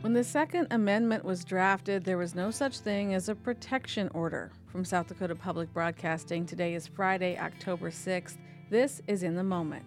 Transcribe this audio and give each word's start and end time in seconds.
When 0.00 0.14
the 0.14 0.24
Second 0.24 0.68
Amendment 0.70 1.26
was 1.26 1.44
drafted, 1.44 2.04
there 2.04 2.16
was 2.16 2.34
no 2.34 2.50
such 2.50 2.78
thing 2.78 3.12
as 3.12 3.28
a 3.28 3.34
protection 3.34 4.08
order. 4.14 4.50
From 4.72 4.82
South 4.82 5.08
Dakota 5.08 5.34
Public 5.34 5.70
Broadcasting, 5.74 6.46
today 6.46 6.72
is 6.72 6.86
Friday, 6.86 7.38
October 7.38 7.90
6th. 7.90 8.38
This 8.70 9.02
is 9.06 9.22
In 9.22 9.34
the 9.34 9.44
Moment. 9.44 9.84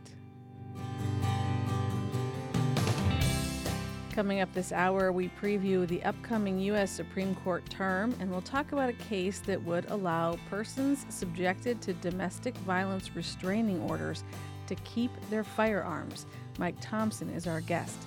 Coming 4.12 4.42
up 4.42 4.54
this 4.54 4.72
hour, 4.72 5.12
we 5.12 5.30
preview 5.42 5.88
the 5.88 6.04
upcoming 6.04 6.60
U.S. 6.60 6.92
Supreme 6.92 7.34
Court 7.34 7.68
term, 7.72 8.16
and 8.20 8.30
we'll 8.30 8.42
talk 8.42 8.72
about 8.72 8.90
a 8.90 8.94
case 8.94 9.40
that 9.40 9.64
would 9.64 9.90
allow 9.90 10.38
persons 10.48 11.08
subjected 11.10 11.82
to 11.82 11.94
domestic 11.94 12.56
violence 12.58 13.16
restraining 13.16 13.82
orders 13.90 14.24
to 14.68 14.76
keep 14.76 15.10
their 15.32 15.44
firearms. 15.44 16.28
Mike 16.60 16.78
Thompson 16.82 17.30
is 17.32 17.48
our 17.48 17.62
guest. 17.62 17.98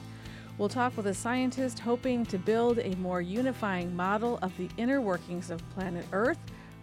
We'll 0.58 0.70
talk 0.70 0.96
with 0.96 1.06
a 1.08 1.12
scientist 1.12 1.80
hoping 1.80 2.24
to 2.26 2.38
build 2.38 2.78
a 2.78 2.94
more 2.96 3.20
unifying 3.20 3.94
model 3.94 4.38
of 4.40 4.56
the 4.56 4.70
inner 4.78 5.02
workings 5.02 5.50
of 5.50 5.68
planet 5.70 6.06
Earth. 6.12 6.38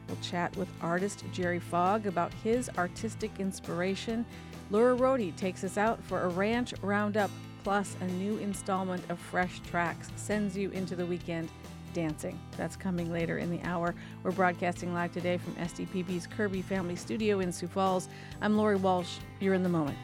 We'll 0.07 0.17
chat 0.17 0.55
with 0.55 0.67
artist 0.79 1.23
Jerry 1.31 1.59
Fogg 1.59 2.05
about 2.05 2.31
his 2.43 2.69
artistic 2.77 3.31
inspiration. 3.39 4.27
Laura 4.69 4.95
Rohde 4.95 5.35
takes 5.35 5.63
us 5.63 5.79
out 5.79 6.03
for 6.03 6.21
a 6.21 6.27
ranch 6.27 6.75
roundup, 6.83 7.31
plus 7.63 7.95
a 8.01 8.05
new 8.05 8.37
installment 8.37 9.03
of 9.09 9.17
Fresh 9.17 9.61
Tracks 9.61 10.11
sends 10.17 10.55
you 10.55 10.69
into 10.69 10.95
the 10.95 11.05
weekend 11.05 11.49
dancing. 11.93 12.39
That's 12.57 12.75
coming 12.75 13.11
later 13.11 13.39
in 13.39 13.49
the 13.49 13.61
hour. 13.63 13.95
We're 14.21 14.31
broadcasting 14.31 14.93
live 14.93 15.13
today 15.13 15.39
from 15.39 15.55
SDPB's 15.55 16.27
Kirby 16.27 16.61
Family 16.61 16.95
Studio 16.95 17.39
in 17.39 17.51
Sioux 17.51 17.67
Falls. 17.67 18.07
I'm 18.39 18.55
Lori 18.55 18.75
Walsh. 18.75 19.17
You're 19.39 19.55
in 19.55 19.63
the 19.63 19.69
moment. 19.69 19.97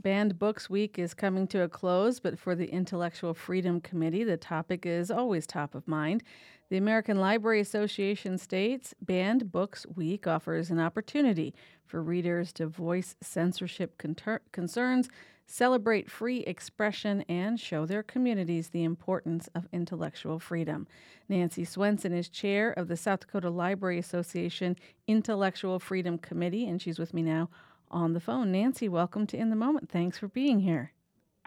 Banned 0.00 0.38
Books 0.38 0.70
Week 0.70 0.98
is 0.98 1.12
coming 1.12 1.46
to 1.48 1.60
a 1.60 1.68
close, 1.68 2.20
but 2.20 2.38
for 2.38 2.54
the 2.54 2.72
Intellectual 2.72 3.34
Freedom 3.34 3.82
Committee, 3.82 4.24
the 4.24 4.38
topic 4.38 4.86
is 4.86 5.10
always 5.10 5.46
top 5.46 5.74
of 5.74 5.86
mind. 5.86 6.22
The 6.70 6.78
American 6.78 7.20
Library 7.20 7.60
Association 7.60 8.38
states 8.38 8.94
Banned 9.02 9.52
Books 9.52 9.86
Week 9.94 10.26
offers 10.26 10.70
an 10.70 10.80
opportunity 10.80 11.54
for 11.84 12.02
readers 12.02 12.50
to 12.54 12.66
voice 12.66 13.14
censorship 13.20 13.98
conter- 13.98 14.40
concerns, 14.52 15.10
celebrate 15.44 16.10
free 16.10 16.40
expression, 16.40 17.22
and 17.28 17.60
show 17.60 17.84
their 17.84 18.02
communities 18.02 18.70
the 18.70 18.84
importance 18.84 19.50
of 19.54 19.68
intellectual 19.70 20.38
freedom. 20.38 20.86
Nancy 21.28 21.64
Swenson 21.64 22.14
is 22.14 22.30
chair 22.30 22.70
of 22.70 22.88
the 22.88 22.96
South 22.96 23.20
Dakota 23.20 23.50
Library 23.50 23.98
Association 23.98 24.76
Intellectual 25.06 25.78
Freedom 25.78 26.16
Committee, 26.16 26.66
and 26.66 26.80
she's 26.80 26.98
with 26.98 27.12
me 27.12 27.20
now 27.20 27.50
on 27.90 28.12
the 28.12 28.20
phone. 28.20 28.52
Nancy, 28.52 28.88
welcome 28.88 29.26
to 29.28 29.36
In 29.36 29.50
the 29.50 29.56
Moment. 29.56 29.90
Thanks 29.90 30.18
for 30.18 30.28
being 30.28 30.60
here. 30.60 30.92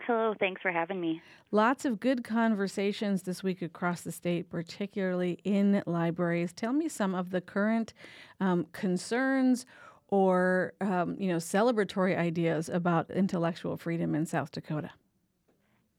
Hello, 0.06 0.34
thanks 0.38 0.62
for 0.62 0.72
having 0.72 1.00
me. 1.00 1.22
Lots 1.52 1.86
of 1.86 2.00
good 2.00 2.24
conversations 2.24 3.24
this 3.24 3.42
week 3.42 3.62
across 3.62 4.02
the 4.02 4.12
state, 4.12 4.50
particularly 4.50 5.40
in 5.44 5.82
libraries. 5.86 6.52
Tell 6.52 6.74
me 6.74 6.90
some 6.90 7.16
of 7.16 7.30
the 7.30 7.40
current 7.40 7.94
um, 8.40 8.68
concerns 8.74 9.66
or 10.10 10.74
um, 10.82 11.16
you 11.18 11.28
know 11.30 11.38
celebratory 11.38 12.18
ideas 12.18 12.70
about 12.70 13.10
intellectual 13.10 13.78
freedom 13.78 14.14
in 14.14 14.26
South 14.26 14.52
Dakota. 14.52 14.92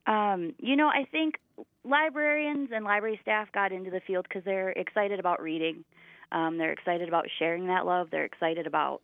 Um, 0.06 0.54
you 0.58 0.76
know, 0.76 0.88
I 0.88 1.06
think 1.10 1.36
librarians 1.84 2.70
and 2.74 2.84
library 2.84 3.18
staff 3.22 3.50
got 3.52 3.72
into 3.72 3.90
the 3.90 4.00
field 4.06 4.26
because 4.28 4.44
they're 4.44 4.70
excited 4.70 5.18
about 5.18 5.40
reading. 5.42 5.84
Um, 6.30 6.58
they're 6.58 6.72
excited 6.72 7.08
about 7.08 7.26
sharing 7.38 7.68
that 7.68 7.86
love. 7.86 8.08
They're 8.10 8.24
excited 8.24 8.66
about 8.66 9.00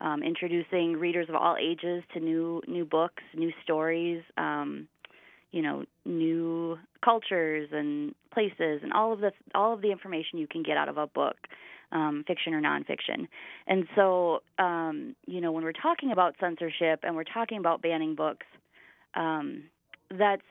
um, 0.00 0.22
introducing 0.22 0.94
readers 0.94 1.28
of 1.28 1.34
all 1.34 1.56
ages 1.60 2.02
to 2.14 2.20
new 2.20 2.62
new 2.66 2.84
books, 2.84 3.22
new 3.34 3.52
stories, 3.62 4.22
um, 4.36 4.88
you 5.52 5.62
know, 5.62 5.84
new 6.04 6.78
cultures 7.04 7.68
and 7.72 8.14
places, 8.32 8.80
and 8.82 8.92
all 8.92 9.12
of 9.12 9.20
the 9.20 9.32
all 9.54 9.74
of 9.74 9.82
the 9.82 9.90
information 9.90 10.38
you 10.38 10.46
can 10.46 10.62
get 10.62 10.76
out 10.76 10.88
of 10.88 10.96
a 10.96 11.06
book, 11.06 11.36
um, 11.92 12.24
fiction 12.26 12.54
or 12.54 12.60
nonfiction. 12.60 13.28
And 13.66 13.86
so, 13.94 14.40
um, 14.58 15.16
you 15.26 15.40
know, 15.40 15.52
when 15.52 15.64
we're 15.64 15.72
talking 15.72 16.12
about 16.12 16.36
censorship 16.40 17.00
and 17.02 17.14
we're 17.16 17.24
talking 17.24 17.58
about 17.58 17.82
banning 17.82 18.14
books, 18.14 18.46
um, 19.14 19.64
that's 20.10 20.42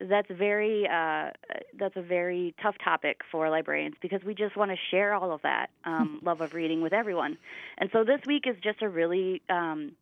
that's 0.00 0.28
very 0.30 0.86
uh, 0.88 1.30
that's 1.78 1.96
a 1.96 2.02
very 2.02 2.54
tough 2.62 2.74
topic 2.82 3.20
for 3.30 3.48
librarians 3.48 3.94
because 4.02 4.22
we 4.24 4.34
just 4.34 4.56
want 4.56 4.70
to 4.70 4.76
share 4.90 5.14
all 5.14 5.32
of 5.32 5.42
that 5.42 5.68
um, 5.84 6.20
love 6.24 6.40
of 6.40 6.54
reading 6.54 6.82
with 6.82 6.92
everyone. 6.92 7.38
And 7.78 7.90
so 7.92 8.04
this 8.04 8.20
week 8.26 8.44
is 8.46 8.56
just 8.62 8.82
a 8.82 8.88
really 8.88 9.42
um, 9.48 9.92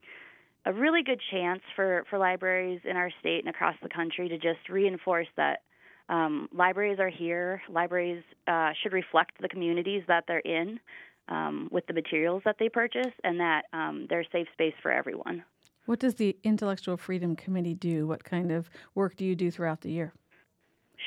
a 0.64 0.72
really 0.72 1.02
good 1.02 1.20
chance 1.30 1.60
for 1.76 2.04
for 2.08 2.18
libraries 2.18 2.80
in 2.84 2.96
our 2.96 3.10
state 3.20 3.40
and 3.40 3.48
across 3.48 3.76
the 3.82 3.88
country 3.88 4.28
to 4.28 4.36
just 4.38 4.68
reinforce 4.68 5.28
that 5.36 5.62
um, 6.08 6.48
libraries 6.52 6.98
are 6.98 7.10
here. 7.10 7.62
Libraries 7.68 8.22
uh, 8.46 8.70
should 8.82 8.92
reflect 8.92 9.32
the 9.40 9.48
communities 9.48 10.02
that 10.08 10.24
they're 10.26 10.40
in 10.40 10.80
um, 11.28 11.68
with 11.70 11.86
the 11.86 11.92
materials 11.92 12.42
that 12.44 12.56
they 12.58 12.68
purchase, 12.68 13.12
and 13.24 13.40
that 13.40 13.62
um, 13.72 14.06
they're 14.08 14.20
a 14.20 14.30
safe 14.32 14.48
space 14.54 14.74
for 14.82 14.90
everyone. 14.90 15.44
What 15.86 15.98
does 15.98 16.14
the 16.14 16.36
Intellectual 16.44 16.96
Freedom 16.96 17.34
Committee 17.34 17.74
do? 17.74 18.06
What 18.06 18.24
kind 18.24 18.52
of 18.52 18.70
work 18.94 19.16
do 19.16 19.24
you 19.24 19.34
do 19.34 19.50
throughout 19.50 19.80
the 19.80 19.90
year? 19.90 20.12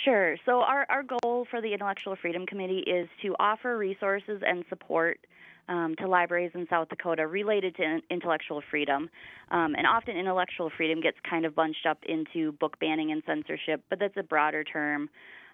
Sure. 0.03 0.35
So, 0.45 0.59
our, 0.59 0.85
our 0.89 1.03
goal 1.03 1.47
for 1.49 1.61
the 1.61 1.71
Intellectual 1.73 2.15
Freedom 2.21 2.45
Committee 2.45 2.79
is 2.79 3.07
to 3.21 3.35
offer 3.39 3.77
resources 3.77 4.41
and 4.45 4.65
support 4.67 5.19
um, 5.67 5.95
to 5.99 6.07
libraries 6.07 6.51
in 6.53 6.67
South 6.69 6.89
Dakota 6.89 7.25
related 7.25 7.75
to 7.77 7.99
intellectual 8.11 8.61
freedom. 8.69 9.09
Um, 9.51 9.73
and 9.75 9.87
often, 9.87 10.17
intellectual 10.17 10.69
freedom 10.75 11.01
gets 11.01 11.17
kind 11.27 11.45
of 11.45 11.55
bunched 11.55 11.85
up 11.89 11.99
into 12.07 12.51
book 12.53 12.77
banning 12.79 13.11
and 13.11 13.23
censorship, 13.25 13.81
but 13.89 13.99
that's 13.99 14.17
a 14.17 14.23
broader 14.23 14.63
term. 14.63 15.09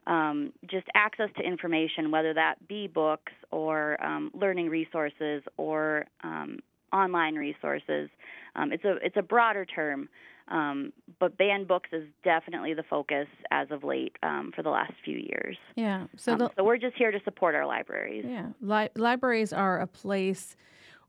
Um, 0.07 0.51
just 0.65 0.87
access 0.95 1.29
to 1.37 1.43
information, 1.43 2.09
whether 2.09 2.33
that 2.33 2.67
be 2.67 2.87
books 2.87 3.33
or 3.51 4.03
um, 4.03 4.31
learning 4.33 4.69
resources 4.69 5.43
or 5.57 6.05
um, 6.23 6.57
online 6.91 7.35
resources. 7.35 8.09
Um, 8.55 8.71
it's 8.71 8.83
a 8.83 8.97
it's 9.03 9.17
a 9.17 9.21
broader 9.21 9.65
term, 9.65 10.09
um, 10.47 10.91
but 11.19 11.37
banned 11.37 11.67
books 11.67 11.89
is 11.93 12.03
definitely 12.23 12.73
the 12.73 12.83
focus 12.83 13.27
as 13.51 13.69
of 13.71 13.83
late 13.83 14.15
um, 14.23 14.51
for 14.55 14.63
the 14.63 14.69
last 14.69 14.93
few 15.03 15.17
years. 15.17 15.57
Yeah. 15.75 16.07
So, 16.17 16.33
um, 16.33 16.39
the, 16.39 16.51
so 16.57 16.63
we're 16.63 16.77
just 16.77 16.95
here 16.97 17.11
to 17.11 17.19
support 17.23 17.55
our 17.55 17.65
libraries. 17.65 18.25
Yeah. 18.27 18.47
Li- 18.61 18.89
libraries 18.95 19.53
are 19.53 19.79
a 19.79 19.87
place 19.87 20.55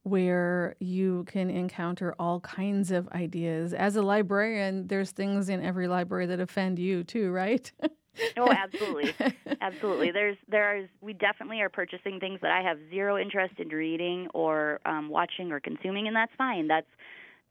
where 0.05 0.75
you 0.81 1.25
can 1.29 1.49
encounter 1.49 2.15
all 2.19 2.41
kinds 2.41 2.91
of 2.91 3.09
ideas. 3.11 3.73
As 3.73 3.97
a 3.97 4.03
librarian, 4.03 4.89
there's 4.89 5.13
things 5.13 5.49
in 5.49 5.63
every 5.63 5.87
library 5.87 6.27
that 6.27 6.41
offend 6.41 6.79
you 6.79 7.05
too, 7.05 7.31
right? 7.31 7.71
oh, 8.37 8.51
absolutely, 8.51 9.15
absolutely. 9.61 10.11
There's 10.11 10.37
there 10.49 10.77
is 10.77 10.89
we 11.01 11.13
definitely 11.13 11.61
are 11.61 11.69
purchasing 11.69 12.19
things 12.19 12.41
that 12.43 12.51
I 12.51 12.63
have 12.63 12.79
zero 12.91 13.17
interest 13.17 13.55
in 13.59 13.69
reading 13.69 14.29
or 14.35 14.81
um, 14.85 15.09
watching 15.09 15.53
or 15.53 15.61
consuming, 15.61 16.09
and 16.09 16.17
that's 16.17 16.33
fine. 16.37 16.67
That's 16.67 16.87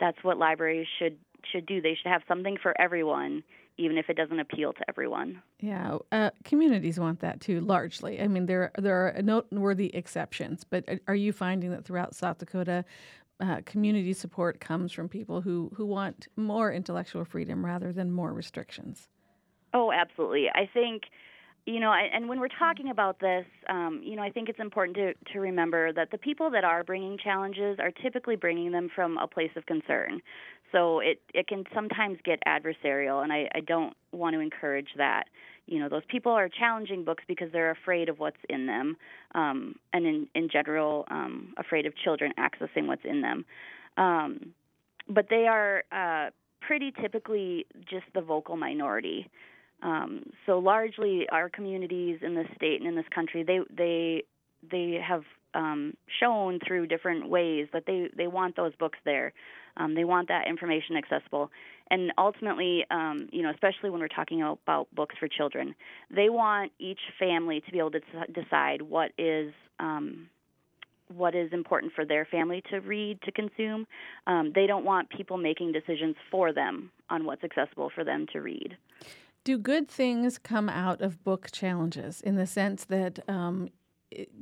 that's 0.02 0.18
what 0.24 0.38
libraries 0.38 0.88
should 1.00 1.18
should 1.50 1.66
do. 1.66 1.82
They 1.82 1.96
should 1.96 2.12
have 2.12 2.24
something 2.28 2.58
for 2.62 2.80
everyone, 2.80 3.44
even 3.78 3.98
if 3.98 4.10
it 4.10 4.18
doesn't 4.18 4.40
appeal 4.40 4.74
to 4.74 4.82
everyone. 4.90 5.42
Yeah, 5.60 6.00
uh, 6.12 6.32
communities 6.44 7.00
want 7.00 7.22
that 7.22 7.40
too. 7.40 7.62
Largely, 7.62 8.20
I 8.22 8.28
mean, 8.28 8.48
there 8.48 8.72
there 8.78 8.96
are 8.96 9.22
noteworthy 9.22 9.96
exceptions, 9.96 10.66
but 10.66 10.84
are 11.08 11.16
you 11.16 11.32
finding 11.32 11.72
that 11.72 11.86
throughout 11.86 12.16
South 12.16 12.40
Dakota? 12.40 12.84
Uh, 13.40 13.62
community 13.66 14.14
support 14.14 14.60
comes 14.60 14.92
from 14.92 15.10
people 15.10 15.42
who, 15.42 15.72
who 15.76 15.84
want 15.84 16.28
more 16.36 16.72
intellectual 16.72 17.26
freedom 17.26 17.66
rather 17.66 17.92
than 17.92 18.12
more 18.12 18.32
restrictions. 18.34 19.08
Oh, 19.74 19.92
absolutely. 19.92 20.48
I 20.54 20.70
think, 20.72 21.04
you 21.66 21.80
know, 21.80 21.94
and 21.94 22.28
when 22.28 22.40
we're 22.40 22.48
talking 22.48 22.90
about 22.90 23.20
this, 23.20 23.46
um, 23.70 24.02
you 24.04 24.16
know, 24.16 24.24
I 24.24 24.32
think 24.32 24.50
it's 24.50 24.60
important 24.60 24.98
to, 24.98 25.14
to 25.34 25.40
remember 25.40 25.94
that 25.94 26.10
the 26.10 26.18
people 26.18 26.50
that 26.52 26.64
are 26.64 26.84
bringing 26.84 27.18
challenges 27.18 27.78
are 27.80 27.92
typically 27.92 28.36
bringing 28.36 28.72
them 28.72 28.90
from 28.94 29.18
a 29.18 29.28
place 29.28 29.52
of 29.56 29.66
concern. 29.68 30.22
So 30.72 31.00
it, 31.00 31.22
it 31.34 31.48
can 31.48 31.66
sometimes 31.74 32.18
get 32.24 32.40
adversarial, 32.48 33.24
and 33.24 33.32
I, 33.32 33.48
I 33.54 33.60
don't 33.60 33.94
want 34.12 34.34
to 34.36 34.40
encourage 34.40 34.88
that. 34.98 35.26
You 35.68 35.80
know, 35.80 35.90
those 35.90 36.04
people 36.08 36.32
are 36.32 36.50
challenging 36.50 37.04
books 37.04 37.24
because 37.28 37.50
they're 37.52 37.72
afraid 37.72 38.10
of 38.10 38.20
what's 38.20 38.38
in 38.50 38.66
them, 38.66 38.98
um, 39.36 39.76
and 39.94 40.06
in, 40.06 40.28
in 40.34 40.50
general, 40.50 41.06
um, 41.12 41.54
afraid 41.58 41.86
of 41.86 41.94
children 41.96 42.32
accessing 42.40 42.88
what's 42.88 43.06
in 43.06 43.22
them. 43.22 43.46
Um, 43.98 44.54
but 45.08 45.28
they 45.30 45.48
are 45.48 45.84
uh, 45.92 46.32
pretty 46.62 46.92
typically 47.00 47.66
just 47.90 48.06
the 48.16 48.22
vocal 48.22 48.56
minority. 48.56 49.30
Um, 49.82 50.24
so 50.46 50.60
largely, 50.60 51.28
our 51.32 51.50
communities 51.50 52.20
in 52.22 52.36
this 52.36 52.48
state 52.56 52.80
and 52.80 52.88
in 52.88 52.96
this 52.96 53.06
country, 53.14 53.44
they 53.44 53.60
they 53.76 54.24
they 54.70 55.00
have 55.06 55.24
um, 55.54 55.94
shown 56.20 56.60
through 56.66 56.88
different 56.88 57.30
ways 57.30 57.68
that 57.74 57.84
they 57.86 58.10
they 58.16 58.28
want 58.28 58.56
those 58.56 58.76
books 58.76 59.00
there. 59.06 59.34
Um, 59.78 59.96
they 59.96 60.04
want 60.04 60.28
that 60.28 60.48
information 60.48 60.98
accessible, 60.98 61.50
and 61.90 62.12
ultimately, 62.18 62.86
um, 62.92 63.30
you 63.32 63.42
know, 63.42 63.50
especially 63.52 63.90
when 63.90 64.02
we're 64.02 64.08
talking 64.08 64.42
about 64.42 64.88
books 64.94 65.16
for 65.20 65.28
children, 65.28 65.74
they 66.14 66.30
want 66.30 66.72
each 66.78 67.00
family 67.18 67.62
to 67.62 67.72
be 67.72 67.80
able 67.80 67.92
to 67.92 68.02
decide 68.34 68.82
what 68.82 69.12
is 69.18 69.54
um, 69.80 70.28
what 71.16 71.36
is 71.36 71.52
important 71.52 71.94
for 71.94 72.06
their 72.06 72.26
family 72.26 72.64
to 72.70 72.80
read 72.80 73.22
to 73.24 73.32
consume. 73.32 73.88
Um, 74.28 74.52
they 74.54 74.68
don't 74.68 74.86
want 74.86 75.10
people 75.10 75.38
making 75.38 75.72
decisions 75.72 76.16
for 76.30 76.54
them 76.54 76.92
on 77.10 77.26
what's 77.26 77.44
accessible 77.44 77.92
for 77.94 78.04
them 78.04 78.26
to 78.34 78.40
read. 78.40 78.78
Do 79.44 79.58
good 79.58 79.88
things 79.88 80.38
come 80.38 80.70
out 80.70 81.02
of 81.02 81.24
book 81.24 81.50
challenges 81.52 82.22
in 82.22 82.36
the 82.36 82.46
sense 82.46 82.86
that 82.86 83.28
um, 83.28 83.70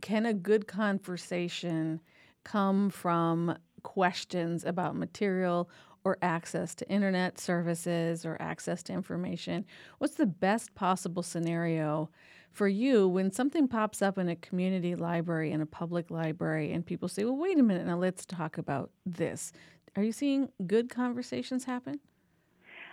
can 0.01 0.25
a 0.25 0.34
good 0.34 0.68
conversation 0.68 2.01
come 2.44 2.90
from 2.90 3.57
questions 3.84 4.66
about 4.66 4.98
material 4.98 5.69
or 6.04 6.18
access 6.22 6.75
to 6.75 6.90
internet 6.90 7.40
services 7.40 8.25
or 8.25 8.36
access 8.42 8.84
to 8.84 8.94
information? 8.94 9.66
What's 10.00 10.16
the 10.16 10.25
best 10.25 10.75
possible 10.75 11.24
scenario 11.24 12.10
for 12.51 12.68
you 12.68 13.07
when 13.07 13.31
something 13.31 13.69
pops 13.69 14.01
up 14.01 14.18
in 14.18 14.28
a 14.28 14.36
community 14.36 14.96
library, 14.96 15.51
in 15.51 15.62
a 15.62 15.66
public 15.66 16.12
library, 16.12 16.74
and 16.74 16.86
people 16.86 17.07
say, 17.07 17.24
well, 17.24 17.38
wait 17.38 17.57
a 17.57 17.63
minute, 17.63 17.86
now 17.86 17.98
let's 17.98 18.25
talk 18.25 18.57
about 18.57 18.92
this? 19.06 19.54
Are 19.96 20.04
you 20.04 20.12
seeing 20.12 20.50
good 20.68 20.90
conversations 20.90 21.63
happen? 21.63 22.01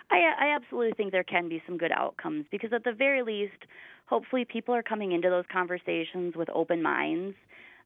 I, 0.09 0.19
I 0.39 0.55
absolutely 0.55 0.93
think 0.93 1.11
there 1.11 1.23
can 1.23 1.49
be 1.49 1.61
some 1.65 1.77
good 1.77 1.91
outcomes 1.91 2.45
because, 2.51 2.71
at 2.73 2.83
the 2.83 2.93
very 2.93 3.23
least, 3.23 3.65
hopefully 4.05 4.45
people 4.45 4.73
are 4.73 4.83
coming 4.83 5.11
into 5.11 5.29
those 5.29 5.45
conversations 5.51 6.35
with 6.35 6.49
open 6.53 6.81
minds 6.81 7.35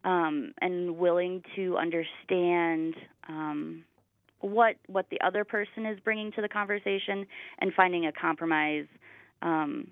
um, 0.03 0.53
and 0.61 0.97
willing 0.97 1.43
to 1.55 1.77
understand 1.77 2.95
um, 3.27 3.83
what 4.39 4.75
what 4.87 5.05
the 5.11 5.19
other 5.21 5.43
person 5.43 5.85
is 5.85 5.99
bringing 6.03 6.31
to 6.33 6.41
the 6.41 6.49
conversation 6.49 7.25
and 7.59 7.73
finding 7.73 8.05
a 8.05 8.11
compromise 8.11 8.85
um, 9.41 9.87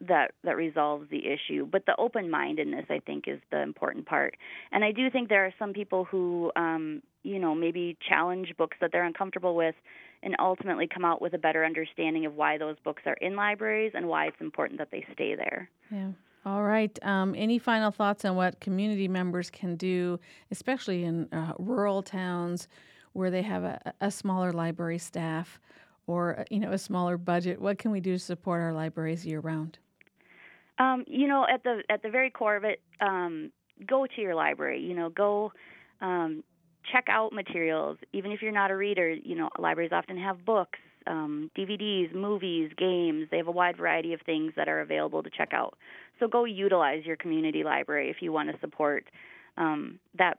that 0.00 0.32
that 0.44 0.56
resolves 0.56 1.08
the 1.10 1.22
issue. 1.26 1.66
But 1.66 1.84
the 1.86 1.94
open 1.96 2.30
mindedness, 2.30 2.86
I 2.88 3.00
think, 3.00 3.24
is 3.26 3.40
the 3.50 3.60
important 3.60 4.06
part. 4.06 4.36
And 4.72 4.84
I 4.84 4.92
do 4.92 5.10
think 5.10 5.28
there 5.28 5.44
are 5.44 5.54
some 5.58 5.72
people 5.72 6.04
who, 6.04 6.50
um, 6.56 7.02
you 7.22 7.38
know, 7.38 7.54
maybe 7.54 7.96
challenge 8.08 8.54
books 8.56 8.76
that 8.80 8.90
they're 8.92 9.04
uncomfortable 9.04 9.54
with, 9.54 9.74
and 10.22 10.36
ultimately 10.38 10.86
come 10.86 11.04
out 11.04 11.22
with 11.22 11.34
a 11.34 11.38
better 11.38 11.64
understanding 11.64 12.26
of 12.26 12.34
why 12.34 12.58
those 12.58 12.76
books 12.84 13.02
are 13.06 13.14
in 13.14 13.36
libraries 13.36 13.92
and 13.94 14.06
why 14.06 14.26
it's 14.26 14.40
important 14.40 14.78
that 14.78 14.90
they 14.90 15.04
stay 15.14 15.34
there. 15.34 15.70
Yeah. 15.90 16.10
All 16.44 16.62
right. 16.62 16.96
Um, 17.02 17.34
any 17.36 17.58
final 17.58 17.90
thoughts 17.90 18.24
on 18.24 18.34
what 18.34 18.60
community 18.60 19.08
members 19.08 19.50
can 19.50 19.76
do, 19.76 20.18
especially 20.50 21.04
in 21.04 21.32
uh, 21.32 21.52
rural 21.58 22.02
towns 22.02 22.68
where 23.12 23.30
they 23.30 23.42
have 23.42 23.64
a, 23.64 23.92
a 24.00 24.10
smaller 24.10 24.52
library 24.52 24.98
staff 24.98 25.60
or 26.06 26.44
you 26.50 26.58
know 26.58 26.72
a 26.72 26.78
smaller 26.78 27.18
budget? 27.18 27.60
What 27.60 27.78
can 27.78 27.90
we 27.90 28.00
do 28.00 28.12
to 28.12 28.18
support 28.18 28.62
our 28.62 28.72
libraries 28.72 29.26
year 29.26 29.40
round? 29.40 29.78
Um, 30.78 31.04
you 31.06 31.28
know, 31.28 31.46
at 31.52 31.62
the 31.62 31.82
at 31.90 32.02
the 32.02 32.08
very 32.08 32.30
core 32.30 32.56
of 32.56 32.64
it, 32.64 32.80
um, 33.00 33.52
go 33.86 34.06
to 34.06 34.20
your 34.20 34.34
library. 34.34 34.80
You 34.80 34.94
know, 34.94 35.10
go 35.10 35.52
um, 36.00 36.42
check 36.90 37.06
out 37.08 37.32
materials. 37.32 37.98
Even 38.12 38.32
if 38.32 38.42
you're 38.42 38.52
not 38.52 38.70
a 38.70 38.76
reader, 38.76 39.10
you 39.10 39.34
know, 39.34 39.48
libraries 39.58 39.92
often 39.92 40.16
have 40.16 40.44
books, 40.44 40.78
um, 41.06 41.50
DVDs, 41.56 42.14
movies, 42.14 42.70
games. 42.76 43.28
They 43.30 43.38
have 43.38 43.48
a 43.48 43.52
wide 43.52 43.76
variety 43.76 44.12
of 44.12 44.20
things 44.22 44.52
that 44.56 44.68
are 44.68 44.80
available 44.80 45.22
to 45.22 45.30
check 45.30 45.50
out. 45.52 45.76
So 46.18 46.28
go 46.28 46.44
utilize 46.44 47.04
your 47.04 47.16
community 47.16 47.64
library 47.64 48.10
if 48.10 48.16
you 48.20 48.32
want 48.32 48.50
to 48.50 48.60
support 48.60 49.04
um, 49.56 49.98
that 50.18 50.38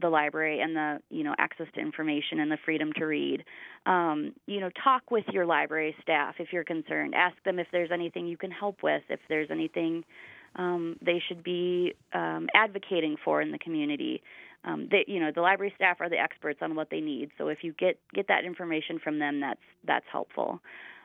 the 0.00 0.08
library 0.08 0.60
and 0.60 0.74
the 0.76 1.00
you 1.10 1.24
know 1.24 1.34
access 1.38 1.66
to 1.74 1.80
information 1.80 2.38
and 2.38 2.50
the 2.50 2.58
freedom 2.64 2.92
to 2.94 3.04
read. 3.04 3.44
Um, 3.86 4.34
you 4.46 4.60
know, 4.60 4.70
talk 4.82 5.10
with 5.10 5.24
your 5.32 5.46
library 5.46 5.94
staff 6.00 6.36
if 6.38 6.52
you're 6.52 6.64
concerned. 6.64 7.14
Ask 7.14 7.36
them 7.44 7.58
if 7.58 7.66
there's 7.72 7.90
anything 7.92 8.26
you 8.26 8.36
can 8.36 8.50
help 8.50 8.82
with. 8.82 9.02
If 9.08 9.20
there's 9.28 9.50
anything 9.50 10.04
um, 10.56 10.96
they 11.00 11.22
should 11.26 11.42
be 11.42 11.94
um, 12.12 12.48
advocating 12.54 13.16
for 13.24 13.40
in 13.40 13.52
the 13.52 13.58
community. 13.58 14.22
Um, 14.64 14.88
they, 14.90 15.04
you 15.06 15.20
know, 15.20 15.30
the 15.34 15.40
library 15.40 15.72
staff 15.76 16.00
are 16.00 16.10
the 16.10 16.18
experts 16.18 16.60
on 16.62 16.74
what 16.74 16.90
they 16.90 17.00
need. 17.00 17.30
So 17.38 17.48
if 17.48 17.58
you 17.62 17.72
get 17.78 17.98
get 18.14 18.28
that 18.28 18.44
information 18.44 18.98
from 19.02 19.18
them, 19.18 19.40
that's 19.40 19.60
that's 19.86 20.06
helpful. 20.10 20.60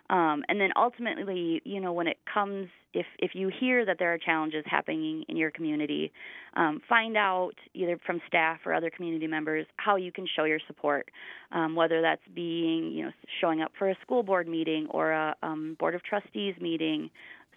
Um, 0.08 0.44
and 0.50 0.62
then 0.62 0.70
ultimately, 0.76 1.62
you 1.66 1.82
know, 1.82 1.92
when 1.92 2.08
it 2.08 2.18
comes, 2.32 2.68
if 2.94 3.08
if 3.18 3.32
you 3.34 3.50
hear 3.60 3.86
that 3.86 3.98
there 3.98 4.14
are 4.14 4.20
challenges 4.20 4.64
happening 4.68 5.26
in 5.28 5.36
your 5.36 5.50
community, 5.50 6.12
um, 6.56 6.80
find 6.88 7.18
out 7.18 7.54
either 7.74 7.98
from 8.06 8.22
staff 8.28 8.60
or 8.66 8.74
other 8.74 8.92
community 8.92 9.26
members 9.26 9.66
how 9.78 9.96
you 9.96 10.12
can 10.12 10.28
show 10.36 10.44
your 10.44 10.60
support. 10.68 11.10
Um, 11.52 11.76
whether 11.76 12.02
that's 12.02 12.22
being, 12.36 12.92
you 12.92 13.06
know, 13.06 13.12
showing 13.42 13.62
up 13.62 13.72
for 13.80 13.90
a 13.90 13.96
school 14.02 14.22
board 14.22 14.48
meeting 14.48 14.88
or 14.92 15.12
a 15.12 15.36
um, 15.42 15.76
board 15.80 15.96
of 15.96 16.04
trustees 16.04 16.54
meeting, 16.62 17.10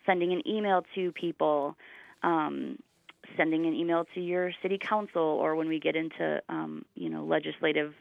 sending 0.06 0.32
an 0.32 0.42
email 0.48 0.84
to 0.94 1.12
people, 1.12 1.76
um, 2.22 2.78
sending 3.36 3.66
an 3.66 3.74
email 3.74 4.04
to 4.14 4.20
your 4.20 4.52
city 4.62 4.78
council, 4.78 5.22
or 5.22 5.54
when 5.56 5.68
we 5.68 5.78
get 5.78 5.96
into, 5.96 6.40
um, 6.48 6.84
you 6.94 7.08
know, 7.08 7.24
legislative 7.24 7.94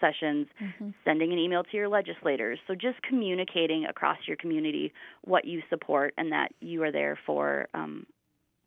sessions, 0.00 0.46
mm-hmm. 0.60 0.90
sending 1.04 1.32
an 1.32 1.38
email 1.38 1.64
to 1.64 1.76
your 1.76 1.88
legislators. 1.88 2.58
So 2.66 2.74
just 2.74 3.00
communicating 3.02 3.86
across 3.86 4.18
your 4.26 4.36
community 4.36 4.92
what 5.22 5.44
you 5.44 5.62
support 5.70 6.14
and 6.18 6.32
that 6.32 6.52
you 6.60 6.82
are 6.82 6.92
there 6.92 7.18
for 7.26 7.68
um, 7.74 8.06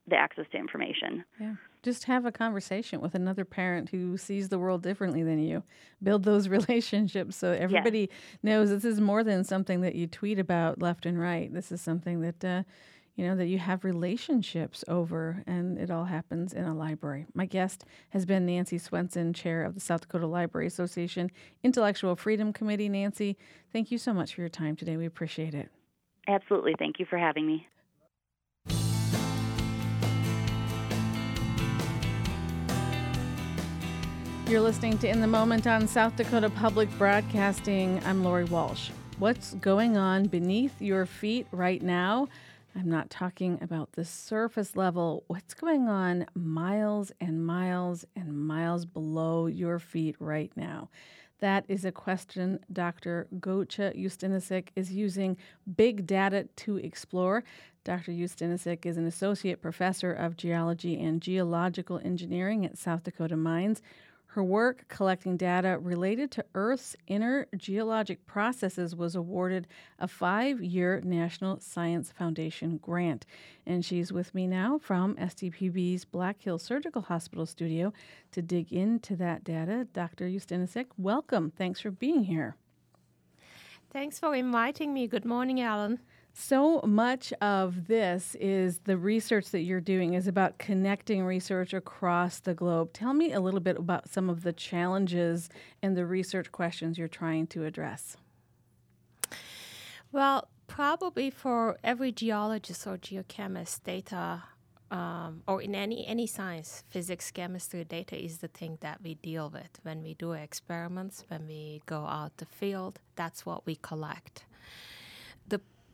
the 0.08 0.16
access 0.16 0.46
to 0.52 0.58
information. 0.58 1.24
Yeah. 1.40 1.56
Just 1.84 2.06
have 2.06 2.26
a 2.26 2.32
conversation 2.32 3.02
with 3.02 3.14
another 3.14 3.46
parent 3.46 3.90
who 3.90 4.18
sees 4.18 4.50
the 4.50 4.58
world 4.58 4.82
differently 4.82 5.24
than 5.24 5.40
you. 5.40 5.64
Build 6.02 6.24
those 6.24 6.48
relationships 6.50 7.36
so 7.36 7.52
everybody 7.52 8.10
yes. 8.10 8.10
knows 8.42 8.70
this 8.70 8.86
is 8.86 9.00
more 9.00 9.24
than 9.24 9.44
something 9.44 9.82
that 9.82 9.96
you 9.96 10.08
tweet 10.08 10.40
about 10.40 10.82
left 10.82 11.06
and 11.06 11.20
right. 11.20 11.54
This 11.54 11.72
is 11.72 11.82
something 11.82 12.22
that 12.22 12.44
uh, 12.44 12.64
you 13.18 13.26
know, 13.26 13.36
that 13.36 13.48
you 13.48 13.58
have 13.58 13.84
relationships 13.84 14.86
over, 14.88 15.44
and 15.48 15.80
it 15.80 15.90
all 15.90 16.06
happens 16.06 16.54
in 16.54 16.64
a 16.64 16.74
library. 16.74 17.26
My 17.34 17.48
guest 17.48 17.84
has 18.10 18.28
been 18.28 18.46
Nancy 18.46 18.78
Swenson, 18.78 19.34
chair 19.34 19.64
of 19.64 19.74
the 19.74 19.80
South 19.80 20.02
Dakota 20.02 20.28
Library 20.28 20.68
Association 20.68 21.32
Intellectual 21.64 22.16
Freedom 22.16 22.54
Committee. 22.54 22.88
Nancy, 22.88 23.36
thank 23.74 23.90
you 23.90 23.98
so 23.98 24.14
much 24.14 24.36
for 24.36 24.42
your 24.42 24.50
time 24.50 24.76
today. 24.76 24.98
We 24.98 25.08
appreciate 25.08 25.56
it. 25.56 25.70
Absolutely. 26.28 26.76
Thank 26.78 27.00
you 27.00 27.08
for 27.10 27.18
having 27.18 27.48
me. 27.48 27.68
You're 34.48 34.62
listening 34.62 35.00
to 35.00 35.10
In 35.10 35.22
the 35.22 35.28
Moment 35.28 35.66
on 35.66 35.88
South 35.88 36.16
Dakota 36.16 36.52
Public 36.52 36.96
Broadcasting. 37.00 38.00
I'm 38.06 38.24
Lori 38.24 38.46
Walsh. 38.46 38.92
What's 39.18 39.56
going 39.56 39.98
on 39.98 40.28
beneath 40.28 40.80
your 40.80 41.08
feet 41.08 41.48
right 41.52 41.82
now? 41.82 42.28
I'm 42.78 42.90
not 42.90 43.10
talking 43.10 43.58
about 43.60 43.94
the 43.94 44.06
surface 44.06 44.76
level. 44.76 45.24
What's 45.26 45.56
going 45.56 45.88
on 45.88 46.28
miles 46.36 47.12
and 47.20 47.44
miles 47.44 48.06
and 48.16 48.32
miles 48.32 48.86
below 48.86 49.48
your 49.48 49.80
feet 49.80 50.16
right 50.20 50.52
now? 50.56 50.90
That 51.40 51.66
is 51.68 51.86
a 51.86 51.92
question 51.92 52.60
Dr. 52.72 53.28
Gokce 53.40 54.00
Ustunisik 54.00 54.68
is 54.76 54.92
using 54.92 55.38
big 55.76 56.06
data 56.06 56.50
to 56.58 56.78
explore. 56.78 57.44
Dr. 57.84 58.12
Ustinisik 58.12 58.86
is 58.86 58.98
an 58.98 59.08
associate 59.08 59.60
professor 59.60 60.14
of 60.14 60.38
geology 60.38 61.02
and 61.02 61.20
geological 61.20 62.00
engineering 62.04 62.64
at 62.64 62.78
South 62.78 63.04
Dakota 63.04 63.38
Mines. 63.38 63.82
Her 64.38 64.44
work 64.44 64.86
collecting 64.88 65.36
data 65.36 65.80
related 65.82 66.30
to 66.34 66.46
Earth's 66.54 66.96
inner 67.08 67.48
geologic 67.58 68.24
processes 68.28 68.96
was 68.96 69.16
awarded 69.16 69.68
a 69.98 70.08
five 70.08 70.62
year 70.62 71.02
National 71.04 71.60
Science 71.60 72.12
Foundation 72.12 72.78
grant. 72.78 73.26
And 73.66 73.84
she's 73.84 74.14
with 74.14 74.36
me 74.36 74.46
now 74.46 74.78
from 74.78 75.16
SDPB's 75.16 76.06
Black 76.06 76.40
Hills 76.40 76.62
Surgical 76.62 77.02
Hospital 77.02 77.48
studio 77.48 77.92
to 78.32 78.44
dig 78.44 78.72
into 78.72 79.16
that 79.16 79.44
data. 79.44 79.88
Dr. 79.92 80.28
Ustunisik, 80.28 80.86
welcome. 81.00 81.50
Thanks 81.50 81.80
for 81.80 81.90
being 81.90 82.26
here. 82.26 82.56
Thanks 83.92 84.20
for 84.20 84.36
inviting 84.36 84.94
me. 84.94 85.08
Good 85.08 85.26
morning, 85.26 85.62
Alan. 85.62 85.98
So 86.40 86.82
much 86.86 87.34
of 87.42 87.88
this 87.88 88.36
is 88.40 88.78
the 88.84 88.96
research 88.96 89.50
that 89.50 89.62
you're 89.62 89.82
doing 89.82 90.14
is 90.14 90.28
about 90.28 90.60
connecting 90.60 91.26
research 91.26 91.74
across 91.74 92.40
the 92.40 92.54
globe. 92.54 92.94
Tell 92.94 93.16
me 93.16 93.34
a 93.34 93.40
little 93.40 93.60
bit 93.60 93.76
about 93.76 94.08
some 94.08 94.30
of 94.30 94.44
the 94.44 94.54
challenges 94.54 95.50
and 95.82 95.98
the 95.98 96.06
research 96.06 96.52
questions 96.52 96.96
you're 97.00 97.08
trying 97.08 97.48
to 97.48 97.66
address. 97.66 98.18
Well, 100.12 100.48
probably 100.68 101.32
for 101.32 101.80
every 101.84 102.12
geologist 102.12 102.86
or 102.86 103.00
geochemist, 103.00 103.84
data 103.84 104.44
um, 104.92 105.42
or 105.48 105.64
in 105.64 105.74
any 105.74 106.06
any 106.06 106.28
science, 106.28 106.84
physics, 106.88 107.32
chemistry, 107.32 107.84
data 107.84 108.16
is 108.16 108.38
the 108.38 108.48
thing 108.48 108.78
that 108.82 109.02
we 109.02 109.16
deal 109.16 109.50
with 109.50 109.80
when 109.82 110.04
we 110.04 110.14
do 110.14 110.34
experiments, 110.34 111.26
when 111.30 111.48
we 111.48 111.82
go 111.88 112.06
out 112.06 112.38
the 112.38 112.46
field. 112.46 113.00
That's 113.16 113.44
what 113.44 113.66
we 113.66 113.76
collect 113.76 114.46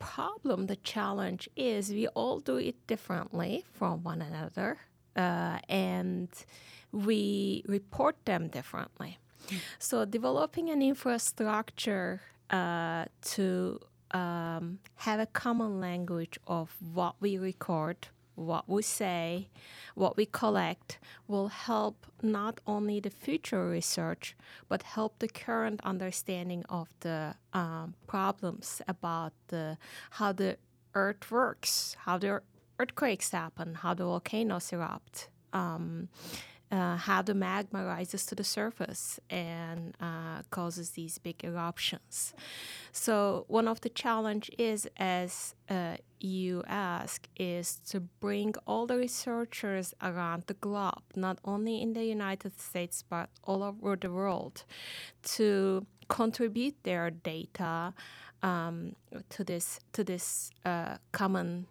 problem, 0.04 0.66
the 0.66 0.76
challenge 0.76 1.48
is 1.56 1.90
we 1.90 2.06
all 2.08 2.38
do 2.40 2.56
it 2.56 2.86
differently 2.86 3.64
from 3.72 4.02
one 4.02 4.20
another, 4.20 4.78
uh, 5.16 5.58
and 5.68 6.28
we 6.92 7.64
report 7.66 8.16
them 8.24 8.48
differently. 8.48 9.18
So, 9.78 10.04
developing 10.04 10.70
an 10.70 10.80
infrastructure 10.82 12.22
uh, 12.50 13.04
to 13.32 13.80
um, 14.10 14.78
have 14.96 15.20
a 15.20 15.26
common 15.26 15.80
language 15.80 16.38
of 16.46 16.76
what 16.92 17.14
we 17.20 17.36
record 17.36 18.08
what 18.34 18.68
we 18.68 18.82
say, 18.82 19.48
what 19.94 20.16
we 20.16 20.26
collect 20.26 20.98
will 21.28 21.48
help 21.48 22.06
not 22.22 22.60
only 22.66 23.00
the 23.00 23.10
future 23.10 23.68
research, 23.68 24.36
but 24.68 24.82
help 24.82 25.18
the 25.18 25.28
current 25.28 25.80
understanding 25.84 26.64
of 26.68 26.88
the 27.00 27.34
um, 27.52 27.94
problems 28.06 28.82
about 28.88 29.32
the 29.48 29.78
how 30.10 30.32
the 30.32 30.56
Earth 30.94 31.30
works, 31.30 31.96
how 32.00 32.18
the 32.18 32.40
earthquakes 32.78 33.30
happen, 33.30 33.74
how 33.74 33.94
the 33.94 34.04
volcanoes 34.04 34.72
erupt. 34.72 35.28
Um, 35.52 36.08
uh, 36.74 36.96
how 36.96 37.22
the 37.22 37.34
magma 37.34 37.84
rises 37.84 38.26
to 38.26 38.34
the 38.34 38.42
surface 38.42 39.20
and 39.30 39.94
uh, 40.00 40.42
causes 40.50 40.90
these 40.90 41.18
big 41.18 41.44
eruptions. 41.44 42.34
So 42.90 43.44
one 43.46 43.68
of 43.68 43.80
the 43.82 43.88
challenge 43.88 44.50
is, 44.58 44.88
as 44.96 45.54
uh, 45.70 45.96
you 46.18 46.64
ask, 46.66 47.28
is 47.36 47.78
to 47.90 48.00
bring 48.00 48.54
all 48.66 48.86
the 48.86 48.96
researchers 48.96 49.94
around 50.02 50.44
the 50.48 50.54
globe, 50.54 51.04
not 51.14 51.38
only 51.44 51.80
in 51.80 51.92
the 51.92 52.04
United 52.04 52.60
States 52.60 53.04
but 53.08 53.28
all 53.44 53.62
over 53.62 53.94
the 53.94 54.10
world, 54.10 54.64
to 55.36 55.86
contribute 56.08 56.76
their 56.82 57.10
data 57.10 57.94
um, 58.42 58.96
to 59.30 59.44
this 59.44 59.80
to 59.92 60.02
this 60.02 60.50
uh, 60.64 60.96
common 61.12 61.66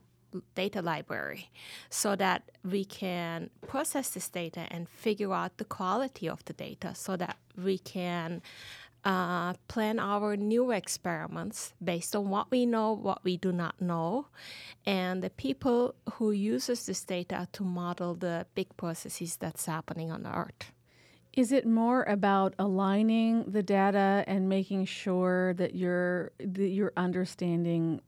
data 0.55 0.81
library 0.81 1.49
so 1.89 2.15
that 2.15 2.51
we 2.63 2.85
can 2.85 3.49
process 3.67 4.09
this 4.09 4.29
data 4.29 4.67
and 4.71 4.89
figure 4.89 5.33
out 5.33 5.57
the 5.57 5.65
quality 5.65 6.29
of 6.29 6.43
the 6.45 6.53
data 6.53 6.93
so 6.95 7.15
that 7.17 7.37
we 7.57 7.77
can 7.77 8.41
uh, 9.05 9.53
plan 9.67 9.99
our 9.99 10.37
new 10.37 10.71
experiments 10.71 11.73
based 11.83 12.15
on 12.15 12.29
what 12.29 12.49
we 12.51 12.65
know, 12.65 12.93
what 12.93 13.23
we 13.23 13.37
do 13.37 13.51
not 13.51 13.81
know, 13.81 14.27
and 14.85 15.21
the 15.21 15.29
people 15.29 15.95
who 16.13 16.31
uses 16.31 16.85
this 16.85 17.03
data 17.03 17.47
to 17.51 17.63
model 17.63 18.15
the 18.15 18.45
big 18.55 18.75
processes 18.77 19.35
that's 19.35 19.65
happening 19.65 20.11
on 20.11 20.23
the 20.23 20.33
Earth. 20.33 20.71
Is 21.33 21.51
it 21.51 21.65
more 21.65 22.03
about 22.03 22.53
aligning 22.59 23.43
the 23.45 23.63
data 23.63 24.23
and 24.27 24.47
making 24.47 24.85
sure 24.85 25.53
that 25.55 25.73
you're 25.73 26.31
that 26.37 26.69
you're 26.69 26.93
understanding 26.95 28.01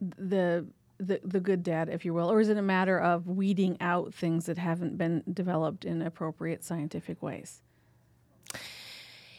the 0.00 0.66
the, 1.06 1.20
the 1.24 1.40
good 1.40 1.62
data, 1.62 1.92
if 1.92 2.04
you 2.04 2.14
will, 2.14 2.30
or 2.30 2.40
is 2.40 2.48
it 2.48 2.56
a 2.56 2.62
matter 2.62 2.98
of 2.98 3.26
weeding 3.26 3.76
out 3.80 4.14
things 4.14 4.46
that 4.46 4.58
haven't 4.58 4.96
been 4.96 5.22
developed 5.32 5.84
in 5.84 6.02
appropriate 6.02 6.64
scientific 6.64 7.22
ways? 7.22 7.62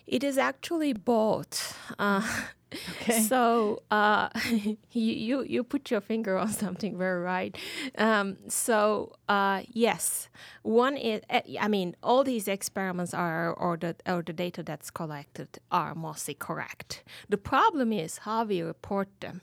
It 0.06 0.24
is 0.24 0.38
actually 0.38 0.92
both. 0.92 1.78
Uh, 1.98 2.28
okay. 3.02 3.22
So 3.22 3.84
uh, 3.90 4.30
you, 4.52 4.78
you 4.92 5.44
you 5.44 5.64
put 5.64 5.90
your 5.90 6.02
finger 6.02 6.38
on 6.38 6.50
something 6.50 6.98
very 6.98 7.22
right. 7.22 7.56
Um, 7.98 8.38
so 8.50 9.14
uh, 9.30 9.62
yes, 9.70 10.28
one 10.64 10.98
is 10.98 11.22
eh, 11.30 11.42
I 11.60 11.70
mean 11.70 11.96
all 12.04 12.26
these 12.26 12.50
experiments 12.50 13.14
are 13.14 13.54
or 13.54 13.78
the 13.78 13.96
or 14.06 14.22
the 14.24 14.34
data 14.34 14.62
that's 14.62 14.92
collected 14.92 15.60
are 15.72 15.96
mostly 15.96 16.34
correct. 16.34 17.04
The 17.30 17.38
problem 17.38 17.94
is 17.94 18.20
how 18.20 18.44
we 18.44 18.62
report 18.62 19.08
them. 19.22 19.42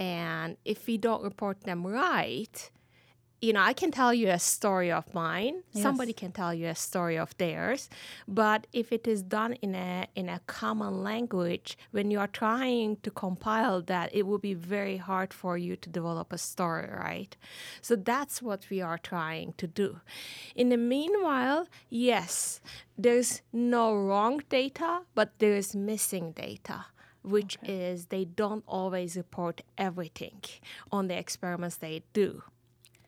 And 0.00 0.56
if 0.64 0.86
we 0.86 0.96
don't 0.96 1.22
report 1.22 1.64
them 1.64 1.86
right, 1.86 2.70
you 3.42 3.54
know, 3.54 3.60
I 3.60 3.72
can 3.72 3.90
tell 3.90 4.12
you 4.12 4.28
a 4.28 4.38
story 4.38 4.90
of 4.90 5.14
mine. 5.14 5.62
Yes. 5.72 5.82
Somebody 5.82 6.12
can 6.12 6.32
tell 6.32 6.52
you 6.52 6.68
a 6.68 6.74
story 6.74 7.16
of 7.16 7.36
theirs. 7.38 7.88
But 8.28 8.66
if 8.72 8.92
it 8.92 9.06
is 9.06 9.22
done 9.22 9.54
in 9.54 9.74
a 9.74 10.06
in 10.14 10.28
a 10.28 10.40
common 10.46 11.02
language, 11.02 11.78
when 11.90 12.10
you 12.10 12.18
are 12.18 12.26
trying 12.26 12.96
to 12.96 13.10
compile 13.10 13.80
that, 13.82 14.10
it 14.14 14.26
will 14.26 14.38
be 14.38 14.54
very 14.54 14.98
hard 14.98 15.32
for 15.32 15.56
you 15.56 15.76
to 15.76 15.88
develop 15.88 16.32
a 16.32 16.38
story, 16.38 16.88
right? 16.92 17.36
So 17.80 17.96
that's 17.96 18.42
what 18.42 18.68
we 18.70 18.82
are 18.82 18.98
trying 18.98 19.54
to 19.58 19.66
do. 19.66 20.00
In 20.54 20.68
the 20.68 20.76
meanwhile, 20.76 21.66
yes, 21.88 22.60
there's 22.98 23.42
no 23.52 23.94
wrong 23.94 24.42
data, 24.48 25.00
but 25.14 25.38
there 25.38 25.54
is 25.54 25.74
missing 25.74 26.32
data 26.32 26.86
which 27.22 27.58
okay. 27.62 27.90
is 27.90 28.06
they 28.06 28.24
don't 28.24 28.64
always 28.66 29.16
report 29.16 29.62
everything 29.76 30.40
on 30.90 31.08
the 31.08 31.16
experiments 31.16 31.76
they 31.76 32.02
do. 32.12 32.42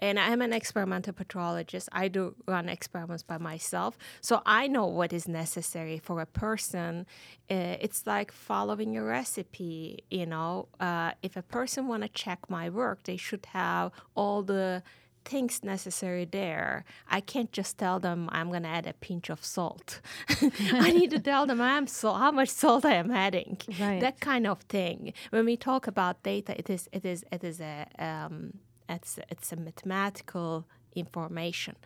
And 0.02 0.18
I'm 0.18 0.42
an 0.42 0.52
experimental 0.52 1.12
petrologist. 1.12 1.88
I 1.92 2.08
do 2.08 2.34
run 2.48 2.68
experiments 2.68 3.22
by 3.22 3.38
myself. 3.38 3.96
So 4.20 4.42
I 4.44 4.66
know 4.66 4.84
what 4.86 5.12
is 5.12 5.28
necessary 5.28 5.98
for 5.98 6.20
a 6.20 6.26
person. 6.26 7.06
Uh, 7.48 7.76
it's 7.80 8.04
like 8.04 8.32
following 8.32 8.96
a 8.96 9.02
recipe, 9.04 10.00
you 10.10 10.26
know. 10.26 10.66
Uh, 10.80 11.12
if 11.22 11.36
a 11.36 11.42
person 11.42 11.86
want 11.86 12.02
to 12.02 12.08
check 12.08 12.50
my 12.50 12.68
work, 12.68 13.04
they 13.04 13.16
should 13.16 13.46
have 13.52 13.92
all 14.16 14.42
the 14.42 14.82
things 15.24 15.62
necessary 15.62 16.24
there. 16.24 16.84
I 17.10 17.20
can't 17.20 17.52
just 17.52 17.78
tell 17.78 17.98
them 18.00 18.28
I'm 18.32 18.48
going 18.48 18.62
to 18.62 18.68
add 18.68 18.86
a 18.86 18.92
pinch 18.94 19.30
of 19.30 19.44
salt. 19.44 20.00
I 20.72 20.90
need 20.90 21.10
to 21.10 21.18
tell 21.30 21.46
them 21.46 21.60
I'm 21.60 21.86
so 21.86 22.12
how 22.12 22.30
much 22.30 22.48
salt 22.48 22.84
I 22.84 22.94
am 22.94 23.10
adding. 23.10 23.58
Right. 23.80 24.00
That 24.00 24.20
kind 24.20 24.46
of 24.46 24.60
thing. 24.62 25.12
When 25.30 25.44
we 25.44 25.56
talk 25.56 25.86
about 25.86 26.22
data, 26.22 26.58
it 26.58 26.68
is 26.70 26.88
it 26.92 27.04
is 27.04 27.24
it 27.32 27.44
is 27.44 27.60
a 27.60 27.86
um, 27.98 28.58
it's 28.88 29.18
it's 29.28 29.52
a 29.52 29.56
mathematical 29.56 30.66
information, 30.94 31.76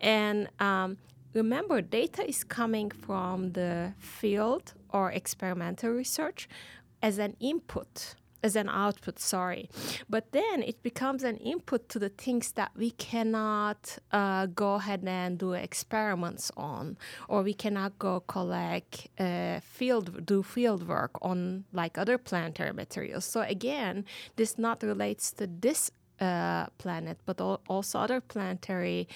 and 0.00 0.48
um, 0.58 0.98
remember, 1.34 1.80
data 1.80 2.28
is 2.28 2.42
coming 2.44 2.90
from 2.90 3.52
the 3.52 3.92
field 3.98 4.74
or 4.90 5.12
experimental 5.12 5.90
research 5.90 6.48
as 7.02 7.18
an 7.18 7.36
input 7.40 8.14
as 8.42 8.56
an 8.56 8.68
output, 8.68 9.18
sorry. 9.18 9.68
But 10.08 10.32
then 10.32 10.62
it 10.62 10.82
becomes 10.82 11.22
an 11.22 11.36
input 11.38 11.88
to 11.90 11.98
the 11.98 12.08
things 12.08 12.52
that 12.52 12.70
we 12.76 12.90
cannot 12.92 13.98
uh, 14.12 14.46
go 14.46 14.74
ahead 14.74 15.02
and 15.06 15.38
do 15.38 15.52
experiments 15.52 16.50
on, 16.56 16.96
or 17.28 17.42
we 17.42 17.54
cannot 17.54 17.98
go 17.98 18.20
collect 18.20 19.08
uh, 19.18 19.60
field, 19.60 20.26
do 20.26 20.42
field 20.42 20.86
work 20.86 21.12
on 21.22 21.64
like 21.72 21.98
other 21.98 22.18
planetary 22.18 22.72
materials. 22.72 23.24
So 23.24 23.40
again, 23.40 24.04
this 24.36 24.58
not 24.58 24.82
relates 24.82 25.32
to 25.32 25.46
this 25.46 25.90
uh, 26.20 26.66
planet, 26.78 27.18
but 27.26 27.40
also 27.40 27.98
other 27.98 28.20
planetary 28.20 29.08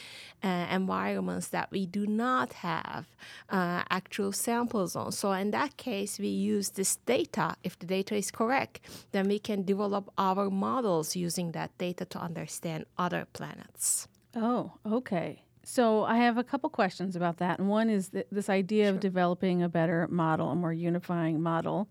uh, 0.42 0.66
environments 0.70 1.48
that 1.48 1.70
we 1.70 1.86
do 1.86 2.06
not 2.06 2.52
have 2.54 3.06
uh, 3.50 3.82
actual 3.90 4.32
samples 4.32 4.96
on. 4.96 5.12
So, 5.12 5.32
in 5.32 5.50
that 5.50 5.76
case, 5.76 6.18
we 6.18 6.28
use 6.28 6.70
this 6.70 6.96
data. 7.06 7.56
If 7.64 7.78
the 7.78 7.86
data 7.86 8.14
is 8.14 8.30
correct, 8.30 8.80
then 9.12 9.28
we 9.28 9.38
can 9.38 9.64
develop 9.64 10.10
our 10.18 10.50
models 10.50 11.16
using 11.16 11.52
that 11.52 11.76
data 11.78 12.04
to 12.04 12.18
understand 12.18 12.86
other 12.98 13.26
planets. 13.32 14.08
Oh, 14.34 14.72
okay. 14.86 15.42
So, 15.64 16.04
I 16.04 16.16
have 16.18 16.38
a 16.38 16.44
couple 16.44 16.70
questions 16.70 17.16
about 17.16 17.38
that. 17.38 17.58
And 17.58 17.68
one 17.68 17.90
is 17.90 18.10
th- 18.10 18.26
this 18.30 18.48
idea 18.48 18.86
sure. 18.86 18.94
of 18.94 19.00
developing 19.00 19.62
a 19.62 19.68
better 19.68 20.08
model, 20.08 20.50
a 20.50 20.54
more 20.56 20.72
unifying 20.72 21.40
model. 21.40 21.88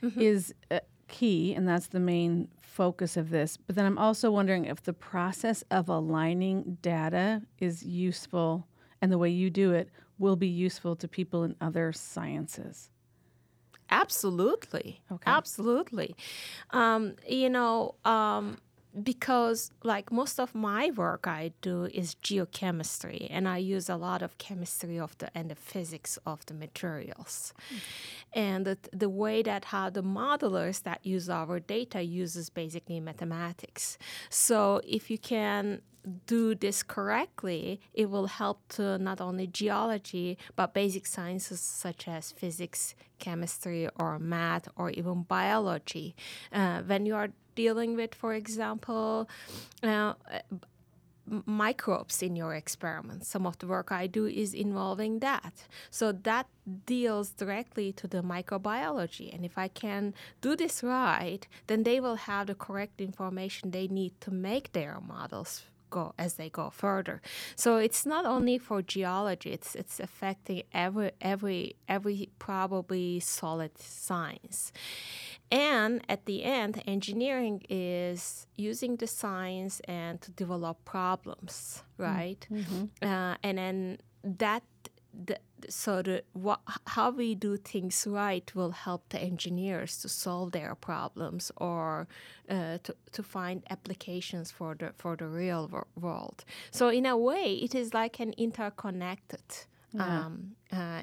Mm-hmm. 0.00 0.20
Is 0.20 0.54
uh, 0.70 0.78
key, 1.08 1.54
and 1.54 1.66
that's 1.66 1.88
the 1.88 1.98
main 1.98 2.46
focus 2.78 3.16
of 3.16 3.30
this. 3.30 3.56
But 3.56 3.74
then 3.74 3.84
I'm 3.86 3.98
also 3.98 4.30
wondering 4.30 4.64
if 4.66 4.84
the 4.84 4.92
process 4.92 5.64
of 5.68 5.88
aligning 5.88 6.78
data 6.80 7.42
is 7.58 7.82
useful 7.82 8.68
and 9.02 9.10
the 9.10 9.18
way 9.18 9.30
you 9.30 9.50
do 9.50 9.72
it 9.72 9.90
will 10.16 10.36
be 10.36 10.46
useful 10.46 10.94
to 10.94 11.08
people 11.08 11.42
in 11.42 11.56
other 11.60 11.92
sciences. 11.92 12.88
Absolutely. 13.90 15.02
Okay. 15.10 15.28
Absolutely. 15.28 16.14
Um, 16.70 17.16
you 17.28 17.50
know, 17.50 17.96
um, 18.04 18.58
because 19.04 19.70
like 19.82 20.10
most 20.12 20.38
of 20.40 20.54
my 20.54 20.90
work 20.90 21.26
I 21.26 21.52
do 21.60 21.84
is 21.84 22.16
geochemistry 22.16 23.26
and 23.30 23.48
I 23.48 23.58
use 23.58 23.88
a 23.88 23.96
lot 23.96 24.22
of 24.22 24.38
chemistry 24.38 24.98
of 24.98 25.16
the 25.18 25.36
and 25.36 25.50
the 25.50 25.54
physics 25.54 26.18
of 26.26 26.44
the 26.46 26.54
materials. 26.54 27.52
Mm. 27.72 27.78
And 28.32 28.66
the, 28.66 28.78
the 28.92 29.08
way 29.08 29.42
that 29.42 29.66
how 29.66 29.90
the 29.90 30.02
modelers 30.02 30.82
that 30.82 31.04
use 31.04 31.28
our 31.30 31.60
data 31.60 32.02
uses 32.02 32.50
basically 32.50 33.00
mathematics. 33.00 33.98
So 34.30 34.80
if 34.86 35.10
you 35.10 35.18
can 35.18 35.82
do 36.26 36.54
this 36.54 36.82
correctly, 36.82 37.80
it 37.92 38.08
will 38.10 38.26
help 38.26 38.60
to 38.68 38.98
not 38.98 39.20
only 39.20 39.46
geology 39.46 40.38
but 40.56 40.74
basic 40.74 41.06
sciences 41.06 41.60
such 41.60 42.08
as 42.08 42.32
physics, 42.32 42.94
chemistry, 43.18 43.88
or 43.98 44.18
math, 44.18 44.68
or 44.76 44.90
even 44.90 45.22
biology. 45.22 46.14
Uh, 46.52 46.82
when 46.82 47.06
you 47.06 47.14
are 47.14 47.28
dealing 47.64 47.96
with, 48.00 48.14
for 48.14 48.32
example, 48.42 49.28
uh, 49.82 50.12
microbes 51.44 52.22
in 52.22 52.36
your 52.36 52.54
experiments. 52.54 53.28
Some 53.28 53.46
of 53.46 53.58
the 53.58 53.66
work 53.66 53.88
I 54.02 54.06
do 54.06 54.24
is 54.26 54.54
involving 54.54 55.18
that. 55.20 55.54
So 55.90 56.12
that 56.12 56.46
deals 56.86 57.28
directly 57.30 57.92
to 58.00 58.06
the 58.06 58.22
microbiology. 58.22 59.28
And 59.34 59.44
if 59.44 59.58
I 59.58 59.68
can 59.68 60.14
do 60.40 60.56
this 60.56 60.82
right, 60.82 61.42
then 61.66 61.82
they 61.82 61.98
will 62.00 62.18
have 62.30 62.46
the 62.46 62.54
correct 62.54 63.00
information 63.00 63.70
they 63.70 63.88
need 63.88 64.12
to 64.20 64.30
make 64.30 64.72
their 64.72 64.94
models 65.00 65.52
go 65.90 66.14
as 66.18 66.34
they 66.34 66.48
go 66.50 66.70
further. 66.70 67.20
So 67.56 67.76
it's 67.76 68.04
not 68.06 68.24
only 68.26 68.58
for 68.58 68.82
geology; 68.82 69.50
it's 69.50 69.74
it's 69.74 70.00
affecting 70.00 70.62
every 70.72 71.12
every 71.20 71.76
every 71.88 72.28
probably 72.38 73.20
solid 73.20 73.78
science. 73.78 74.72
and 75.50 76.02
at 76.08 76.26
the 76.26 76.44
end, 76.44 76.82
engineering 76.86 77.62
is 77.70 78.46
using 78.56 78.96
the 78.96 79.06
science 79.06 79.80
and 79.88 80.20
to 80.20 80.30
develop 80.32 80.84
problems, 80.84 81.82
right? 81.96 82.46
Mm-hmm. 82.52 82.84
Uh, 83.02 83.36
and 83.42 83.58
then 83.58 83.98
that 84.22 84.62
the, 85.12 85.38
so 85.68 86.02
the 86.02 86.22
what, 86.32 86.60
how 86.86 87.10
we 87.10 87.34
do 87.34 87.56
things 87.56 88.06
right 88.08 88.54
will 88.54 88.70
help 88.70 89.08
the 89.08 89.18
engineers 89.20 89.98
to 89.98 90.08
solve 90.08 90.52
their 90.52 90.74
problems 90.74 91.50
or 91.56 92.06
uh, 92.48 92.78
to, 92.82 92.94
to 93.12 93.22
find 93.22 93.62
applications 93.70 94.50
for 94.50 94.74
the 94.74 94.92
for 94.96 95.16
the 95.16 95.26
real 95.26 95.86
world. 95.98 96.44
So 96.70 96.88
in 96.88 97.06
a 97.06 97.16
way, 97.16 97.54
it 97.54 97.74
is 97.74 97.94
like 97.94 98.20
an 98.20 98.32
interconnected 98.36 99.40
yeah. 99.92 100.26
um, 100.26 100.52
uh, 100.72 101.02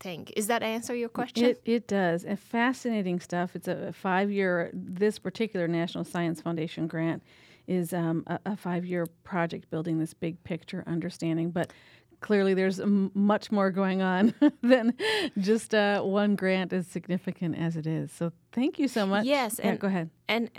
thing. 0.00 0.28
Is 0.36 0.46
that 0.48 0.62
answer 0.62 0.94
your 0.94 1.08
question? 1.08 1.44
It, 1.44 1.62
it 1.64 1.88
does. 1.88 2.24
And 2.24 2.38
fascinating 2.38 3.20
stuff. 3.20 3.54
It's 3.54 3.68
a 3.68 3.92
five 3.92 4.30
year. 4.30 4.70
This 4.72 5.18
particular 5.18 5.68
National 5.68 6.04
Science 6.04 6.40
Foundation 6.40 6.86
grant 6.86 7.22
is 7.66 7.92
um, 7.92 8.24
a, 8.26 8.40
a 8.46 8.56
five 8.56 8.84
year 8.84 9.06
project 9.22 9.70
building 9.70 9.98
this 9.98 10.12
big 10.12 10.42
picture 10.42 10.82
understanding, 10.86 11.50
but 11.50 11.72
clearly 12.20 12.54
there's 12.54 12.80
m- 12.80 13.10
much 13.14 13.50
more 13.50 13.70
going 13.70 14.02
on 14.02 14.34
than 14.62 14.94
just 15.38 15.74
uh, 15.74 16.00
one 16.02 16.36
grant 16.36 16.72
as 16.72 16.86
significant 16.86 17.56
as 17.58 17.76
it 17.76 17.86
is. 17.86 18.12
So 18.12 18.32
thank 18.52 18.78
you 18.78 18.88
so 18.88 19.06
much. 19.06 19.24
Yes, 19.24 19.58
yeah, 19.58 19.70
and 19.70 19.80
go 19.80 19.86
ahead. 19.88 20.10
And 20.28 20.50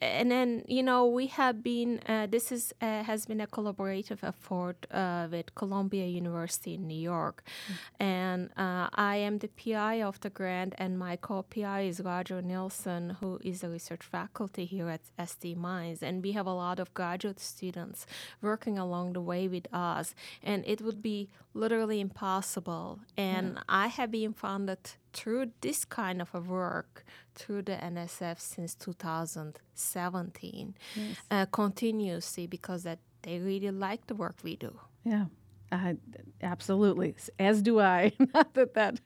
and 0.00 0.30
then 0.30 0.62
you 0.66 0.82
know 0.82 1.06
we 1.06 1.26
have 1.26 1.62
been 1.62 2.00
uh, 2.06 2.26
this 2.26 2.52
is 2.52 2.72
uh, 2.80 3.02
has 3.02 3.26
been 3.26 3.40
a 3.40 3.46
collaborative 3.46 4.22
effort 4.22 4.86
uh, 4.90 5.26
with 5.30 5.54
Columbia 5.54 6.06
University 6.06 6.74
in 6.74 6.86
New 6.86 6.98
York, 6.98 7.42
mm-hmm. 7.46 8.02
and 8.02 8.50
uh, 8.56 8.88
I 8.94 9.16
am 9.16 9.38
the 9.38 9.48
PI 9.48 10.02
of 10.02 10.20
the 10.20 10.30
grant, 10.30 10.74
and 10.78 10.98
my 10.98 11.16
co-PI 11.16 11.82
is 11.82 12.00
Roger 12.00 12.42
Nielsen, 12.42 13.16
who 13.20 13.38
is 13.42 13.64
a 13.64 13.68
research 13.68 14.04
faculty 14.04 14.64
here 14.64 14.88
at 14.88 15.00
SD 15.18 15.56
Mines, 15.56 16.02
and 16.02 16.22
we 16.22 16.32
have 16.32 16.46
a 16.46 16.52
lot 16.52 16.78
of 16.78 16.92
graduate 16.94 17.40
students 17.40 18.06
working 18.42 18.78
along 18.78 19.14
the 19.14 19.20
way 19.20 19.48
with 19.48 19.66
us, 19.72 20.14
and 20.42 20.62
it 20.66 20.82
would 20.82 21.02
be 21.02 21.28
literally 21.54 22.00
impossible, 22.00 23.00
and 23.16 23.54
yeah. 23.54 23.62
I 23.68 23.86
have 23.88 24.10
been 24.10 24.34
funded 24.34 24.78
through 25.12 25.50
this 25.62 25.86
kind 25.86 26.20
of 26.20 26.34
a 26.34 26.40
work 26.40 27.04
through 27.36 27.62
the 27.62 27.76
NSF 27.76 28.40
since 28.40 28.74
2017 28.74 30.74
yes. 30.94 31.16
uh, 31.30 31.46
continuously 31.46 32.46
because 32.46 32.82
that 32.82 32.98
they 33.22 33.38
really 33.38 33.70
like 33.70 34.06
the 34.06 34.14
work 34.14 34.36
we 34.42 34.56
do. 34.56 34.78
Yeah. 35.04 35.26
Uh, 35.72 35.94
absolutely, 36.42 37.14
as 37.38 37.60
do 37.60 37.80
I. 37.80 38.12
Not 38.34 38.54
that 38.54 38.74
that 38.74 39.00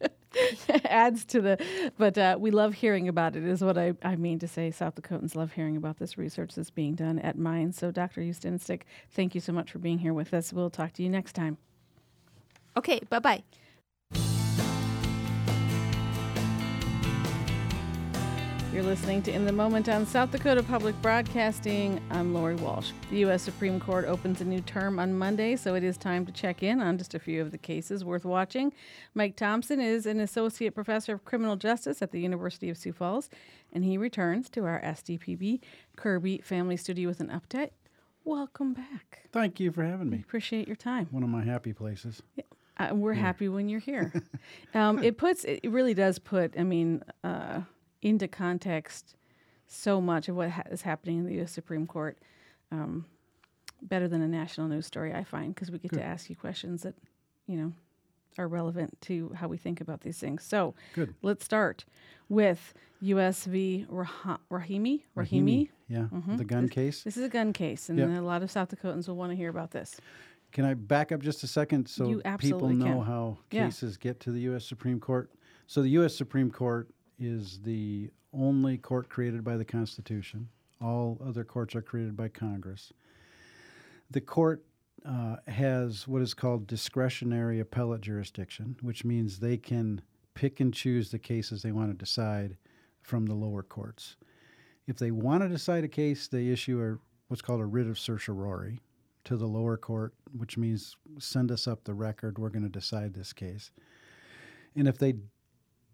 adds 0.85 1.25
to 1.27 1.41
the, 1.41 1.91
but 1.97 2.19
uh, 2.19 2.37
we 2.39 2.51
love 2.51 2.75
hearing 2.75 3.09
about 3.09 3.35
it. 3.35 3.45
Is 3.45 3.63
what 3.63 3.79
I, 3.79 3.95
I 4.03 4.17
mean 4.17 4.39
to 4.41 4.49
say. 4.49 4.71
South 4.71 4.95
Dakotans 4.95 5.35
love 5.35 5.53
hearing 5.53 5.77
about 5.77 5.99
this 5.99 6.19
research 6.19 6.55
that's 6.55 6.71
being 6.71 6.95
done 6.95 7.19
at 7.19 7.39
mines. 7.39 7.79
So, 7.79 7.91
Dr. 7.91 8.21
Ustunisik, 8.21 8.83
thank 9.11 9.35
you 9.35 9.41
so 9.41 9.53
much 9.53 9.73
for 9.73 9.79
being 9.79 9.99
here 9.99 10.13
with 10.13 10.35
us. 10.35 10.53
We'll 10.53 10.71
talk 10.71 10.93
to 10.95 11.03
you 11.03 11.09
next 11.09 11.33
time. 11.33 11.57
Okay, 12.77 13.01
bye 13.09 13.19
bye. 13.19 13.43
You're 18.73 18.85
listening 18.85 19.21
to 19.23 19.33
In 19.33 19.47
the 19.47 19.53
Moment 19.53 19.89
on 19.89 20.07
South 20.07 20.31
Dakota 20.31 20.62
Public 20.62 20.95
Broadcasting. 21.03 22.00
I'm 22.09 22.33
Lori 22.33 22.55
Walsh. 22.55 22.93
The 23.11 23.19
U.S. 23.19 23.43
Supreme 23.43 23.81
Court 23.81 24.05
opens 24.05 24.41
a 24.41 24.45
new 24.45 24.61
term 24.61 25.00
on 25.00 25.12
Monday, 25.12 25.57
so 25.57 25.75
it 25.75 25.83
is 25.83 25.97
time 25.97 26.25
to 26.27 26.31
check 26.31 26.62
in 26.62 26.81
on 26.81 26.97
just 26.97 27.12
a 27.12 27.19
few 27.19 27.43
of 27.43 27.50
the 27.50 27.59
cases 27.59 28.05
worth 28.05 28.25
watching. 28.25 28.73
Mike 29.12 29.35
Thompson 29.35 29.81
is 29.81 30.07
an 30.07 30.21
associate 30.21 30.73
professor 30.73 31.15
of 31.15 31.25
criminal 31.25 31.57
justice 31.57 32.00
at 32.00 32.12
the 32.12 32.21
University 32.21 32.71
of 32.71 32.77
Sioux 32.77 32.93
Falls, 32.93 33.29
and 33.73 33.83
he 33.83 33.99
returns 33.99 34.49
to 34.50 34.65
our 34.67 34.81
SDPB 34.83 35.59
Kirby 35.97 36.39
Family 36.39 36.77
Studio 36.77 37.09
with 37.09 37.19
an 37.19 37.29
update. 37.29 37.71
Welcome 38.23 38.73
back. 38.73 39.29
Thank 39.33 39.59
you 39.59 39.73
for 39.73 39.83
having 39.83 40.11
me. 40.11 40.21
Appreciate 40.21 40.69
your 40.69 40.77
time. 40.77 41.09
One 41.11 41.25
of 41.25 41.29
my 41.29 41.43
happy 41.43 41.73
places. 41.73 42.23
Yeah. 42.37 42.45
Uh, 42.79 42.95
we're 42.95 43.15
yeah. 43.15 43.21
happy 43.21 43.49
when 43.49 43.69
you're 43.69 43.81
here. 43.81 44.12
um, 44.75 45.03
it 45.03 45.19
puts, 45.19 45.43
it 45.43 45.69
really 45.69 45.93
does 45.93 46.21
put, 46.21 46.57
I 46.57 46.62
mean, 46.62 47.03
uh, 47.25 47.62
into 48.02 48.28
context 48.28 49.16
so 49.66 50.00
much 50.00 50.28
of 50.28 50.37
what 50.37 50.50
ha- 50.50 50.62
is 50.71 50.83
happening 50.83 51.19
in 51.19 51.26
the 51.26 51.35
U.S. 51.35 51.52
Supreme 51.52 51.87
Court. 51.87 52.19
Um, 52.73 53.06
better 53.82 54.08
than 54.08 54.21
a 54.21 54.28
national 54.28 54.69
news 54.69 54.86
story, 54.86 55.15
I 55.15 55.25
find, 55.25 55.54
because 55.54 55.71
we 55.71 55.78
get 55.78 55.93
Good. 55.93 56.00
to 56.00 56.04
ask 56.04 56.28
you 56.28 56.36
questions 56.36 56.82
that, 56.82 56.95
you 57.47 57.56
know, 57.56 57.73
are 58.39 58.49
relevant 58.49 59.00
to 59.02 59.32
how 59.34 59.49
we 59.49 59.56
think 59.56 59.80
about 59.80 60.02
these 60.02 60.19
things. 60.19 60.45
So, 60.45 60.75
Good. 60.95 61.15
let's 61.23 61.45
start 61.45 61.84
with 62.28 62.75
U.S. 63.00 63.45
v. 63.45 63.86
Rah- 63.89 64.39
Rahimi. 64.50 65.02
Rahimi. 65.17 65.69
Yeah, 65.89 66.06
mm-hmm. 66.13 66.36
the 66.36 66.45
gun 66.45 66.63
this, 66.63 66.71
case. 66.71 67.02
This 67.02 67.17
is 67.17 67.25
a 67.25 67.28
gun 67.28 67.52
case, 67.52 67.89
and 67.89 67.99
yep. 67.99 68.08
a 68.08 68.21
lot 68.21 68.43
of 68.43 68.50
South 68.50 68.69
Dakotans 68.71 69.08
will 69.08 69.17
want 69.17 69.32
to 69.32 69.36
hear 69.36 69.50
about 69.50 69.71
this. 69.73 70.00
Can 70.52 70.65
I 70.65 70.75
back 70.75 71.13
up 71.13 71.21
just 71.21 71.45
a 71.45 71.47
second 71.47 71.89
so 71.89 72.21
people 72.39 72.69
know 72.69 72.84
can. 72.84 73.02
how 73.02 73.39
cases 73.50 73.97
yeah. 73.97 74.10
get 74.10 74.21
to 74.21 74.32
the 74.32 74.41
U.S. 74.41 74.65
Supreme 74.65 75.00
Court? 75.00 75.30
So, 75.67 75.82
the 75.82 75.91
U.S. 75.91 76.15
Supreme 76.15 76.50
Court 76.50 76.89
is 77.21 77.61
the 77.63 78.11
only 78.33 78.78
court 78.78 79.09
created 79.09 79.45
by 79.45 79.56
the 79.56 79.65
Constitution. 79.65 80.49
All 80.80 81.21
other 81.25 81.45
courts 81.45 81.75
are 81.75 81.83
created 81.83 82.17
by 82.17 82.28
Congress. 82.28 82.93
The 84.11 84.21
court 84.21 84.65
uh, 85.06 85.37
has 85.47 86.09
what 86.09 86.23
is 86.23 86.35
called 86.35 86.67
discretionary 86.67 87.61
appellate 87.61 88.00
jurisdiction, 88.00 88.76
which 88.80 89.04
means 89.04 89.39
they 89.39 89.56
can 89.56 90.00
pick 90.35 90.61
and 90.61 90.73
choose 90.73 91.11
the 91.11 91.19
cases 91.19 91.63
they 91.63 91.73
want 91.73 91.91
to 91.91 91.97
decide 91.97 92.56
from 93.02 93.26
the 93.26 93.35
lower 93.35 93.63
courts. 93.63 94.17
If 94.87 94.99
they 94.99 95.11
want 95.11 95.43
to 95.43 95.49
decide 95.49 95.85
a 95.85 95.89
case, 95.89 96.28
they 96.28 96.49
issue 96.49 96.83
a 96.83 96.99
what's 97.28 97.43
called 97.43 97.61
a 97.61 97.67
writ 97.67 97.87
of 97.87 97.99
certiorari 97.99 98.80
to 99.25 99.37
the 99.37 99.47
lower 99.47 99.76
court, 99.76 100.15
which 100.37 100.56
means 100.56 100.97
send 101.19 101.52
us 101.52 101.69
up 101.69 101.85
the 101.85 101.95
record. 101.95 102.39
We're 102.39 102.49
going 102.49 102.65
to 102.65 102.69
decide 102.69 103.15
this 103.15 103.33
case. 103.33 103.71
And 104.75 104.89
if 104.89 104.99
they 104.99 105.15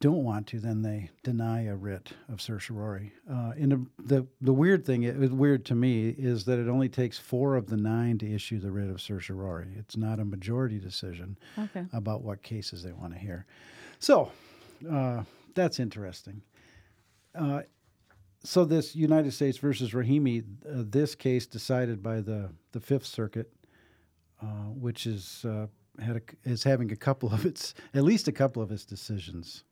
don't 0.00 0.24
want 0.24 0.46
to, 0.48 0.60
then 0.60 0.82
they 0.82 1.10
deny 1.22 1.64
a 1.64 1.74
writ 1.74 2.12
of 2.28 2.40
certiorari. 2.40 3.12
Uh, 3.30 3.52
and 3.58 3.72
the, 3.72 3.86
the, 4.04 4.26
the 4.40 4.52
weird 4.52 4.84
thing, 4.84 5.04
it 5.04 5.16
was 5.16 5.30
weird 5.30 5.64
to 5.66 5.74
me, 5.74 6.08
is 6.08 6.44
that 6.44 6.58
it 6.58 6.68
only 6.68 6.88
takes 6.88 7.18
four 7.18 7.56
of 7.56 7.68
the 7.68 7.76
nine 7.76 8.18
to 8.18 8.30
issue 8.30 8.58
the 8.58 8.70
writ 8.70 8.90
of 8.90 9.00
certiorari. 9.00 9.68
It's 9.78 9.96
not 9.96 10.20
a 10.20 10.24
majority 10.24 10.78
decision 10.78 11.38
okay. 11.58 11.86
about 11.92 12.22
what 12.22 12.42
cases 12.42 12.82
they 12.82 12.92
want 12.92 13.14
to 13.14 13.18
hear. 13.18 13.46
So 13.98 14.30
uh, 14.90 15.22
that's 15.54 15.80
interesting. 15.80 16.42
Uh, 17.34 17.62
so 18.44 18.64
this 18.64 18.94
United 18.94 19.32
States 19.32 19.58
versus 19.58 19.92
Rahimi, 19.92 20.44
uh, 20.68 20.84
this 20.88 21.14
case 21.14 21.46
decided 21.46 22.02
by 22.02 22.20
the 22.20 22.50
the 22.72 22.80
Fifth 22.80 23.06
Circuit, 23.06 23.50
uh, 24.40 24.70
which 24.74 25.06
is 25.06 25.44
uh, 25.44 25.66
had 26.00 26.16
a, 26.16 26.48
is 26.48 26.62
having 26.62 26.92
a 26.92 26.96
couple 26.96 27.32
of 27.32 27.44
its 27.44 27.74
at 27.92 28.04
least 28.04 28.28
a 28.28 28.32
couple 28.32 28.62
of 28.62 28.70
its 28.70 28.84
decisions 28.84 29.64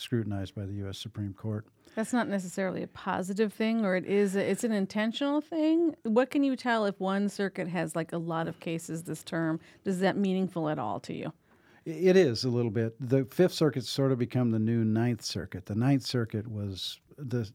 scrutinized 0.00 0.54
by 0.54 0.66
the 0.66 0.74
U.S. 0.74 0.98
Supreme 0.98 1.32
Court. 1.34 1.66
That's 1.94 2.12
not 2.12 2.28
necessarily 2.28 2.82
a 2.82 2.86
positive 2.86 3.52
thing, 3.52 3.84
or 3.84 3.96
it 3.96 4.06
is. 4.06 4.36
A, 4.36 4.50
it's 4.50 4.64
an 4.64 4.72
intentional 4.72 5.40
thing. 5.40 5.96
What 6.04 6.30
can 6.30 6.44
you 6.44 6.56
tell 6.56 6.86
if 6.86 6.98
one 7.00 7.28
circuit 7.28 7.68
has 7.68 7.96
like 7.96 8.12
a 8.12 8.18
lot 8.18 8.48
of 8.48 8.60
cases 8.60 9.02
this 9.02 9.22
term? 9.22 9.60
Does 9.84 10.00
that 10.00 10.16
meaningful 10.16 10.68
at 10.68 10.78
all 10.78 11.00
to 11.00 11.12
you? 11.12 11.32
It 11.84 12.16
is 12.16 12.44
a 12.44 12.48
little 12.50 12.70
bit. 12.70 12.94
The 13.00 13.24
Fifth 13.24 13.54
Circuit 13.54 13.84
sort 13.84 14.12
of 14.12 14.18
become 14.18 14.50
the 14.50 14.58
new 14.58 14.84
Ninth 14.84 15.22
Circuit. 15.22 15.66
The 15.66 15.74
Ninth 15.74 16.04
Circuit 16.04 16.46
was 16.46 17.00
the 17.16 17.50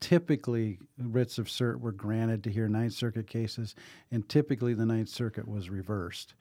typically 0.00 0.78
writs 0.98 1.38
of 1.38 1.46
cert 1.46 1.80
were 1.80 1.92
granted 1.92 2.44
to 2.44 2.50
hear 2.50 2.68
Ninth 2.68 2.92
Circuit 2.92 3.26
cases, 3.26 3.74
and 4.10 4.28
typically 4.28 4.74
the 4.74 4.86
Ninth 4.86 5.08
Circuit 5.08 5.48
was 5.48 5.70
reversed. 5.70 6.34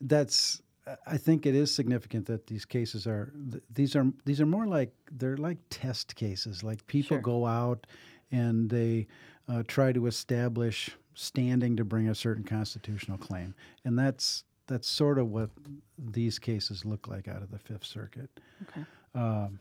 That's 0.00 0.62
I 1.06 1.16
think 1.16 1.46
it 1.46 1.54
is 1.54 1.72
significant 1.74 2.26
that 2.26 2.46
these 2.46 2.64
cases 2.64 3.06
are 3.06 3.32
these 3.72 3.94
are 3.94 4.10
these 4.24 4.40
are 4.40 4.46
more 4.46 4.66
like 4.66 4.92
they're 5.10 5.36
like 5.36 5.58
test 5.70 6.16
cases. 6.16 6.62
Like 6.62 6.84
people 6.86 7.16
sure. 7.16 7.20
go 7.20 7.46
out 7.46 7.86
and 8.32 8.68
they 8.68 9.06
uh, 9.48 9.62
try 9.66 9.92
to 9.92 10.06
establish 10.06 10.90
standing 11.14 11.76
to 11.76 11.84
bring 11.84 12.08
a 12.08 12.14
certain 12.14 12.42
constitutional 12.42 13.18
claim, 13.18 13.54
and 13.84 13.96
that's 13.98 14.44
that's 14.66 14.88
sort 14.88 15.18
of 15.18 15.28
what 15.28 15.50
these 15.98 16.38
cases 16.38 16.84
look 16.84 17.06
like 17.06 17.28
out 17.28 17.42
of 17.42 17.50
the 17.50 17.58
Fifth 17.58 17.84
Circuit. 17.84 18.30
Okay. 18.62 18.84
Um, 19.14 19.60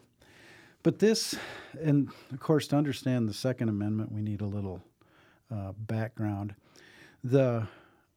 but 0.83 0.97
this, 0.97 1.35
and 1.79 2.09
of 2.31 2.39
course, 2.39 2.67
to 2.67 2.75
understand 2.75 3.29
the 3.29 3.33
Second 3.33 3.69
Amendment, 3.69 4.11
we 4.11 4.21
need 4.21 4.41
a 4.41 4.45
little 4.45 4.81
uh, 5.53 5.73
background. 5.77 6.55
The 7.23 7.67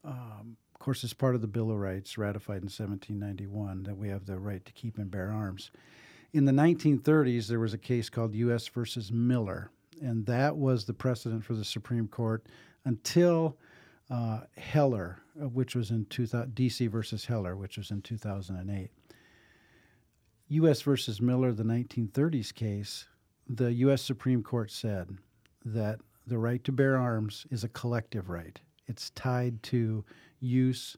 um, 0.05 0.57
course, 0.85 1.03
it's 1.03 1.15
part 1.15 1.35
of 1.35 1.41
the 1.41 1.47
Bill 1.47 1.71
of 1.71 1.79
Rights 1.79 2.19
ratified 2.19 2.59
in 2.59 2.69
1791 2.69 3.85
that 3.85 3.97
we 3.97 4.11
have 4.11 4.27
the 4.27 4.39
right 4.39 4.63
to 4.67 4.73
keep 4.73 4.99
and 4.99 5.11
bear 5.11 5.31
arms. 5.31 5.71
In 6.35 6.45
the 6.45 6.53
1930s, 6.53 7.47
there 7.47 7.59
was 7.59 7.73
a 7.73 7.79
case 7.79 8.11
called 8.11 8.35
U.S. 8.35 8.69
versus 8.69 9.11
Miller, 9.11 9.71
and 10.03 10.27
that 10.27 10.55
was 10.55 10.85
the 10.85 10.93
precedent 10.93 11.43
for 11.43 11.55
the 11.55 11.65
Supreme 11.65 12.07
Court 12.07 12.45
until 12.85 13.57
uh, 14.11 14.41
Heller, 14.59 15.23
uh, 15.41 15.49
which 15.49 15.75
was 15.75 15.91
in 15.91 16.05
2000, 16.05 16.55
D.C. 16.55 16.87
versus 16.89 17.25
Heller, 17.25 17.57
which 17.57 17.79
was 17.79 17.91
in 17.91 18.03
2008. 18.03 18.91
U.S. 20.49 20.83
versus 20.83 21.19
Miller, 21.19 21.53
the 21.53 21.63
1930s 21.63 22.55
case, 22.55 23.07
the 23.49 23.73
U.S. 23.73 24.03
Supreme 24.03 24.43
Court 24.43 24.71
said 24.71 25.17
that 25.65 26.01
the 26.27 26.37
right 26.37 26.63
to 26.65 26.73
bear 26.73 26.99
arms 26.99 27.47
is 27.51 27.65
a 27.65 27.69
collective 27.69 28.29
right. 28.29 28.61
It's 28.87 29.09
tied 29.11 29.63
to 29.65 30.05
use 30.45 30.97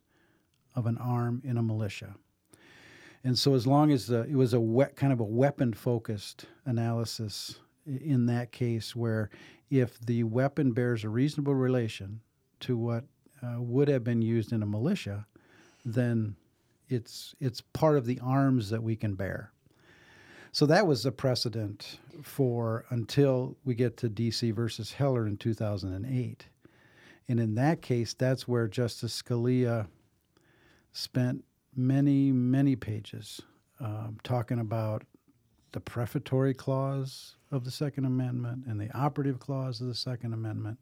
of 0.74 0.86
an 0.86 0.98
arm 0.98 1.40
in 1.44 1.56
a 1.56 1.62
militia. 1.62 2.16
And 3.24 3.38
so, 3.38 3.54
as 3.54 3.66
long 3.66 3.90
as 3.90 4.06
the, 4.06 4.22
it 4.22 4.36
was 4.36 4.54
a 4.54 4.60
we- 4.60 4.84
kind 4.94 5.12
of 5.12 5.20
a 5.20 5.24
weapon 5.24 5.72
focused 5.72 6.46
analysis 6.64 7.58
in 7.86 8.26
that 8.26 8.52
case, 8.52 8.94
where 8.94 9.30
if 9.70 9.98
the 10.00 10.22
weapon 10.24 10.72
bears 10.72 11.04
a 11.04 11.08
reasonable 11.08 11.54
relation 11.54 12.20
to 12.60 12.76
what 12.76 13.04
uh, 13.42 13.60
would 13.60 13.88
have 13.88 14.04
been 14.04 14.22
used 14.22 14.52
in 14.52 14.62
a 14.62 14.66
militia, 14.66 15.26
then 15.84 16.36
it's 16.88 17.34
it's 17.40 17.60
part 17.60 17.96
of 17.96 18.06
the 18.06 18.20
arms 18.20 18.70
that 18.70 18.82
we 18.82 18.96
can 18.96 19.14
bear. 19.14 19.52
So 20.52 20.64
that 20.66 20.86
was 20.86 21.02
the 21.02 21.12
precedent 21.12 21.98
for 22.22 22.86
until 22.90 23.56
we 23.64 23.74
get 23.74 23.96
to 23.98 24.08
DC 24.08 24.54
versus 24.54 24.92
Heller 24.92 25.26
in 25.26 25.36
2008. 25.36 26.46
And 27.28 27.40
in 27.40 27.54
that 27.56 27.82
case, 27.82 28.14
that's 28.14 28.46
where 28.46 28.68
Justice 28.68 29.22
Scalia 29.22 29.88
spent 30.92 31.44
many, 31.74 32.32
many 32.32 32.76
pages 32.76 33.40
um, 33.80 34.18
talking 34.22 34.58
about 34.58 35.04
the 35.72 35.80
prefatory 35.80 36.54
clause 36.54 37.36
of 37.50 37.64
the 37.64 37.70
Second 37.70 38.06
Amendment 38.06 38.64
and 38.66 38.80
the 38.80 38.90
operative 38.96 39.38
clause 39.38 39.80
of 39.80 39.88
the 39.88 39.94
Second 39.94 40.32
Amendment, 40.32 40.78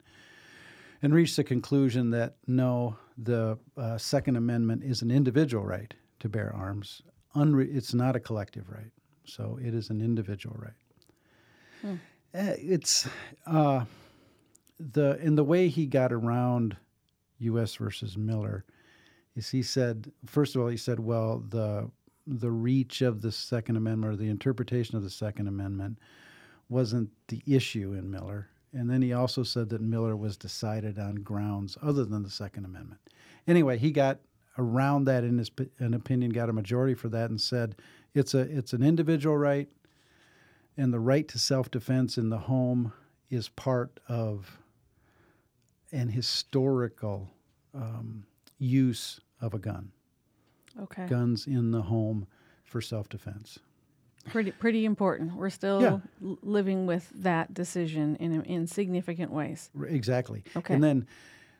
and 1.02 1.12
reached 1.12 1.36
the 1.36 1.44
conclusion 1.44 2.10
that 2.10 2.36
no, 2.46 2.96
the 3.18 3.58
uh, 3.76 3.98
Second 3.98 4.36
Amendment 4.36 4.84
is 4.84 5.02
an 5.02 5.10
individual 5.10 5.64
right 5.64 5.92
to 6.20 6.28
bear 6.28 6.54
arms. 6.54 7.02
Unre- 7.34 7.74
it's 7.74 7.92
not 7.92 8.14
a 8.14 8.20
collective 8.20 8.70
right. 8.70 8.92
So 9.24 9.58
it 9.60 9.74
is 9.74 9.90
an 9.90 10.00
individual 10.00 10.56
right. 10.58 10.72
Hmm. 11.82 11.94
Uh, 12.34 12.54
it's 12.58 13.08
uh, 13.46 13.84
the 14.92 15.18
in 15.20 15.34
the 15.34 15.44
way 15.44 15.68
he 15.68 15.86
got 15.86 16.12
around 16.12 16.76
U.S. 17.38 17.76
versus 17.76 18.16
Miller 18.16 18.64
is 19.36 19.50
he 19.50 19.62
said 19.62 20.12
first 20.26 20.54
of 20.54 20.62
all 20.62 20.68
he 20.68 20.76
said 20.76 21.00
well 21.00 21.42
the 21.48 21.90
the 22.26 22.50
reach 22.50 23.02
of 23.02 23.20
the 23.20 23.32
Second 23.32 23.76
Amendment 23.76 24.14
or 24.14 24.16
the 24.16 24.30
interpretation 24.30 24.96
of 24.96 25.02
the 25.02 25.10
Second 25.10 25.46
Amendment 25.46 25.98
wasn't 26.68 27.10
the 27.28 27.42
issue 27.46 27.92
in 27.92 28.10
Miller. 28.10 28.48
And 28.72 28.90
then 28.90 29.02
he 29.02 29.12
also 29.12 29.42
said 29.42 29.68
that 29.68 29.82
Miller 29.82 30.16
was 30.16 30.36
decided 30.36 30.98
on 30.98 31.16
grounds 31.16 31.76
other 31.82 32.04
than 32.04 32.22
the 32.22 32.30
Second 32.30 32.64
Amendment. 32.64 33.00
Anyway, 33.46 33.78
he 33.78 33.92
got 33.92 34.20
around 34.58 35.04
that 35.04 35.22
in 35.22 35.38
his 35.38 35.50
an 35.78 35.94
opinion, 35.94 36.30
got 36.30 36.48
a 36.48 36.52
majority 36.52 36.94
for 36.94 37.08
that, 37.10 37.30
and 37.30 37.40
said 37.40 37.76
it's 38.14 38.34
a 38.34 38.40
it's 38.40 38.72
an 38.72 38.82
individual 38.82 39.36
right, 39.36 39.68
and 40.76 40.92
the 40.92 41.00
right 41.00 41.28
to 41.28 41.38
self 41.38 41.70
defense 41.70 42.16
in 42.16 42.30
the 42.30 42.38
home 42.38 42.92
is 43.30 43.48
part 43.48 44.00
of 44.08 44.58
an 45.94 46.08
historical 46.08 47.30
um, 47.72 48.26
use 48.58 49.20
of 49.40 49.54
a 49.54 49.58
gun. 49.58 49.92
Okay. 50.82 51.06
Guns 51.06 51.46
in 51.46 51.70
the 51.70 51.82
home 51.82 52.26
for 52.64 52.80
self 52.80 53.08
defense. 53.08 53.60
Pretty 54.26 54.50
pretty 54.50 54.84
important. 54.84 55.36
We're 55.36 55.50
still 55.50 55.82
yeah. 55.82 55.98
l- 56.22 56.38
living 56.42 56.86
with 56.86 57.10
that 57.14 57.54
decision 57.54 58.16
in 58.16 58.42
in 58.42 58.66
significant 58.66 59.30
ways. 59.30 59.70
Exactly. 59.86 60.42
Okay. 60.56 60.74
And 60.74 60.82
then 60.82 61.06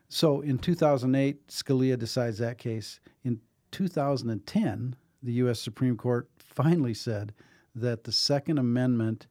so 0.09 0.41
in 0.41 0.59
2008, 0.59 1.47
Scalia 1.49 1.99
decides 1.99 2.39
that 2.39 2.59
case. 2.59 3.01
In 3.23 3.41
2010, 3.71 4.97
the 5.23 5.33
U.S. 5.33 5.61
Supreme 5.61 5.97
Court 5.97 6.29
finally 6.39 6.95
said 6.95 7.35
that 7.75 8.05
the 8.05 8.13
Second 8.13 8.59
Amendment 8.59 9.27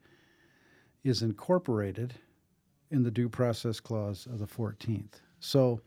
is 1.04 1.22
incorporated 1.22 2.16
in 2.94 3.04
the 3.04 3.12
Due 3.12 3.28
Process 3.28 3.80
Clause 3.80 4.28
of 4.28 4.38
the 4.38 4.46
14th. 4.46 5.20
So 5.40 5.82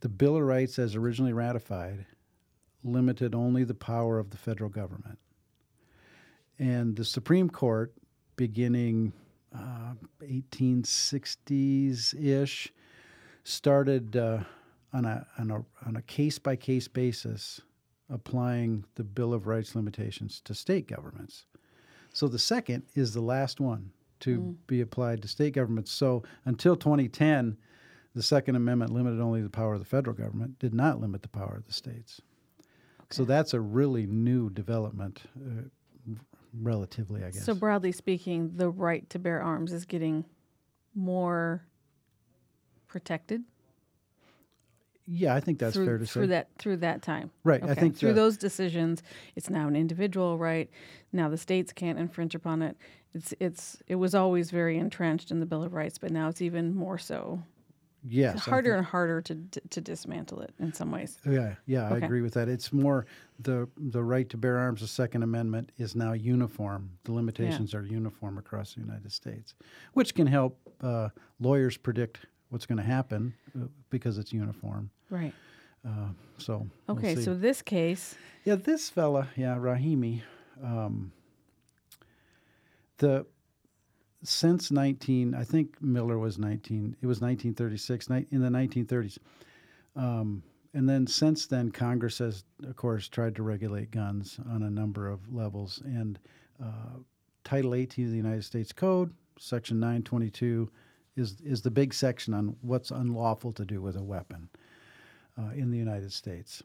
the 0.00 0.08
Bill 0.08 0.36
of 0.36 0.42
Rights, 0.42 0.78
as 0.78 0.94
originally 0.94 1.32
ratified, 1.32 2.06
limited 2.84 3.34
only 3.34 3.64
the 3.64 3.74
power 3.74 4.18
of 4.18 4.30
the 4.30 4.36
federal 4.36 4.70
government. 4.70 5.18
And 6.58 6.94
the 6.94 7.04
Supreme 7.04 7.50
Court, 7.50 7.92
beginning 8.36 9.12
uh, 9.52 9.94
1860s 10.22 12.14
ish, 12.24 12.72
started 13.42 14.16
uh, 14.16 14.38
on 14.92 15.04
a 15.04 15.26
on 15.38 15.50
a 15.50 15.64
on 15.86 15.96
a 15.96 16.02
case 16.02 16.38
by 16.38 16.54
case 16.54 16.86
basis 16.86 17.60
applying 18.08 18.84
the 18.94 19.04
Bill 19.04 19.34
of 19.34 19.46
Rights 19.46 19.74
limitations 19.74 20.40
to 20.44 20.54
state 20.54 20.86
governments. 20.86 21.46
So 22.12 22.28
the 22.28 22.38
second 22.38 22.84
is 22.94 23.12
the 23.12 23.20
last 23.20 23.58
one 23.58 23.90
to 24.24 24.38
mm. 24.38 24.54
be 24.66 24.80
applied 24.80 25.20
to 25.20 25.28
state 25.28 25.52
governments. 25.52 25.92
So 25.92 26.22
until 26.46 26.76
2010, 26.76 27.58
the 28.14 28.22
Second 28.22 28.56
Amendment 28.56 28.90
limited 28.90 29.20
only 29.20 29.42
the 29.42 29.50
power 29.50 29.74
of 29.74 29.80
the 29.80 29.86
federal 29.86 30.16
government, 30.16 30.58
did 30.58 30.72
not 30.72 30.98
limit 30.98 31.20
the 31.20 31.28
power 31.28 31.56
of 31.58 31.66
the 31.66 31.74
states. 31.74 32.22
Okay. 32.58 33.06
So 33.10 33.24
that's 33.24 33.52
a 33.52 33.60
really 33.60 34.06
new 34.06 34.48
development, 34.48 35.22
uh, 35.36 36.14
relatively, 36.58 37.22
I 37.22 37.30
guess. 37.30 37.44
So 37.44 37.54
broadly 37.54 37.92
speaking, 37.92 38.52
the 38.56 38.70
right 38.70 39.08
to 39.10 39.18
bear 39.18 39.42
arms 39.42 39.72
is 39.72 39.84
getting 39.84 40.24
more 40.94 41.66
protected 42.86 43.42
yeah, 45.06 45.34
I 45.34 45.40
think 45.40 45.58
that's 45.58 45.74
through, 45.74 45.86
fair 45.86 45.98
to 45.98 46.06
through 46.06 46.24
say. 46.24 46.28
that 46.28 46.48
through 46.58 46.78
that 46.78 47.02
time. 47.02 47.30
Right. 47.44 47.62
Okay. 47.62 47.70
I 47.70 47.74
think 47.74 47.96
through 47.96 48.14
the, 48.14 48.20
those 48.20 48.36
decisions, 48.36 49.02
it's 49.36 49.50
now 49.50 49.68
an 49.68 49.76
individual 49.76 50.38
right. 50.38 50.70
Now 51.12 51.28
the 51.28 51.36
states 51.36 51.72
can't 51.72 51.98
infringe 51.98 52.34
upon 52.34 52.62
it. 52.62 52.76
It's 53.14 53.34
it's 53.38 53.82
it 53.86 53.96
was 53.96 54.14
always 54.14 54.50
very 54.50 54.78
entrenched 54.78 55.30
in 55.30 55.40
the 55.40 55.46
Bill 55.46 55.62
of 55.62 55.74
Rights, 55.74 55.98
but 55.98 56.10
now 56.10 56.28
it's 56.28 56.40
even 56.40 56.74
more 56.74 56.98
so. 56.98 57.42
Yes, 58.06 58.36
it's 58.36 58.44
harder 58.44 58.74
and 58.74 58.84
harder 58.84 59.20
to 59.22 59.34
to 59.70 59.80
dismantle 59.80 60.40
it 60.40 60.54
in 60.58 60.72
some 60.72 60.90
ways. 60.90 61.18
Yeah, 61.26 61.54
yeah, 61.66 61.86
okay. 61.86 61.94
I 61.94 62.06
agree 62.06 62.20
with 62.22 62.34
that. 62.34 62.48
It's 62.48 62.72
more 62.72 63.06
the 63.38 63.68
the 63.76 64.02
right 64.02 64.28
to 64.30 64.36
bear 64.36 64.58
arms. 64.58 64.80
The 64.80 64.86
Second 64.86 65.22
Amendment 65.22 65.72
is 65.78 65.94
now 65.94 66.12
uniform. 66.12 66.90
The 67.04 67.12
limitations 67.12 67.72
yeah. 67.72 67.80
are 67.80 67.86
uniform 67.86 68.36
across 68.36 68.74
the 68.74 68.80
United 68.80 69.12
States, 69.12 69.54
which 69.92 70.14
can 70.14 70.26
help 70.26 70.58
uh, 70.82 71.10
lawyers 71.40 71.76
predict 71.76 72.26
what's 72.54 72.66
going 72.66 72.78
to 72.78 72.84
happen 72.84 73.34
uh, 73.60 73.66
because 73.90 74.16
it's 74.16 74.32
uniform. 74.32 74.88
Right. 75.10 75.34
Uh, 75.84 76.10
so 76.38 76.68
okay, 76.88 77.16
we'll 77.16 77.24
so 77.24 77.34
this 77.34 77.60
case. 77.60 78.14
Yeah, 78.44 78.54
this 78.54 78.88
fella, 78.88 79.28
yeah, 79.34 79.56
Rahimi. 79.56 80.22
Um, 80.62 81.10
the 82.98 83.26
since 84.22 84.70
19, 84.70 85.34
I 85.34 85.42
think 85.42 85.82
Miller 85.82 86.16
was 86.16 86.38
19. 86.38 86.96
It 87.02 87.06
was 87.06 87.20
1936 87.20 88.06
in 88.30 88.40
the 88.40 88.48
1930s. 88.48 89.18
Um, 89.96 90.44
and 90.72 90.88
then 90.88 91.08
since 91.08 91.46
then, 91.46 91.72
Congress 91.72 92.18
has, 92.18 92.44
of 92.62 92.76
course, 92.76 93.08
tried 93.08 93.34
to 93.34 93.42
regulate 93.42 93.90
guns 93.90 94.38
on 94.48 94.62
a 94.62 94.70
number 94.70 95.08
of 95.08 95.20
levels. 95.34 95.82
And 95.84 96.20
uh, 96.62 97.00
Title 97.42 97.74
18 97.74 98.04
of 98.04 98.10
the 98.12 98.16
United 98.16 98.44
States 98.44 98.72
Code, 98.72 99.12
Section 99.38 99.80
922, 99.80 100.70
is 101.16 101.40
is 101.44 101.62
the 101.62 101.70
big 101.70 101.94
section 101.94 102.34
on 102.34 102.56
what's 102.60 102.90
unlawful 102.90 103.52
to 103.52 103.64
do 103.64 103.80
with 103.80 103.96
a 103.96 104.02
weapon 104.02 104.48
uh, 105.38 105.50
in 105.54 105.70
the 105.70 105.78
United 105.78 106.12
States. 106.12 106.62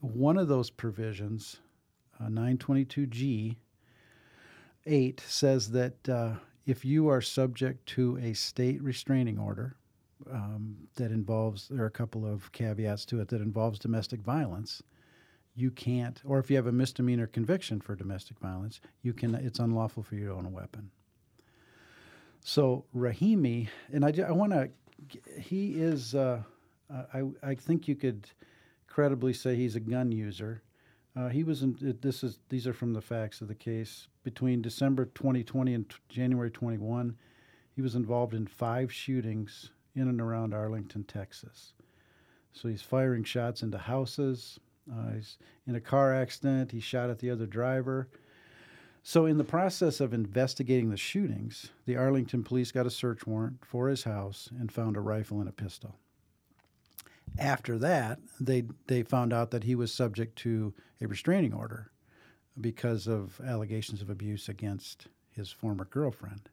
One 0.00 0.36
of 0.36 0.48
those 0.48 0.70
provisions, 0.70 1.58
uh, 2.20 2.26
922G 2.26 3.56
8, 4.86 5.20
says 5.26 5.70
that 5.70 6.08
uh, 6.08 6.34
if 6.66 6.84
you 6.84 7.08
are 7.08 7.20
subject 7.20 7.86
to 7.86 8.18
a 8.18 8.34
state 8.34 8.82
restraining 8.82 9.38
order 9.38 9.76
um, 10.30 10.76
that 10.96 11.10
involves, 11.10 11.68
there 11.68 11.82
are 11.82 11.86
a 11.86 11.90
couple 11.90 12.26
of 12.26 12.50
caveats 12.52 13.04
to 13.06 13.20
it, 13.20 13.28
that 13.28 13.40
involves 13.40 13.78
domestic 13.78 14.20
violence, 14.20 14.82
you 15.54 15.70
can't, 15.70 16.20
or 16.24 16.38
if 16.38 16.50
you 16.50 16.56
have 16.56 16.66
a 16.66 16.72
misdemeanor 16.72 17.26
conviction 17.26 17.80
for 17.80 17.94
domestic 17.94 18.38
violence, 18.38 18.80
you 19.02 19.14
can. 19.14 19.34
It's 19.34 19.58
unlawful 19.58 20.02
for 20.02 20.14
you 20.14 20.26
to 20.26 20.34
own 20.34 20.44
a 20.44 20.50
weapon. 20.50 20.90
So 22.48 22.84
Rahimi, 22.94 23.66
and 23.92 24.04
I, 24.04 24.12
I 24.24 24.30
want 24.30 24.52
to, 24.52 24.70
he 25.36 25.72
is, 25.72 26.14
uh, 26.14 26.44
I, 27.12 27.24
I 27.42 27.56
think 27.56 27.88
you 27.88 27.96
could 27.96 28.30
credibly 28.86 29.32
say 29.32 29.56
he's 29.56 29.74
a 29.74 29.80
gun 29.80 30.12
user. 30.12 30.62
Uh, 31.16 31.26
he 31.28 31.42
was 31.42 31.64
in, 31.64 31.76
this 32.00 32.22
is, 32.22 32.38
these 32.48 32.68
are 32.68 32.72
from 32.72 32.92
the 32.92 33.00
facts 33.00 33.40
of 33.40 33.48
the 33.48 33.54
case. 33.56 34.06
Between 34.22 34.62
December 34.62 35.06
2020 35.06 35.74
and 35.74 35.90
t- 35.90 35.96
January 36.08 36.52
21, 36.52 37.16
he 37.74 37.82
was 37.82 37.96
involved 37.96 38.32
in 38.32 38.46
five 38.46 38.92
shootings 38.92 39.70
in 39.96 40.06
and 40.06 40.20
around 40.20 40.54
Arlington, 40.54 41.02
Texas. 41.02 41.72
So 42.52 42.68
he's 42.68 42.80
firing 42.80 43.24
shots 43.24 43.64
into 43.64 43.76
houses. 43.76 44.60
Uh, 44.88 45.14
he's 45.14 45.36
in 45.66 45.74
a 45.74 45.80
car 45.80 46.14
accident. 46.14 46.70
He 46.70 46.78
shot 46.78 47.10
at 47.10 47.18
the 47.18 47.28
other 47.28 47.46
driver. 47.46 48.08
So, 49.08 49.24
in 49.24 49.38
the 49.38 49.44
process 49.44 50.00
of 50.00 50.12
investigating 50.12 50.90
the 50.90 50.96
shootings, 50.96 51.70
the 51.84 51.94
Arlington 51.94 52.42
police 52.42 52.72
got 52.72 52.86
a 52.86 52.90
search 52.90 53.24
warrant 53.24 53.64
for 53.64 53.86
his 53.86 54.02
house 54.02 54.48
and 54.58 54.72
found 54.72 54.96
a 54.96 55.00
rifle 55.00 55.38
and 55.38 55.48
a 55.48 55.52
pistol. 55.52 55.94
After 57.38 57.78
that, 57.78 58.18
they 58.40 58.64
they 58.88 59.04
found 59.04 59.32
out 59.32 59.52
that 59.52 59.62
he 59.62 59.76
was 59.76 59.92
subject 59.92 60.34
to 60.38 60.74
a 61.00 61.06
restraining 61.06 61.54
order 61.54 61.92
because 62.60 63.06
of 63.06 63.40
allegations 63.46 64.02
of 64.02 64.10
abuse 64.10 64.48
against 64.48 65.06
his 65.30 65.52
former 65.52 65.84
girlfriend. 65.84 66.48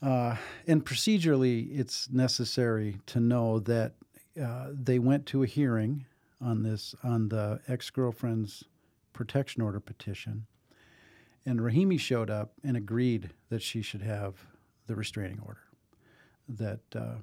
Uh, 0.00 0.36
and 0.66 0.86
procedurally, 0.86 1.78
it's 1.78 2.08
necessary 2.10 2.96
to 3.08 3.20
know 3.20 3.58
that 3.58 3.92
uh, 4.42 4.68
they 4.72 4.98
went 4.98 5.26
to 5.26 5.42
a 5.42 5.46
hearing 5.46 6.06
on 6.40 6.62
this 6.62 6.94
on 7.04 7.28
the 7.28 7.60
ex-girlfriend's 7.68 8.64
protection 9.12 9.60
order 9.60 9.80
petition, 9.80 10.46
and 11.46 11.60
Rahimi 11.60 11.98
showed 11.98 12.30
up 12.30 12.52
and 12.62 12.76
agreed 12.76 13.30
that 13.50 13.62
she 13.62 13.82
should 13.82 14.02
have 14.02 14.34
the 14.86 14.94
restraining 14.94 15.40
order. 15.44 15.60
That 16.48 16.80
uh, 16.94 17.16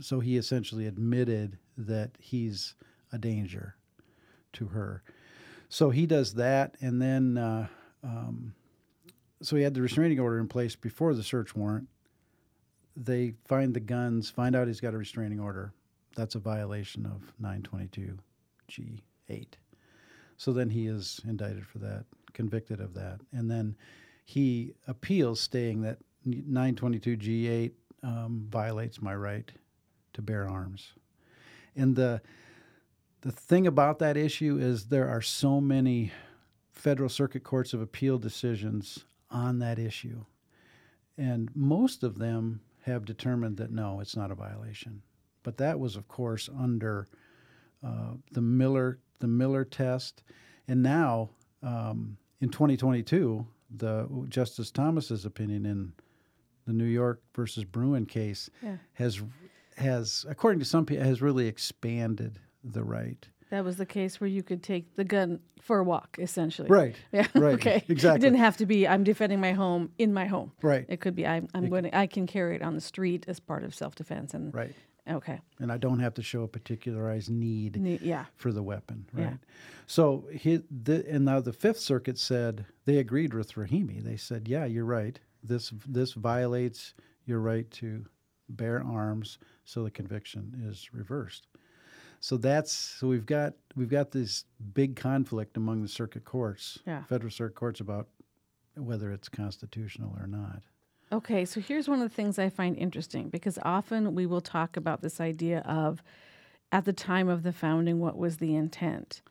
so 0.00 0.20
he 0.20 0.36
essentially 0.36 0.86
admitted 0.86 1.58
that 1.76 2.12
he's 2.18 2.74
a 3.12 3.18
danger 3.18 3.76
to 4.54 4.66
her. 4.66 5.02
So 5.68 5.90
he 5.90 6.06
does 6.06 6.34
that, 6.34 6.76
and 6.80 7.00
then 7.00 7.38
uh, 7.38 7.66
um, 8.02 8.54
so 9.42 9.56
he 9.56 9.62
had 9.62 9.74
the 9.74 9.82
restraining 9.82 10.20
order 10.20 10.38
in 10.38 10.48
place 10.48 10.76
before 10.76 11.14
the 11.14 11.22
search 11.22 11.54
warrant. 11.54 11.88
They 12.96 13.34
find 13.44 13.74
the 13.74 13.80
guns, 13.80 14.30
find 14.30 14.54
out 14.54 14.68
he's 14.68 14.80
got 14.80 14.94
a 14.94 14.98
restraining 14.98 15.40
order. 15.40 15.72
That's 16.16 16.36
a 16.36 16.38
violation 16.38 17.06
of 17.06 17.32
922 17.40 18.18
G8. 18.70 19.46
So 20.36 20.52
then 20.52 20.70
he 20.70 20.86
is 20.86 21.20
indicted 21.26 21.66
for 21.66 21.78
that, 21.78 22.04
convicted 22.34 22.80
of 22.80 22.94
that, 22.94 23.20
and 23.32 23.50
then 23.50 23.76
he 24.24 24.74
appeals, 24.86 25.40
stating 25.40 25.82
that 25.82 25.98
922 26.24 27.16
G8 27.16 27.72
um, 28.02 28.46
violates 28.50 29.00
my 29.00 29.14
right 29.14 29.50
to 30.14 30.22
bear 30.22 30.48
arms. 30.48 30.92
And 31.76 31.96
the 31.96 32.20
the 33.22 33.32
thing 33.32 33.66
about 33.66 34.00
that 34.00 34.18
issue 34.18 34.58
is 34.60 34.84
there 34.84 35.08
are 35.08 35.22
so 35.22 35.58
many 35.58 36.12
federal 36.72 37.08
circuit 37.08 37.42
courts 37.42 37.72
of 37.72 37.80
appeal 37.80 38.18
decisions 38.18 39.06
on 39.30 39.60
that 39.60 39.78
issue. 39.78 40.26
And 41.16 41.48
most 41.54 42.02
of 42.02 42.18
them 42.18 42.60
have 42.82 43.06
determined 43.06 43.56
that 43.56 43.70
no, 43.70 44.00
it's 44.00 44.14
not 44.14 44.30
a 44.30 44.34
violation. 44.34 45.00
But 45.42 45.56
that 45.56 45.80
was, 45.80 45.96
of 45.96 46.06
course, 46.06 46.50
under 46.58 47.06
uh, 47.82 48.14
the 48.32 48.42
Miller 48.42 48.98
the 49.20 49.28
Miller 49.28 49.64
test, 49.64 50.22
and 50.68 50.82
now 50.82 51.30
um, 51.62 52.18
in 52.40 52.48
2022, 52.50 53.46
the 53.76 54.08
Justice 54.28 54.70
Thomas's 54.70 55.24
opinion 55.24 55.66
in 55.66 55.92
the 56.66 56.72
New 56.72 56.84
York 56.84 57.22
versus 57.34 57.64
Bruen 57.64 58.06
case 58.06 58.50
Yeah. 58.62 58.76
has 58.94 59.22
has, 59.76 60.24
according 60.28 60.60
to 60.60 60.64
some 60.64 60.86
people, 60.86 61.04
has 61.04 61.20
really 61.20 61.48
expanded 61.48 62.38
the 62.62 62.84
right. 62.84 63.26
That 63.50 63.64
was 63.64 63.76
the 63.76 63.86
case 63.86 64.20
where 64.20 64.28
you 64.28 64.42
could 64.42 64.62
take 64.62 64.94
the 64.94 65.02
gun 65.04 65.40
for 65.60 65.78
a 65.80 65.84
walk, 65.84 66.16
essentially. 66.20 66.68
Right. 66.68 66.94
Yeah. 67.12 67.26
Right. 67.34 67.54
okay. 67.54 67.84
Exactly. 67.88 68.18
It 68.18 68.30
didn't 68.30 68.38
have 68.38 68.56
to 68.58 68.66
be 68.66 68.86
I'm 68.86 69.02
defending 69.04 69.40
my 69.40 69.52
home 69.52 69.90
in 69.98 70.12
my 70.14 70.26
home. 70.26 70.52
Right. 70.62 70.86
It 70.88 71.00
could 71.00 71.14
be 71.16 71.26
I'm, 71.26 71.48
I'm 71.54 71.68
going 71.68 71.84
to, 71.84 71.96
I 71.96 72.06
can 72.06 72.26
carry 72.26 72.54
it 72.56 72.62
on 72.62 72.74
the 72.74 72.80
street 72.80 73.24
as 73.28 73.40
part 73.40 73.64
of 73.64 73.74
self 73.74 73.94
defense 73.96 74.32
and 74.32 74.54
Right. 74.54 74.74
Okay. 75.08 75.40
And 75.60 75.70
I 75.72 75.76
don't 75.78 75.98
have 76.00 76.14
to 76.14 76.22
show 76.22 76.42
a 76.42 76.48
particularized 76.48 77.30
need 77.30 77.80
Ne- 77.80 77.98
Yeah. 78.02 78.24
for 78.36 78.52
the 78.52 78.62
weapon. 78.62 79.06
right? 79.12 79.22
Yeah. 79.24 79.36
So 79.86 80.26
he, 80.32 80.62
the, 80.70 81.04
and 81.08 81.24
now 81.24 81.40
the 81.40 81.52
Fifth 81.52 81.80
Circuit 81.80 82.18
said 82.18 82.64
they 82.84 82.98
agreed 82.98 83.34
with 83.34 83.52
Rahimi. 83.54 84.02
They 84.02 84.16
said, 84.16 84.48
yeah, 84.48 84.64
you're 84.64 84.84
right. 84.86 85.18
This 85.42 85.72
this 85.86 86.12
violates 86.14 86.94
your 87.26 87.40
right 87.40 87.70
to 87.72 88.06
bear 88.48 88.82
arms, 88.82 89.38
so 89.64 89.84
the 89.84 89.90
conviction 89.90 90.62
is 90.70 90.88
reversed. 90.92 91.48
So 92.20 92.38
that's 92.38 92.72
so 92.72 93.08
we've 93.08 93.26
got 93.26 93.52
we've 93.76 93.90
got 93.90 94.10
this 94.10 94.44
big 94.72 94.96
conflict 94.96 95.58
among 95.58 95.82
the 95.82 95.88
circuit 95.88 96.24
courts, 96.24 96.78
Yeah. 96.86 97.02
federal 97.04 97.30
circuit 97.30 97.56
courts 97.56 97.80
about 97.80 98.08
whether 98.76 99.12
it's 99.12 99.28
constitutional 99.28 100.16
or 100.18 100.26
not. 100.26 100.62
Okay, 101.12 101.44
so 101.44 101.60
here's 101.60 101.88
one 101.88 102.00
of 102.02 102.08
the 102.08 102.14
things 102.14 102.38
I 102.38 102.48
find 102.48 102.76
interesting 102.76 103.28
because 103.28 103.58
often 103.62 104.14
we 104.14 104.26
will 104.26 104.40
talk 104.40 104.76
about 104.76 105.02
this 105.02 105.20
idea 105.20 105.60
of 105.60 106.02
at 106.72 106.84
the 106.84 106.92
time 106.92 107.28
of 107.28 107.42
the 107.42 107.52
founding, 107.52 108.00
what 108.00 108.16
was 108.18 108.38
the 108.38 108.54
intent? 108.56 109.22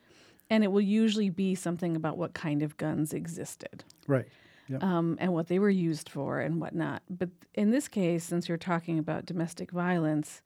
And 0.50 0.64
it 0.64 0.72
will 0.72 0.82
usually 0.82 1.30
be 1.30 1.56
something 1.56 1.96
about 1.96 2.18
what 2.18 2.34
kind 2.34 2.62
of 2.64 2.78
guns 2.78 3.12
existed 3.14 3.84
Right. 4.08 4.28
Yep. 4.70 4.84
um, 4.84 5.18
and 5.20 5.34
what 5.34 5.48
they 5.48 5.60
were 5.60 5.70
used 5.70 6.08
for 6.08 6.40
and 6.40 6.62
whatnot. 6.62 7.02
But 7.10 7.30
in 7.54 7.72
this 7.72 7.88
case, 7.90 8.24
since 8.24 8.48
you're 8.48 8.58
talking 8.58 8.98
about 8.98 9.26
domestic 9.26 9.72
violence, 9.72 10.42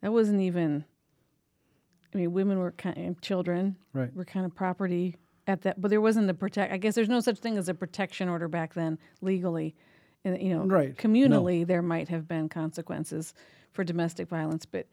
that 0.00 0.12
wasn't 0.12 0.40
even, 0.40 0.84
I 2.12 2.16
mean, 2.18 2.32
women 2.32 2.58
were 2.58 2.72
kind 2.72 3.08
of, 3.08 3.20
children 3.20 3.76
Right. 3.92 4.12
were 4.14 4.24
kind 4.24 4.44
of 4.46 4.54
property 4.54 5.16
at 5.46 5.62
that, 5.62 5.80
but 5.80 5.90
there 5.90 6.00
wasn't 6.00 6.28
a 6.30 6.34
protect. 6.34 6.72
I 6.72 6.76
guess 6.76 6.94
there's 6.94 7.08
no 7.08 7.20
such 7.20 7.38
thing 7.38 7.56
as 7.56 7.68
a 7.68 7.74
protection 7.74 8.28
order 8.28 8.48
back 8.48 8.74
then 8.74 8.98
legally. 9.20 9.76
And, 10.24 10.40
you 10.40 10.50
know, 10.54 10.64
Right. 10.64 10.96
communally, 10.96 11.66
there 11.66 11.82
might 11.82 12.08
have 12.08 12.28
been 12.28 12.48
consequences 12.48 13.34
for 13.72 13.82
domestic 13.84 14.28
violence, 14.28 14.64
but 14.66 14.86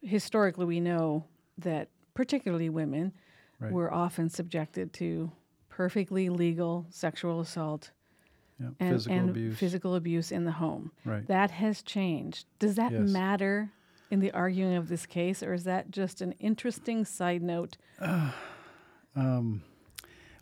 historically, 0.00 0.64
we 0.64 0.80
know 0.80 1.24
that 1.58 1.88
particularly 2.14 2.68
women 2.70 3.12
Right. 3.60 3.72
were 3.72 3.92
often 3.92 4.28
subjected 4.28 4.92
to 4.94 5.30
perfectly 5.68 6.28
legal 6.28 6.86
sexual 6.90 7.40
assault 7.40 7.92
Yeah. 8.58 8.70
and, 8.80 8.94
Physical 8.96 9.18
and 9.18 9.30
abuse. 9.30 9.58
physical 9.58 9.94
abuse 9.94 10.32
in 10.32 10.44
the 10.44 10.52
home. 10.52 10.90
Right. 11.04 11.26
That 11.26 11.50
has 11.52 11.82
changed. 11.82 12.46
Does 12.58 12.74
that 12.76 12.92
Yes. 12.92 13.08
matter 13.10 13.70
in 14.10 14.20
the 14.20 14.30
arguing 14.32 14.74
of 14.74 14.88
this 14.88 15.06
case, 15.06 15.42
or 15.42 15.52
is 15.54 15.64
that 15.64 15.90
just 15.90 16.20
an 16.20 16.32
interesting 16.32 17.04
side 17.04 17.42
note? 17.42 17.76
Um, 19.14 19.62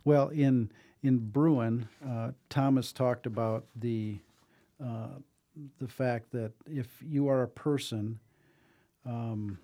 well, 0.05 0.29
in 0.29 0.71
in 1.03 1.17
Bruen, 1.17 1.87
uh, 2.07 2.31
Thomas 2.49 2.91
talked 2.91 3.25
about 3.25 3.65
the 3.75 4.19
uh, 4.83 5.19
the 5.79 5.87
fact 5.87 6.31
that 6.31 6.51
if 6.65 6.87
you 7.05 7.27
are 7.27 7.43
a 7.43 7.47
person, 7.47 8.19
um, 9.05 9.59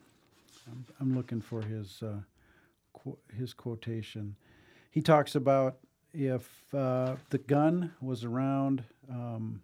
I'm, 0.67 0.85
I'm 0.99 1.15
looking 1.15 1.41
for 1.41 1.61
his 1.61 2.01
uh, 2.03 2.19
qu- 2.93 3.17
his 3.35 3.53
quotation. 3.53 4.35
He 4.91 5.01
talks 5.01 5.35
about 5.35 5.77
if 6.13 6.49
uh, 6.73 7.15
the 7.29 7.37
gun 7.37 7.93
was 8.01 8.23
around 8.23 8.83
um, 9.09 9.61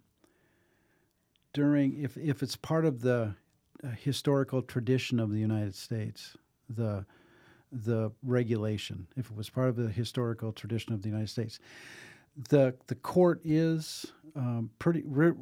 during 1.52 2.00
if 2.02 2.16
if 2.16 2.42
it's 2.42 2.56
part 2.56 2.84
of 2.84 3.00
the 3.00 3.34
uh, 3.82 3.88
historical 3.88 4.62
tradition 4.62 5.18
of 5.18 5.30
the 5.30 5.38
United 5.38 5.74
States, 5.74 6.36
the 6.68 7.04
the 7.74 8.12
regulation, 8.22 9.06
if 9.16 9.30
it 9.30 9.36
was 9.36 9.50
part 9.50 9.68
of 9.68 9.76
the 9.76 9.88
historical 9.88 10.52
tradition 10.52 10.92
of 10.92 11.02
the 11.02 11.08
United 11.08 11.28
States. 11.28 11.58
The, 12.48 12.74
the 12.86 12.94
court 12.94 13.40
is 13.44 14.06
um, 14.36 14.70
pretty 14.78 15.02
re- 15.04 15.34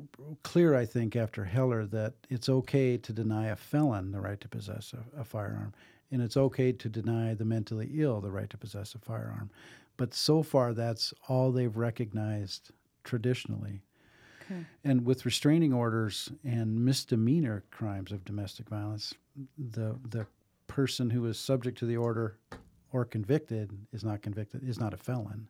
clear, 0.42 0.75
I 0.75 0.87
think, 0.87 1.16
after 1.16 1.45
Heller, 1.45 1.87
that 1.87 2.14
it's 2.29 2.49
okay 2.49 2.97
to 2.99 3.12
deny 3.12 3.49
a 3.49 3.57
felon 3.57 4.12
the 4.12 4.21
right 4.21 4.40
to 4.40 4.49
possess 4.49 4.95
a, 4.95 5.21
a 5.21 5.25
firearm, 5.25 5.73
and 6.11 6.23
it's 6.23 6.37
okay 6.37 6.73
to 6.73 6.88
deny 6.88 7.35
the 7.35 7.45
mentally 7.45 7.90
ill 7.95 8.21
the 8.21 8.31
right 8.31 8.51
to 8.51 8.59
possess 8.59 8.95
a 8.95 8.99
firearm. 8.99 9.51
But 9.97 10.14
so 10.14 10.42
far, 10.42 10.75
that's 10.75 11.14
all 11.29 11.53
they've 11.53 11.77
recognized 11.77 12.71
traditionally. 13.05 13.83
Okay. 14.45 14.64
And 14.85 15.07
with 15.07 15.25
restraining 15.25 15.73
orders 15.73 16.31
and 16.45 16.85
misdemeanor 16.85 17.62
crimes 17.71 18.12
of 18.12 18.25
domestic 18.25 18.68
violence, 18.68 19.14
the 19.57 19.97
the 20.11 20.27
person 20.66 21.11
who 21.11 21.27
is 21.27 21.38
subject 21.38 21.79
to 21.79 21.87
the 21.87 21.96
order 21.96 22.38
or 22.92 23.05
convicted 23.05 23.70
is 23.92 24.05
not 24.05 24.22
convicted 24.22 24.66
is 24.68 24.79
not 24.79 24.94
a 24.94 24.96
felon. 24.96 25.48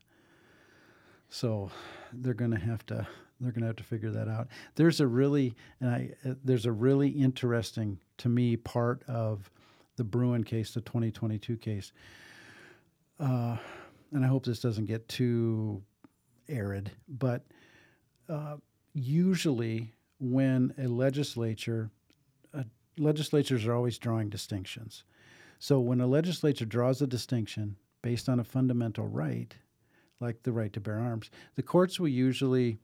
So 1.29 1.71
they're 2.13 2.35
going 2.35 2.51
to 2.51 2.59
have 2.59 2.85
to 2.87 3.07
they're 3.41 3.51
going 3.51 3.63
to 3.63 3.67
have 3.67 3.77
to 3.77 3.85
figure 3.85 4.11
that 4.11 4.29
out. 4.29 4.49
There's 4.77 5.01
a 5.01 5.07
really 5.07 5.55
and 5.81 5.91
I 5.91 6.11
uh, 6.25 6.35
there's 6.45 6.67
a 6.67 6.73
really 6.73 7.09
interesting 7.09 7.99
to 8.19 8.29
me 8.29 8.57
part 8.57 9.03
of 9.09 9.51
the 9.97 10.05
Bruen 10.05 10.45
case, 10.45 10.73
the 10.73 10.81
2022 10.81 11.57
case. 11.57 11.93
Uh, 13.19 13.57
and 14.13 14.25
I 14.25 14.29
hope 14.29 14.45
this 14.45 14.61
doesn't 14.61 14.87
get 14.87 15.09
too 15.09 15.83
arid, 16.49 16.91
but 17.09 17.45
uh, 18.29 18.57
usually 18.95 19.93
when 20.19 20.75
a 20.79 20.87
legislature 20.87 21.91
legislatures 22.99 23.67
are 23.67 23.75
always 23.75 23.99
drawing 23.99 24.29
distinctions. 24.29 25.05
So 25.59 25.81
when 25.81 26.01
a 26.01 26.07
legislature 26.07 26.65
draws 26.65 27.01
a 27.03 27.07
distinction 27.07 27.77
based 28.03 28.29
on 28.29 28.41
a 28.41 28.45
fundamental 28.45 29.07
right, 29.07 29.55
like 30.21 30.43
the 30.43 30.53
right 30.53 30.73
to 30.73 30.81
bear 30.81 30.99
arms, 30.99 31.31
the 31.55 31.63
courts 31.63 32.01
will 32.01 32.09
usually 32.09 32.79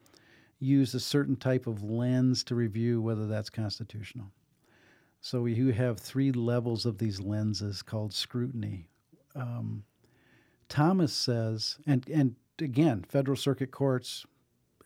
use 0.61 0.95
a 0.95 1.01
certain 1.01 1.37
type 1.37 1.67
of 1.67 1.83
lens 1.83 2.43
to 2.45 2.55
review 2.55 3.01
whether 3.01 3.27
that's 3.27 3.51
constitutional. 3.51 4.31
So 5.21 5.47
you 5.47 5.73
have 5.73 5.99
three 5.99 6.33
levels 6.33 6.87
of 6.87 6.99
these 6.99 7.21
lenses 7.21 7.83
called 7.83 8.13
scrutiny. 8.13 8.89
Um, 9.35 9.85
Thomas 10.69 11.13
says, 11.13 11.79
and 11.87 12.09
and 12.09 12.37
again, 12.61 13.05
federal 13.09 13.37
circuit 13.37 13.71
courts 13.71 14.27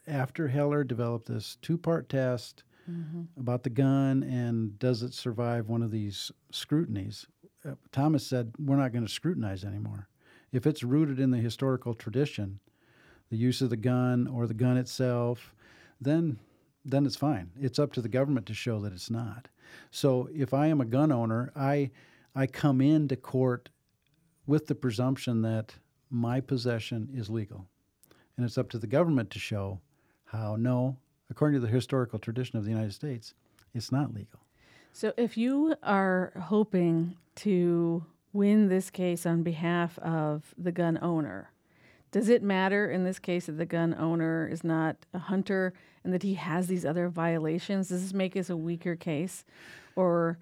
after 0.06 0.48
Heller 0.48 0.84
developed 0.84 1.26
this 1.26 1.56
two-part 1.62 2.08
test 2.08 2.64
about 3.38 3.62
the 3.62 3.70
gun 3.70 4.22
and 4.22 4.78
does 4.78 5.02
it 5.02 5.14
survive 5.14 5.68
one 5.68 5.82
of 5.82 5.90
these 5.90 6.30
scrutinies. 6.50 7.26
Uh, 7.64 7.74
Thomas 7.92 8.26
said, 8.26 8.52
"We're 8.58 8.76
not 8.76 8.92
going 8.92 9.06
to 9.06 9.12
scrutinize 9.12 9.64
anymore. 9.64 10.08
If 10.50 10.66
it's 10.66 10.82
rooted 10.82 11.18
in 11.20 11.30
the 11.30 11.38
historical 11.38 11.94
tradition, 11.94 12.60
the 13.30 13.36
use 13.36 13.62
of 13.62 13.70
the 13.70 13.76
gun 13.76 14.26
or 14.26 14.46
the 14.46 14.54
gun 14.54 14.76
itself, 14.76 15.54
then 16.00 16.38
then 16.84 17.06
it's 17.06 17.16
fine. 17.16 17.50
It's 17.60 17.78
up 17.78 17.92
to 17.92 18.02
the 18.02 18.08
government 18.08 18.46
to 18.46 18.54
show 18.54 18.80
that 18.80 18.92
it's 18.92 19.10
not. 19.10 19.48
So 19.90 20.28
if 20.34 20.52
I 20.52 20.66
am 20.66 20.80
a 20.80 20.84
gun 20.84 21.12
owner, 21.12 21.52
I 21.54 21.90
I 22.34 22.46
come 22.46 22.80
into 22.80 23.16
court 23.16 23.68
with 24.46 24.66
the 24.66 24.74
presumption 24.74 25.42
that 25.42 25.74
my 26.10 26.40
possession 26.40 27.08
is 27.14 27.30
legal. 27.30 27.66
And 28.36 28.44
it's 28.44 28.58
up 28.58 28.70
to 28.70 28.78
the 28.78 28.86
government 28.86 29.30
to 29.30 29.38
show 29.38 29.80
how 30.24 30.56
no, 30.56 30.96
according 31.32 31.58
to 31.58 31.66
the 31.66 31.72
historical 31.72 32.18
tradition 32.18 32.58
of 32.58 32.64
the 32.64 32.70
United 32.70 32.92
States, 32.92 33.32
it's 33.72 33.90
not 33.90 34.12
legal. 34.12 34.40
So 34.92 35.14
if 35.16 35.38
you 35.38 35.74
are 35.82 36.30
hoping 36.38 37.16
to 37.36 38.04
win 38.34 38.68
this 38.68 38.90
case 38.90 39.24
on 39.24 39.42
behalf 39.42 39.98
of 40.00 40.54
the 40.58 40.70
gun 40.70 40.98
owner, 41.00 41.50
does 42.10 42.28
it 42.28 42.42
matter 42.42 42.90
in 42.90 43.04
this 43.04 43.18
case 43.18 43.46
that 43.46 43.52
the 43.52 43.64
gun 43.64 43.94
owner 43.98 44.46
is 44.46 44.62
not 44.62 44.96
a 45.14 45.18
hunter 45.18 45.72
and 46.04 46.12
that 46.12 46.22
he 46.22 46.34
has 46.34 46.66
these 46.66 46.84
other 46.84 47.08
violations? 47.08 47.88
Does 47.88 48.02
this 48.02 48.12
make 48.12 48.34
this 48.34 48.50
a 48.50 48.56
weaker 48.56 48.94
case? 48.94 49.46
Or, 49.96 50.36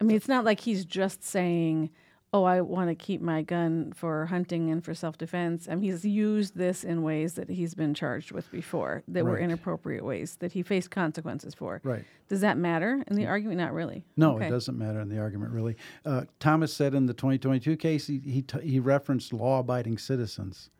I 0.00 0.04
mean, 0.04 0.16
it's 0.16 0.28
not 0.28 0.46
like 0.46 0.60
he's 0.60 0.86
just 0.86 1.22
saying, 1.22 1.90
oh, 2.34 2.44
I 2.44 2.60
want 2.62 2.88
to 2.88 2.94
keep 2.94 3.20
my 3.20 3.42
gun 3.42 3.92
for 3.94 4.26
hunting 4.26 4.70
and 4.70 4.82
for 4.84 4.94
self 4.94 5.18
defense. 5.18 5.68
I 5.70 5.74
mean, 5.74 5.90
he's 5.90 6.04
used 6.04 6.56
this 6.56 6.82
in 6.82 7.02
ways 7.02 7.34
that 7.34 7.50
he's 7.50 7.74
been 7.74 7.92
charged 7.94 8.32
with 8.32 8.50
before 8.50 9.02
that 9.08 9.24
were 9.24 9.38
inappropriate 9.38 10.04
ways 10.04 10.36
that 10.40 10.52
he 10.52 10.62
faced 10.62 10.90
consequences 10.90 11.54
for. 11.54 11.80
Right. 11.84 12.04
Does 12.28 12.40
that 12.40 12.56
matter 12.56 13.02
in 13.06 13.16
the 13.16 13.26
argument? 13.26 13.58
Not 13.58 13.72
really. 13.74 14.04
No, 14.16 14.36
Okay. 14.36 14.46
it 14.46 14.50
doesn't 14.50 14.78
matter 14.78 15.00
in 15.00 15.08
the 15.10 15.18
argument, 15.18 15.52
really. 15.52 15.76
Uh, 16.06 16.22
Thomas 16.40 16.72
said 16.72 16.94
in 16.94 17.06
the 17.06 17.12
2022 17.14 17.76
case, 17.76 18.06
he, 18.06 18.18
he, 18.24 18.42
t- 18.42 18.60
he 18.66 18.80
referenced 18.80 19.32
law 19.34 19.60
abiding 19.60 19.98
citizens 19.98 20.70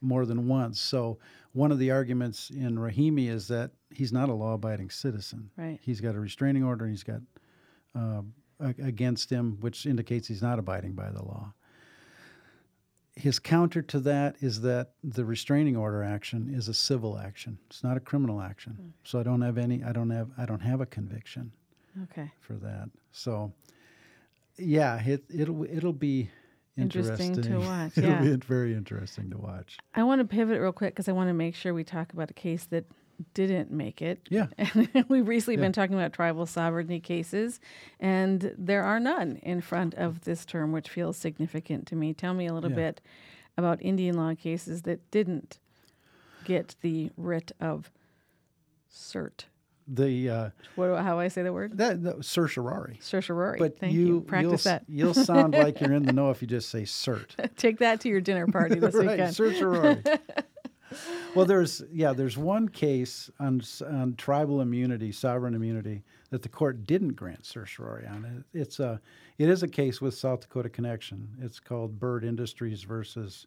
more 0.00 0.26
than 0.26 0.48
once. 0.48 0.80
So, 0.80 1.18
one 1.52 1.72
of 1.72 1.78
the 1.78 1.90
arguments 1.90 2.50
in 2.50 2.76
Rahimi 2.76 3.28
is 3.28 3.48
that 3.48 3.70
he's 3.90 4.12
not 4.12 4.28
a 4.28 4.34
law 4.34 4.54
abiding 4.54 4.90
citizen. 4.90 5.50
Right. 5.56 5.78
He's 5.82 6.00
got 6.00 6.14
a 6.14 6.20
restraining 6.20 6.62
order 6.62 6.84
and 6.84 6.92
he's 6.92 7.02
got 7.04 7.20
uh, 7.94 8.22
against 8.60 9.30
him, 9.30 9.58
which 9.60 9.86
indicates 9.86 10.28
he's 10.28 10.42
not 10.42 10.58
abiding 10.58 10.92
by 10.92 11.10
the 11.10 11.22
law. 11.22 11.52
His 13.14 13.38
counter 13.38 13.82
to 13.82 14.00
that 14.00 14.36
is 14.40 14.60
that 14.60 14.92
the 15.02 15.24
restraining 15.24 15.76
order 15.76 16.04
action 16.04 16.52
is 16.54 16.68
a 16.68 16.74
civil 16.74 17.18
action. 17.18 17.58
It's 17.68 17.82
not 17.82 17.96
a 17.96 18.00
criminal 18.00 18.40
action. 18.40 18.74
Hmm. 18.74 18.88
So 19.04 19.18
I 19.18 19.22
don't 19.24 19.42
have 19.42 19.58
any. 19.58 19.82
I 19.82 19.92
don't 19.92 20.10
have. 20.10 20.30
I 20.38 20.46
don't 20.46 20.60
have 20.60 20.80
a 20.80 20.86
conviction 20.86 21.52
Okay. 22.04 22.30
for 22.40 22.54
that. 22.54 22.90
So, 23.10 23.52
yeah, 24.56 25.02
it, 25.02 25.24
it'll 25.28 25.64
it'll 25.64 25.92
be 25.92 26.30
Interesting 26.78 27.34
interesting, 27.34 27.60
to 27.60 27.66
watch, 27.66 27.92
it'll 27.98 28.10
yeah. 28.10 28.20
be 28.20 28.36
very 28.36 28.72
interesting 28.72 29.30
to 29.30 29.38
watch. 29.38 29.78
I 29.94 30.04
want 30.04 30.20
to 30.20 30.24
pivot 30.24 30.60
real 30.60 30.70
quick 30.72 30.94
because 30.94 31.08
I 31.08 31.12
want 31.12 31.28
to 31.28 31.34
make 31.34 31.56
sure 31.56 31.74
we 31.74 31.82
talk 31.82 32.12
about 32.12 32.30
a 32.30 32.34
case 32.34 32.66
that 32.66 32.84
didn't 33.34 33.70
make 33.70 34.00
it. 34.02 34.20
Yeah. 34.30 34.46
And 34.58 34.88
we've 35.08 35.26
recently 35.26 35.56
Yeah. 35.56 35.62
been 35.66 35.72
talking 35.72 35.94
about 35.94 36.12
tribal 36.12 36.46
sovereignty 36.46 37.00
cases, 37.00 37.60
and 38.00 38.54
there 38.56 38.84
are 38.84 39.00
none 39.00 39.36
in 39.42 39.60
front 39.60 39.94
of 39.94 40.22
this 40.24 40.44
term, 40.44 40.72
which 40.72 40.88
feels 40.88 41.16
significant 41.16 41.86
to 41.88 41.96
me. 41.96 42.12
Tell 42.14 42.34
me 42.34 42.46
a 42.46 42.52
little 42.54 42.70
Yeah. 42.70 42.76
bit 42.76 43.00
about 43.56 43.82
Indian 43.82 44.16
law 44.16 44.34
cases 44.34 44.82
that 44.82 45.10
didn't 45.10 45.58
get 46.44 46.76
the 46.80 47.10
writ 47.16 47.52
of 47.60 47.90
cert. 48.90 49.44
The 49.90 50.28
uh, 50.28 50.50
What, 50.76 50.88
do- 50.88 50.94
how 50.96 51.18
I 51.18 51.28
say 51.28 51.42
the 51.42 51.52
word? 51.52 51.78
that, 51.78 52.02
that 52.02 52.24
certiorari. 52.24 52.98
Certiorari. 53.00 53.58
But 53.58 53.78
Thank 53.78 53.94
you, 53.94 54.06
you. 54.06 54.20
Practice 54.20 54.64
you'll, 54.66 54.72
that. 54.72 54.84
You'll 54.86 55.14
sound 55.14 55.54
like 55.54 55.80
you're 55.80 55.94
in 55.94 56.02
the 56.04 56.12
know 56.18 56.30
if 56.30 56.42
you 56.42 56.46
just 56.48 56.68
say 56.68 56.82
cert. 56.82 57.30
Take 57.56 57.78
that 57.78 58.00
to 58.02 58.08
your 58.10 58.20
dinner 58.20 58.46
party 58.46 58.78
this 58.78 58.94
right, 58.94 59.08
weekend. 59.08 59.34
certiorari. 59.34 60.02
Well, 61.34 61.46
there's 61.46 61.82
yeah, 61.92 62.12
there's 62.12 62.36
one 62.36 62.68
case 62.68 63.30
on 63.38 63.62
on 63.86 64.14
tribal 64.16 64.60
immunity, 64.60 65.12
sovereign 65.12 65.54
immunity, 65.54 66.02
that 66.30 66.42
the 66.42 66.48
court 66.48 66.86
didn't 66.86 67.14
grant 67.14 67.44
certiorari 67.44 68.06
on. 68.06 68.44
It, 68.52 68.58
it's 68.58 68.80
a 68.80 69.00
it 69.38 69.48
is 69.48 69.62
a 69.62 69.68
case 69.68 70.00
with 70.00 70.14
South 70.14 70.40
Dakota 70.40 70.68
connection. 70.68 71.28
It's 71.40 71.60
called 71.60 71.98
Bird 71.98 72.24
Industries 72.24 72.82
versus 72.82 73.46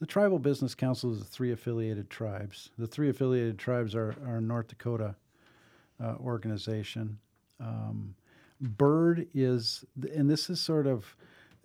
the 0.00 0.06
Tribal 0.06 0.38
Business 0.38 0.74
Council 0.74 1.10
of 1.10 1.18
the 1.18 1.24
three 1.24 1.52
affiliated 1.52 2.10
tribes. 2.10 2.70
The 2.78 2.86
three 2.86 3.08
affiliated 3.08 3.58
tribes 3.58 3.94
are 3.94 4.14
are 4.26 4.40
North 4.40 4.68
Dakota 4.68 5.14
uh, 6.02 6.14
organization. 6.20 7.18
Um, 7.60 8.14
Bird 8.60 9.26
is, 9.34 9.84
and 10.14 10.30
this 10.30 10.48
is 10.48 10.60
sort 10.60 10.86
of 10.86 11.14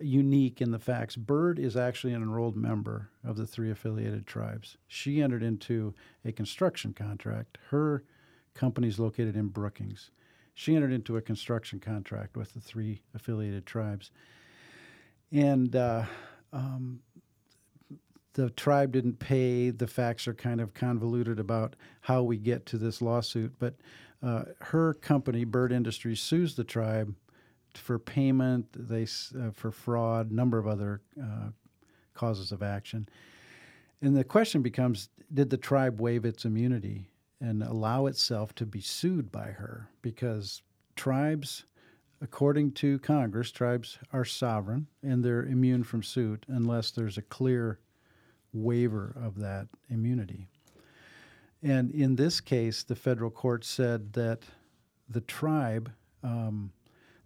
unique 0.02 0.60
in 0.60 0.70
the 0.70 0.78
facts. 0.78 1.16
Bird 1.16 1.58
is 1.58 1.76
actually 1.76 2.12
an 2.12 2.22
enrolled 2.22 2.56
member 2.56 3.10
of 3.24 3.36
the 3.36 3.46
three 3.46 3.70
affiliated 3.70 4.26
tribes. 4.26 4.76
She 4.88 5.22
entered 5.22 5.42
into 5.42 5.94
a 6.24 6.32
construction 6.32 6.92
contract. 6.92 7.58
Her 7.70 8.04
company 8.54 8.88
is 8.88 8.98
located 8.98 9.36
in 9.36 9.48
Brookings. 9.48 10.10
She 10.54 10.76
entered 10.76 10.92
into 10.92 11.16
a 11.16 11.22
construction 11.22 11.80
contract 11.80 12.36
with 12.36 12.52
the 12.52 12.60
three 12.60 13.02
affiliated 13.14 13.64
tribes. 13.64 14.10
And 15.30 15.74
uh, 15.74 16.04
um, 16.52 17.00
the 18.34 18.50
tribe 18.50 18.92
didn't 18.92 19.18
pay. 19.18 19.70
The 19.70 19.86
facts 19.86 20.28
are 20.28 20.34
kind 20.34 20.60
of 20.60 20.74
convoluted 20.74 21.38
about 21.38 21.76
how 22.02 22.22
we 22.22 22.36
get 22.36 22.66
to 22.66 22.78
this 22.78 23.00
lawsuit. 23.00 23.54
But 23.58 23.76
uh, 24.22 24.44
her 24.60 24.94
company, 24.94 25.44
Bird 25.44 25.72
Industries, 25.72 26.20
sues 26.20 26.54
the 26.54 26.64
tribe 26.64 27.14
for 27.78 27.98
payment, 27.98 28.66
they 28.72 29.02
uh, 29.04 29.50
for 29.52 29.70
fraud, 29.70 30.30
number 30.32 30.58
of 30.58 30.66
other 30.66 31.00
uh, 31.20 31.48
causes 32.14 32.52
of 32.52 32.62
action. 32.62 33.08
And 34.00 34.16
the 34.16 34.24
question 34.24 34.62
becomes: 34.62 35.08
Did 35.32 35.50
the 35.50 35.56
tribe 35.56 36.00
waive 36.00 36.24
its 36.24 36.44
immunity 36.44 37.08
and 37.40 37.62
allow 37.62 38.06
itself 38.06 38.54
to 38.56 38.66
be 38.66 38.80
sued 38.80 39.32
by 39.32 39.46
her? 39.46 39.88
Because 40.02 40.62
tribes, 40.96 41.64
according 42.20 42.72
to 42.72 42.98
Congress, 43.00 43.50
tribes 43.50 43.98
are 44.12 44.24
sovereign 44.24 44.86
and 45.02 45.24
they're 45.24 45.44
immune 45.44 45.84
from 45.84 46.02
suit 46.02 46.44
unless 46.48 46.90
there's 46.90 47.18
a 47.18 47.22
clear 47.22 47.78
waiver 48.52 49.14
of 49.20 49.38
that 49.38 49.66
immunity. 49.88 50.46
And 51.62 51.90
in 51.92 52.16
this 52.16 52.40
case, 52.40 52.82
the 52.82 52.96
federal 52.96 53.30
court 53.30 53.64
said 53.64 54.12
that 54.14 54.42
the 55.08 55.20
tribe, 55.20 55.92
um, 56.22 56.72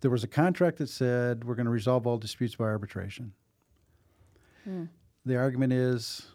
there 0.00 0.10
was 0.10 0.24
a 0.24 0.28
contract 0.28 0.78
that 0.78 0.88
said 0.88 1.44
we're 1.44 1.54
going 1.54 1.66
to 1.66 1.72
resolve 1.72 2.06
all 2.06 2.18
disputes 2.18 2.54
by 2.54 2.64
arbitration. 2.64 3.32
The 5.24 5.36
argument 5.36 5.72
is 5.72 6.26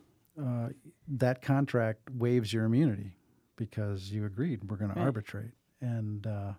uh, 0.42 0.70
that 1.08 1.42
contract 1.42 2.10
waives 2.12 2.52
your 2.54 2.66
immunity 2.66 3.12
because 3.56 4.12
you 4.12 4.26
agreed 4.26 4.70
we're 4.70 4.78
going 4.78 4.92
to 4.94 5.00
arbitrate. 5.00 5.52
And 5.82 6.26
uh, 6.26 6.54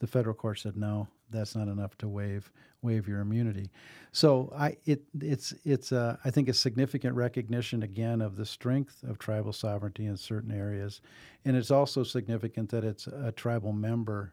the 0.00 0.06
federal 0.06 0.34
court 0.34 0.58
said 0.58 0.76
no, 0.76 1.08
that's 1.30 1.54
not 1.56 1.68
enough 1.68 1.96
to 1.98 2.08
waive 2.08 2.50
waive 2.82 3.06
your 3.06 3.20
immunity. 3.20 3.70
So 4.10 4.52
I 4.56 4.76
it 4.84 5.02
it's 5.20 5.54
it's 5.64 5.92
uh, 5.92 6.16
I 6.24 6.30
think 6.30 6.48
a 6.48 6.52
significant 6.54 7.14
recognition 7.14 7.82
again 7.82 8.20
of 8.20 8.36
the 8.36 8.44
strength 8.44 9.02
of 9.04 9.18
tribal 9.18 9.52
sovereignty 9.52 10.06
in 10.06 10.16
certain 10.16 10.52
areas, 10.52 11.00
and 11.44 11.56
it's 11.56 11.70
also 11.70 12.02
significant 12.02 12.70
that 12.70 12.84
it's 12.84 13.06
a 13.06 13.32
tribal 13.32 13.72
member 13.72 14.32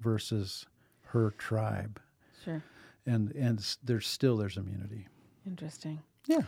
versus 0.00 0.66
her 1.12 1.32
tribe, 1.38 2.00
Sure. 2.44 2.62
and 3.06 3.32
and 3.32 3.76
there's 3.84 4.06
still 4.06 4.36
there's 4.36 4.56
immunity. 4.56 5.06
Interesting. 5.46 6.00
Yeah. 6.26 6.42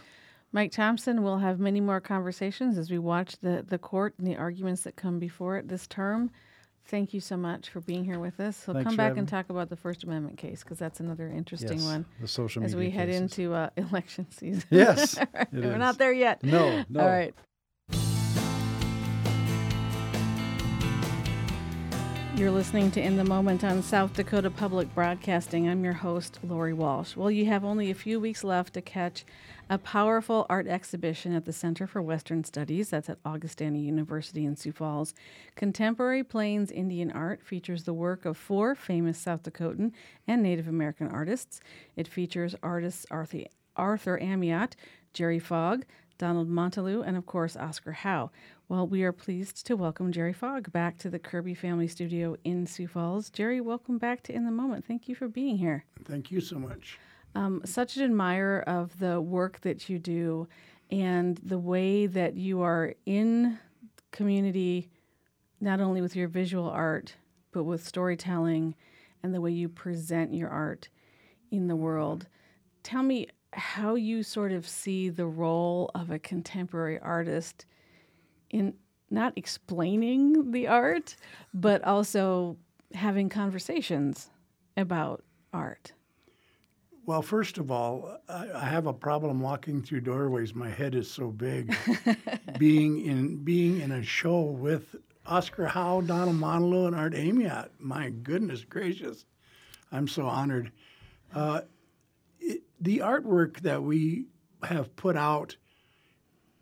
Mike 0.55 0.71
Thompson 0.73 1.23
will 1.23 1.39
have 1.39 1.59
many 1.59 1.81
more 1.81 2.01
conversations 2.01 2.77
as 2.77 2.91
we 2.91 2.99
watch 2.99 3.39
the, 3.41 3.65
the 3.67 3.79
court 3.79 4.15
and 4.19 4.27
the 4.27 4.37
arguments 4.37 4.83
that 4.83 4.97
come 4.97 5.19
before 5.19 5.57
it 5.57 5.67
this 5.69 5.87
term. 5.87 6.31
Thank 6.85 7.15
you 7.15 7.21
so 7.21 7.37
much 7.39 7.71
for 7.71 7.81
being 7.81 8.05
here 8.05 8.19
with 8.19 8.39
us. 8.39 8.57
So 8.57 8.73
Thanks 8.75 8.87
come 8.89 8.97
back 8.97 9.13
and 9.17 9.23
me. 9.23 9.27
talk 9.31 9.49
about 9.49 9.71
the 9.71 9.77
First 9.77 10.05
Amendment 10.05 10.37
case 10.37 10.63
because 10.63 10.79
that's 10.79 11.01
another 11.01 11.27
interesting 11.29 11.79
Yes, 11.79 11.87
one 11.87 12.05
The 12.21 12.29
social 12.29 12.61
media 12.61 12.75
as 12.75 12.77
we 12.79 12.91
head 12.91 13.09
into 13.09 13.55
uh, 13.55 13.71
election 13.79 14.27
season. 14.31 14.65
Yes, 14.69 15.17
right, 15.35 15.49
We're 15.53 15.73
is. 15.73 15.79
not 15.79 15.97
there 15.97 16.13
yet. 16.13 16.43
No, 16.43 16.85
no. 16.91 17.01
All 17.01 17.07
right. 17.09 17.35
You're 22.35 22.51
listening 22.51 22.91
to 22.93 23.01
In 23.01 23.19
the 23.19 23.25
Moment 23.25 23.63
on 23.63 23.83
South 23.83 24.15
Dakota 24.15 24.51
Public 24.51 24.93
Broadcasting. 24.95 25.69
I'm 25.69 25.85
your 25.85 25.93
host, 25.93 26.39
Lori 26.43 26.73
Walsh. 26.73 27.15
Well, 27.15 27.31
you 27.31 27.45
have 27.47 27.63
only 27.63 27.91
a 27.91 27.95
few 27.95 28.19
weeks 28.19 28.43
left 28.43 28.73
to 28.73 28.81
catch 28.81 29.27
a 29.69 29.77
powerful 29.77 30.47
art 30.49 30.67
exhibition 30.67 31.35
at 31.35 31.45
the 31.45 31.53
Center 31.53 31.87
for 31.87 32.01
Western 32.01 32.43
Studies. 32.43 32.89
That's 32.89 33.11
at 33.11 33.19
Augustana 33.27 33.79
University 33.79 34.47
in 34.47 34.57
Sioux 34.57 34.73
Falls. 34.73 35.15
Contemporary 35.57 36.25
Plains 36.25 36.71
Indian 36.71 37.13
art 37.13 37.43
features 37.43 37.85
the 37.85 37.93
work 37.93 38.25
of 38.25 38.39
four 38.39 38.75
famous 38.75 39.19
South 39.19 39.43
Dakotan 39.43 39.93
and 40.27 40.43
Native 40.43 40.67
American 40.67 41.09
artists. 41.09 41.61
It 41.97 42.09
features 42.09 42.57
artists 42.63 43.05
Arthur, 43.11 44.19
Amiotte, 44.23 44.75
Jerry 45.13 45.39
Fogg, 45.39 45.85
Donald 46.17 46.49
Montileaux, 46.49 47.03
and 47.03 47.17
of 47.17 47.27
course, 47.27 47.57
Oscar 47.57 47.93
Howe. 47.93 48.31
Well, 48.73 48.87
we 48.87 49.03
are 49.03 49.13
pleased 49.13 49.67
to 49.67 49.77
welcome 49.77 50.13
Jerry 50.13 50.33
Fogg 50.33 50.73
back 50.73 50.97
to 51.01 51.11
the 51.11 51.19
Kirby 51.19 51.53
Family 51.53 51.87
Studio 51.87 52.37
in 52.43 52.67
Sioux 52.67 52.87
Falls. 52.87 53.29
Jerry, 53.29 53.61
welcome 53.61 53.99
back 53.99 54.23
to 54.23 54.33
In 54.33 54.47
the 54.47 54.51
Moment. 54.51 54.87
Thank 54.87 55.11
you 55.11 55.15
for 55.15 55.29
being 55.29 55.59
here. 55.59 55.85
Thank 56.07 56.31
you 56.31 56.41
so 56.41 56.59
much. 56.59 56.99
Um, 57.35 57.61
such 57.67 57.99
an 57.99 58.05
admirer 58.05 58.63
of 58.67 58.99
the 58.99 59.21
work 59.21 59.61
that 59.61 59.91
you 59.91 59.99
do 59.99 60.49
and 60.91 61.37
the 61.45 61.59
way 61.59 62.07
that 62.07 62.39
you 62.39 62.63
are 62.63 62.95
in 63.05 63.59
community, 64.11 64.89
not 65.61 65.83
only 65.83 66.01
with 66.01 66.17
your 66.17 66.29
visual 66.29 66.71
art, 66.71 67.15
but 67.53 67.65
with 67.65 67.87
storytelling 67.87 68.75
and 69.23 69.35
the 69.35 69.43
way 69.43 69.51
you 69.51 69.69
present 69.69 70.33
your 70.33 70.49
art 70.49 70.89
in 71.51 71.67
the 71.67 71.77
world. 71.77 72.27
Tell 72.83 73.03
me 73.03 73.29
how 73.53 73.97
you 73.97 74.23
sort 74.23 74.51
of 74.51 74.67
see 74.67 75.11
the 75.11 75.27
role 75.27 75.91
of 75.95 76.11
a 76.11 76.19
contemporary 76.19 76.99
artist 76.99 77.67
in 78.53 78.75
not 79.11 79.33
explaining 79.37 80.53
the 80.53 80.67
art, 80.69 81.17
but 81.53 81.85
also 81.85 82.57
having 82.95 83.29
conversations 83.29 84.31
about 84.77 85.23
art. 85.53 85.93
Well, 87.05 87.23
first 87.23 87.59
of 87.59 87.71
all, 87.71 88.19
I, 88.29 88.49
I 88.55 88.65
have 88.65 88.87
a 88.87 88.93
problem 88.93 89.41
walking 89.41 89.83
through 89.83 90.03
doorways. 90.03 90.55
My 90.55 90.71
head 90.71 90.95
is 90.95 91.11
so 91.11 91.31
big. 91.31 91.77
being 92.59 93.05
in 93.05 93.43
being 93.43 93.81
in 93.81 93.91
a 93.91 94.03
show 94.03 94.43
with 94.43 94.95
Oscar 95.27 95.67
Howe, 95.67 96.01
Donald 96.01 96.37
Montileaux, 96.37 96.87
and 96.87 96.97
Art 96.97 97.15
Amiotte. 97.15 97.73
My 97.79 98.11
goodness 98.11 98.65
gracious, 98.65 99.25
I'm 99.91 100.07
so 100.07 100.27
honored. 100.27 100.71
Uh, 101.35 101.63
it, 102.41 102.63
the 102.81 102.99
artwork 102.99 103.61
that 103.61 103.83
we 103.83 104.27
have 104.63 104.95
put 104.95 105.17
out 105.17 105.57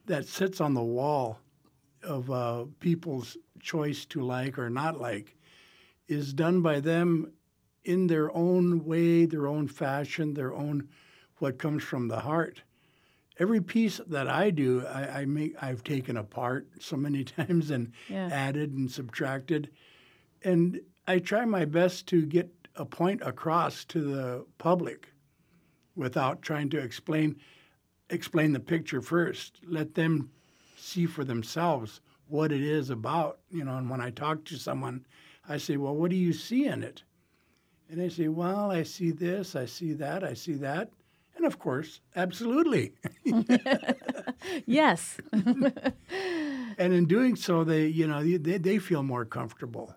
that 0.07 0.27
sits 0.27 0.61
on 0.61 0.73
the 0.73 0.83
wall 0.83 1.39
of 2.03 2.31
uh, 2.31 2.65
people's 2.81 3.37
choice 3.61 4.05
to 4.07 4.23
like 4.23 4.59
or 4.59 4.71
not 4.71 5.01
like 5.01 5.37
is 6.09 6.33
done 6.33 6.61
by 6.61 6.81
them 6.81 7.33
in 7.85 8.07
their 8.07 8.35
own 8.37 8.85
way, 8.85 9.25
their 9.25 9.47
own 9.47 9.67
fashion, 9.69 10.35
their 10.35 10.55
own 10.55 10.89
what 11.39 11.59
comes 11.59 11.83
from 11.83 12.09
the 12.09 12.21
heart. 12.21 12.63
Every 13.39 13.61
piece 13.63 14.01
that 14.09 14.29
I 14.29 14.51
do, 14.51 14.85
I, 14.87 15.21
I 15.21 15.25
make 15.25 15.63
I've 15.63 15.83
taken 15.83 16.17
apart 16.17 16.69
so 16.79 16.97
many 16.97 17.25
times 17.39 17.71
and 17.71 17.93
Yeah. 18.09 18.29
added 18.31 18.73
and 18.73 18.91
subtracted, 18.91 19.71
and 20.43 20.81
I 21.07 21.19
try 21.19 21.45
my 21.45 21.65
best 21.65 22.07
to 22.09 22.27
get 22.27 22.51
a 22.77 22.85
point 22.85 23.23
across 23.23 23.85
to 23.87 24.01
the 24.01 24.47
public 24.59 25.09
without 25.97 26.43
trying 26.43 26.71
to 26.71 26.79
explain 26.79 27.37
explain 28.11 28.53
the 28.53 28.61
picture 28.61 29.01
first. 29.01 29.61
Let 29.67 29.95
them 29.95 30.31
see 30.81 31.07
for 31.07 31.25
themselves 31.25 32.01
what 32.29 32.53
it 32.53 32.63
is 32.63 32.91
about. 32.91 33.39
You 33.51 33.65
know, 33.65 33.77
and 33.77 33.91
when 33.91 34.01
I 34.01 34.11
talk 34.11 34.45
to 34.47 34.57
someone, 34.57 35.07
I 35.49 35.59
say, 35.59 35.77
"Well, 35.77 35.95
what 35.95 36.11
do 36.11 36.17
you 36.17 36.33
see 36.33 36.67
in 36.67 36.83
it?" 36.83 37.03
And 37.89 38.01
they 38.01 38.09
say, 38.09 38.29
"Well, 38.29 38.71
I 38.71 38.83
see 38.83 39.11
this, 39.11 39.57
I 39.57 39.67
see 39.67 39.93
that, 39.95 40.25
I 40.25 40.35
see 40.35 40.55
that." 40.55 40.91
And 41.37 41.47
of 41.47 41.59
course, 41.59 42.01
absolutely. 42.15 42.93
Yes. 44.67 45.19
and 45.33 45.75
in 46.79 47.07
doing 47.07 47.37
so, 47.37 47.65
they, 47.65 47.87
you 47.87 48.07
know, 48.07 48.23
they, 48.23 48.59
they 48.59 48.79
feel 48.79 49.03
more 49.03 49.25
comfortable. 49.25 49.95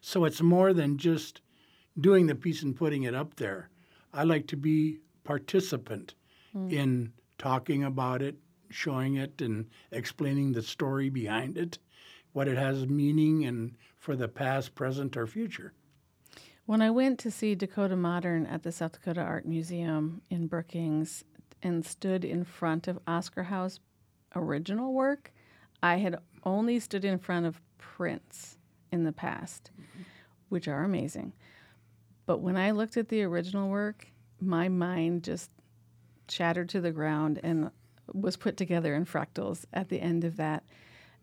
So 0.00 0.24
it's 0.24 0.40
more 0.40 0.72
than 0.72 0.98
just 0.98 1.40
doing 2.00 2.26
the 2.26 2.34
piece 2.34 2.62
and 2.62 2.76
putting 2.76 3.02
it 3.02 3.14
up 3.14 3.36
there. 3.36 3.70
I 4.12 4.24
like 4.24 4.46
to 4.48 4.56
be 4.56 4.98
participant 5.24 6.14
hmm. 6.52 6.70
in 6.70 7.12
talking 7.36 7.84
about 7.84 8.22
it, 8.22 8.36
showing 8.70 9.16
it, 9.16 9.40
and 9.40 9.66
explaining 9.90 10.52
the 10.52 10.62
story 10.62 11.08
behind 11.08 11.58
it, 11.58 11.78
what 12.32 12.48
it 12.48 12.56
has 12.56 12.86
meaning 12.86 13.44
and 13.44 13.76
for 13.96 14.16
the 14.16 14.28
past, 14.28 14.74
present, 14.74 15.16
or 15.16 15.26
future. 15.26 15.72
When 16.66 16.82
I 16.82 16.90
went 16.90 17.18
to 17.20 17.30
see 17.30 17.54
Dakota 17.54 17.96
Modern 17.96 18.44
at 18.46 18.62
the 18.62 18.72
South 18.72 18.92
Dakota 18.92 19.22
Art 19.22 19.46
Museum 19.46 20.20
in 20.28 20.46
Brookings 20.46 21.24
and 21.62 21.84
stood 21.84 22.24
in 22.24 22.44
front 22.44 22.86
of 22.86 22.98
Oscar 23.06 23.44
Howe's 23.44 23.80
original 24.36 24.92
work, 24.92 25.32
I 25.82 25.96
had 25.96 26.18
only 26.44 26.78
stood 26.78 27.04
in 27.04 27.18
front 27.18 27.46
of 27.46 27.60
prints 27.78 28.58
in 28.92 29.04
the 29.04 29.12
past, 29.12 29.70
which 30.48 30.68
are 30.68 30.84
amazing. 30.84 31.32
But 32.26 32.40
when 32.40 32.56
I 32.56 32.72
looked 32.72 32.96
at 32.96 33.08
the 33.08 33.22
original 33.22 33.70
work, 33.70 34.08
my 34.40 34.68
mind 34.68 35.24
just 35.24 35.50
shattered 36.28 36.68
to 36.68 36.80
the 36.80 36.92
ground 36.92 37.40
and 37.42 37.70
was 38.12 38.36
put 38.36 38.56
together 38.56 38.94
in 38.94 39.04
fractals 39.04 39.64
at 39.72 39.88
the 39.88 40.00
end 40.00 40.24
of 40.24 40.36
that. 40.36 40.64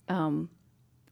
Um, 0.07 0.49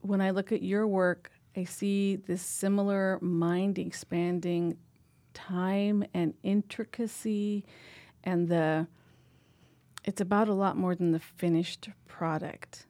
when 0.02 0.22
I 0.22 0.32
look 0.32 0.52
at 0.52 0.62
your 0.62 0.88
work, 0.88 1.32
I 1.56 1.64
see 1.64 2.16
this 2.16 2.42
similar 2.42 3.20
mind 3.22 3.78
expanding 3.80 4.78
time 5.34 6.04
and 6.14 6.34
intricacy 6.44 7.66
and 8.24 8.48
the 8.48 8.88
it's 10.06 10.20
about 10.22 10.50
a 10.50 10.54
lot 10.54 10.76
more 10.76 10.96
than 10.96 11.12
the 11.12 11.20
finished 11.20 11.90
product. 12.08 12.88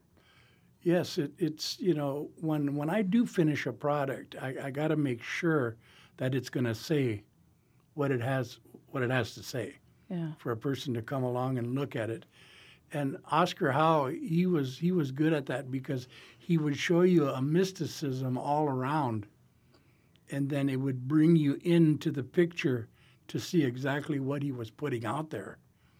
Yes, 0.81 1.17
it, 1.19 1.31
it's 1.37 1.79
you 1.79 1.93
know 1.93 2.29
when 2.41 2.75
when 2.75 2.89
I 2.89 3.01
do 3.03 3.25
finish 3.25 3.65
a 3.65 3.71
product, 3.73 4.35
I, 4.41 4.55
I 4.65 4.71
got 4.71 4.89
to 4.89 4.95
make 4.97 5.21
sure 5.23 5.77
that 6.17 6.35
it's 6.35 6.49
going 6.49 6.65
to 6.65 6.75
say 6.75 7.23
what 7.93 8.11
it 8.11 8.21
has 8.21 8.59
what 8.91 9.03
it 9.03 9.09
has 9.11 9.33
to 9.35 9.43
say 9.43 9.75
Yeah. 10.09 10.29
for 10.39 10.51
a 10.51 10.57
person 10.57 10.93
to 10.95 11.01
come 11.01 11.23
along 11.23 11.57
and 11.57 11.75
look 11.75 11.95
at 11.95 12.09
it. 12.09 12.25
And 12.93 13.17
Oscar 13.31 13.71
Howe, 13.71 14.07
he 14.07 14.45
was 14.45 14.77
he 14.77 14.91
was 14.91 15.11
good 15.11 15.33
at 15.33 15.47
that 15.47 15.71
because 15.71 16.07
he 16.37 16.57
would 16.57 16.77
show 16.77 17.01
you 17.01 17.27
a 17.27 17.41
mysticism 17.41 18.37
all 18.37 18.67
around, 18.67 19.25
and 20.29 20.49
then 20.49 20.69
it 20.69 20.79
would 20.79 21.07
bring 21.07 21.35
you 21.35 21.59
into 21.63 22.11
the 22.11 22.23
picture 22.23 22.87
to 23.29 23.39
see 23.39 23.63
exactly 23.63 24.19
what 24.19 24.43
he 24.43 24.51
was 24.51 24.69
putting 24.69 25.05
out 25.05 25.31
there. 25.31 25.57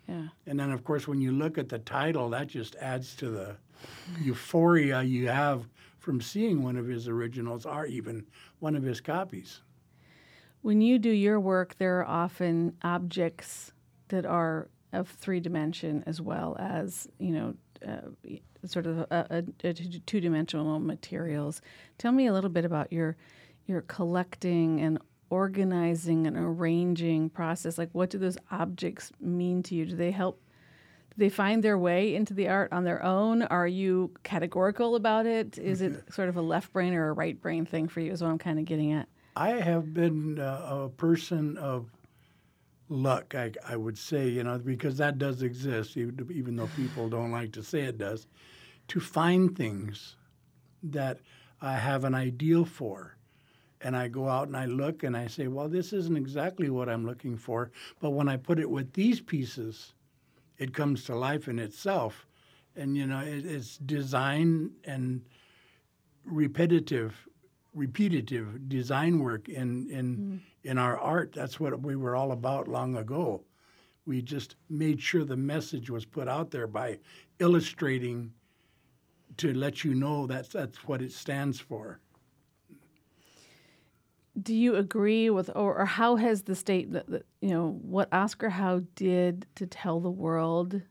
Yeah. 0.07 0.27
And 0.45 0.59
then, 0.59 0.71
of 0.71 0.83
course, 0.83 1.07
when 1.07 1.21
you 1.21 1.31
look 1.31 1.57
at 1.57 1.69
the 1.69 1.79
title, 1.79 2.29
that 2.29 2.47
just 2.47 2.75
adds 2.75 3.15
to 3.15 3.29
the 3.29 3.55
euphoria 4.21 5.01
you 5.01 5.29
have 5.29 5.67
from 5.97 6.21
seeing 6.21 6.61
one 6.61 6.77
of 6.77 6.87
his 6.87 7.07
originals 7.07 7.65
or 7.65 7.85
even 7.85 8.25
one 8.59 8.75
of 8.75 8.83
his 8.83 9.01
copies. 9.01 9.61
When 10.61 10.81
you 10.81 10.99
do 10.99 11.09
your 11.09 11.39
work, 11.39 11.75
there 11.77 11.99
are 11.99 12.05
often 12.05 12.75
objects 12.83 13.71
that 14.09 14.25
are 14.25 14.69
of 14.93 15.09
three 15.09 15.39
dimension 15.39 16.03
as 16.05 16.21
well 16.21 16.55
as 16.59 17.07
you 17.19 17.31
know, 17.31 17.53
uh, 17.85 18.37
sort 18.65 18.85
of 18.85 18.99
a, 18.99 19.07
a, 19.63 19.67
a 19.67 19.73
two 19.73 20.21
dimensional 20.21 20.79
materials. 20.79 21.61
Tell 21.97 22.11
me 22.11 22.27
a 22.27 22.33
little 22.33 22.49
bit 22.49 22.65
about 22.65 22.91
your 22.93 23.17
your 23.65 23.81
collecting 23.81 24.81
and 24.81 24.99
organizing 25.29 26.27
and 26.27 26.37
arranging 26.37 27.29
process. 27.29 27.77
Like, 27.77 27.89
what 27.93 28.09
do 28.09 28.17
those 28.17 28.37
objects 28.51 29.11
mean 29.19 29.63
to 29.63 29.75
you? 29.75 29.85
Do 29.85 29.95
they 29.95 30.11
help? 30.11 30.39
Do 31.09 31.15
they 31.17 31.29
find 31.29 31.63
their 31.63 31.77
way 31.77 32.15
into 32.15 32.33
the 32.33 32.47
art 32.47 32.71
on 32.71 32.83
their 32.83 33.03
own? 33.03 33.43
Are 33.43 33.67
you 33.67 34.11
categorical 34.23 34.95
about 34.95 35.25
it? 35.25 35.57
Is 35.57 35.81
it 35.81 36.03
sort 36.13 36.29
of 36.29 36.37
a 36.37 36.41
left 36.41 36.71
brain 36.73 36.93
or 36.93 37.09
a 37.09 37.13
right 37.13 37.39
brain 37.39 37.65
thing 37.65 37.87
for 37.87 37.99
you? 37.99 38.11
Is 38.11 38.21
what 38.21 38.29
I'm 38.29 38.37
kind 38.37 38.59
of 38.59 38.65
getting 38.65 38.91
at. 38.91 39.07
I 39.35 39.49
have 39.49 39.93
been 39.93 40.39
uh, 40.39 40.67
a 40.69 40.89
person 40.89 41.57
of 41.57 41.89
luck, 42.89 43.35
I, 43.35 43.51
I 43.67 43.75
would 43.75 43.97
say, 43.97 44.27
you 44.27 44.43
know, 44.43 44.57
because 44.57 44.97
that 44.97 45.17
does 45.17 45.41
exist, 45.41 45.97
even, 45.97 46.27
even 46.31 46.55
though 46.55 46.69
people 46.75 47.09
don't 47.09 47.31
like 47.31 47.51
to 47.53 47.63
say 47.63 47.81
it 47.81 47.97
does, 47.97 48.27
to 48.89 48.99
find 48.99 49.55
things 49.55 50.15
that 50.83 51.19
I 51.61 51.73
have 51.73 52.03
an 52.03 52.13
ideal 52.13 52.65
for. 52.65 53.17
And 53.81 53.97
I 53.97 54.07
go 54.07 54.29
out 54.29 54.47
and 54.47 54.55
I 54.55 54.65
look 54.65 55.03
and 55.03 55.15
I 55.15 55.27
say, 55.27 55.47
well, 55.47 55.67
this 55.67 55.91
isn't 55.91 56.15
exactly 56.15 56.69
what 56.69 56.87
I'm 56.87 57.05
looking 57.05 57.37
for. 57.37 57.71
But 57.99 58.11
when 58.11 58.29
I 58.29 58.37
put 58.37 58.59
it 58.59 58.69
with 58.69 58.93
these 58.93 59.19
pieces, 59.19 59.93
it 60.57 60.73
comes 60.73 61.03
to 61.05 61.15
life 61.15 61.47
in 61.47 61.59
itself. 61.59 62.25
And, 62.75 62.95
you 62.95 63.05
know, 63.05 63.19
it, 63.19 63.45
it's 63.45 63.77
design 63.77 64.71
and 64.85 65.21
repetitive 66.25 67.27
repetitive 67.73 68.69
design 68.69 69.19
work 69.19 69.49
in 69.49 69.89
in 69.89 70.15
mm-hmm. 70.15 70.37
In 70.63 70.77
our 70.77 70.97
art. 70.97 71.33
That's 71.33 71.59
what 71.59 71.81
we 71.81 71.95
were 71.95 72.15
all 72.15 72.31
about 72.31 72.67
long 72.67 72.95
ago. 72.95 73.43
We 74.05 74.21
just 74.21 74.55
made 74.69 75.01
sure 75.01 75.23
the 75.23 75.37
message 75.37 75.89
was 75.89 76.05
put 76.05 76.27
out 76.27 76.51
there 76.51 76.67
by 76.67 76.99
illustrating 77.39 78.33
to 79.37 79.53
let 79.53 79.83
you 79.83 79.95
know 79.95 80.27
that's 80.27 80.49
that's 80.49 80.87
what 80.87 81.01
it 81.01 81.11
stands 81.11 81.59
for. 81.59 81.99
Do 84.41 84.55
you 84.55 84.75
agree 84.75 85.29
with, 85.29 85.49
or, 85.55 85.77
or 85.77 85.85
how 85.85 86.15
has 86.15 86.41
the 86.43 86.55
state, 86.55 86.91
that, 86.93 87.07
that, 87.07 87.25
you 87.39 87.49
know, 87.49 87.77
what 87.81 88.11
Oscar 88.11 88.49
Howe 88.49 88.81
did 88.95 89.45
to 89.55 89.67
tell 89.67 89.99
the 89.99 90.09
world 90.09 90.81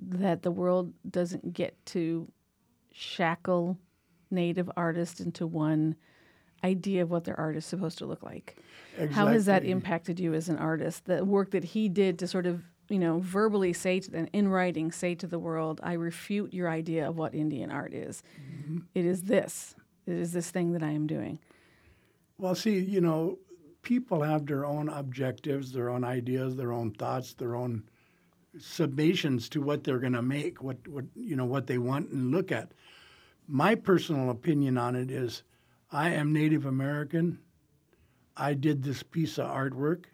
that 0.00 0.42
the 0.42 0.50
world 0.50 0.92
doesn't 1.08 1.52
get 1.52 1.76
to 1.86 2.30
shackle 2.92 3.78
Native 4.30 4.68
artists 4.76 5.20
into 5.20 5.46
one 5.46 5.94
idea 6.64 7.02
of 7.02 7.10
what 7.10 7.24
their 7.24 7.38
art 7.38 7.56
is 7.56 7.64
supposed 7.64 7.98
to 7.98 8.06
look 8.06 8.22
like? 8.22 8.56
How 9.12 9.28
has 9.28 9.46
that 9.46 9.64
impacted 9.64 10.20
you 10.20 10.34
as 10.34 10.48
an 10.48 10.58
artist? 10.58 11.06
The 11.06 11.24
work 11.24 11.50
that 11.52 11.64
he 11.64 11.88
did 11.88 12.18
to 12.18 12.26
sort 12.26 12.46
of, 12.46 12.62
you 12.88 12.98
know, 12.98 13.20
verbally 13.20 13.72
say 13.72 14.00
to 14.00 14.10
them, 14.10 14.28
in 14.32 14.48
writing, 14.48 14.92
say 14.92 15.14
to 15.14 15.26
the 15.26 15.38
world, 15.38 15.80
I 15.82 15.94
refute 15.94 16.52
your 16.52 16.68
idea 16.68 17.08
of 17.08 17.16
what 17.16 17.34
Indian 17.34 17.70
art 17.70 17.94
is. 17.94 18.22
Mm-hmm. 18.40 18.78
It 18.94 19.06
is 19.06 19.22
this. 19.22 19.74
It 20.06 20.14
is 20.14 20.32
this 20.32 20.50
thing 20.50 20.72
that 20.72 20.82
I 20.82 20.90
am 20.90 21.06
doing. 21.06 21.38
Well, 22.36 22.54
see, 22.54 22.78
you 22.78 23.00
know, 23.00 23.38
people 23.82 24.22
have 24.22 24.46
their 24.46 24.66
own 24.66 24.88
objectives, 24.88 25.72
their 25.72 25.88
own 25.88 26.04
ideas, 26.04 26.56
their 26.56 26.72
own 26.72 26.90
thoughts, 26.90 27.34
their 27.34 27.54
own 27.54 27.84
submissions 28.58 29.48
to 29.50 29.62
what 29.62 29.84
they're 29.84 29.98
going 29.98 30.14
to 30.14 30.22
make, 30.22 30.62
what 30.62 30.76
what 30.88 31.04
you 31.14 31.36
know 31.36 31.44
what 31.44 31.66
they 31.66 31.78
want 31.78 32.10
and 32.10 32.30
look 32.30 32.50
at. 32.50 32.72
My 33.46 33.74
personal 33.74 34.30
opinion 34.30 34.76
on 34.78 34.96
it 34.96 35.10
is, 35.10 35.42
I 35.92 36.10
am 36.10 36.32
Native 36.32 36.66
American. 36.66 37.40
I 38.36 38.54
did 38.54 38.82
this 38.82 39.02
piece 39.02 39.38
of 39.38 39.46
artwork. 39.46 40.04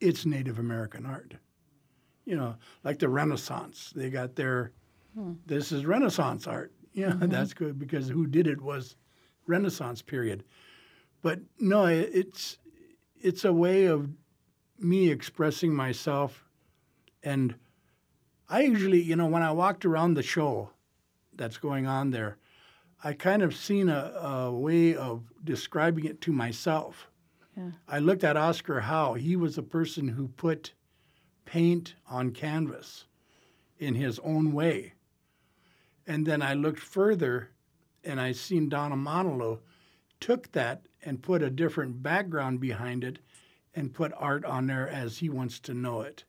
It's 0.00 0.24
Native 0.24 0.58
American 0.58 1.06
art. 1.06 1.34
You 2.24 2.36
know, 2.36 2.56
like 2.84 2.98
the 2.98 3.08
Renaissance. 3.08 3.92
They 3.94 4.10
got 4.10 4.36
their 4.36 4.72
hmm. 5.14 5.32
this 5.46 5.72
is 5.72 5.86
Renaissance 5.86 6.46
art. 6.46 6.72
Yeah, 6.94 7.12
mm-hmm. 7.12 7.30
that's 7.30 7.54
good 7.54 7.78
because 7.78 8.10
who 8.10 8.26
did 8.26 8.46
it 8.46 8.60
was 8.60 8.96
Renaissance 9.46 10.02
period. 10.02 10.44
But 11.22 11.40
no, 11.58 11.86
it's 11.86 12.58
it's 13.18 13.46
a 13.46 13.52
way 13.54 13.86
of 13.86 14.10
me 14.78 15.08
expressing 15.08 15.74
myself 15.74 16.44
and 17.22 17.54
I 18.48 18.60
usually, 18.60 19.00
you 19.00 19.16
know, 19.16 19.26
when 19.26 19.42
I 19.42 19.52
walked 19.52 19.86
around 19.86 20.14
the 20.14 20.22
show 20.22 20.70
that's 21.34 21.56
going 21.56 21.86
on 21.86 22.10
there, 22.10 22.36
I 23.04 23.12
kind 23.14 23.42
of 23.42 23.56
seen 23.56 23.88
a, 23.88 24.12
a 24.22 24.52
way 24.52 24.94
of 24.94 25.24
describing 25.42 26.04
it 26.04 26.20
to 26.22 26.32
myself. 26.32 27.08
Yeah. 27.56 27.70
I 27.88 27.98
looked 27.98 28.24
at 28.24 28.36
Oscar 28.36 28.80
Howe. 28.80 29.14
He 29.14 29.36
was 29.36 29.58
a 29.58 29.62
person 29.62 30.08
who 30.08 30.28
put 30.28 30.72
paint 31.44 31.94
on 32.08 32.30
canvas 32.30 33.06
in 33.78 33.94
his 33.96 34.18
own 34.20 34.52
way. 34.52 34.94
And 36.06 36.26
then 36.26 36.42
I 36.42 36.54
looked 36.54 36.80
further 36.80 37.50
and 38.04 38.20
I 38.20 38.32
seen 38.32 38.68
Donna 38.68 38.96
Montileaux 38.96 39.60
took 40.20 40.52
that 40.52 40.86
and 41.04 41.22
put 41.22 41.42
a 41.42 41.50
different 41.50 42.02
background 42.02 42.60
behind 42.60 43.04
it 43.04 43.18
and 43.74 43.92
put 43.92 44.12
art 44.16 44.44
on 44.44 44.66
there 44.66 44.88
as 44.88 45.18
he 45.18 45.28
wants 45.28 45.58
to 45.60 45.74
know 45.74 46.02
it. 46.02 46.24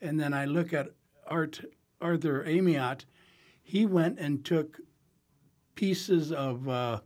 And 0.00 0.18
then 0.18 0.32
I 0.32 0.44
look 0.44 0.72
at 0.72 0.92
Art 1.26 1.60
Arthur 2.00 2.44
Amiotte. 2.46 3.04
He 3.62 3.84
went 3.84 4.18
and 4.18 4.44
took 4.44 4.80
pieces 5.78 6.32
of 6.32 6.68
uh, 6.68 6.98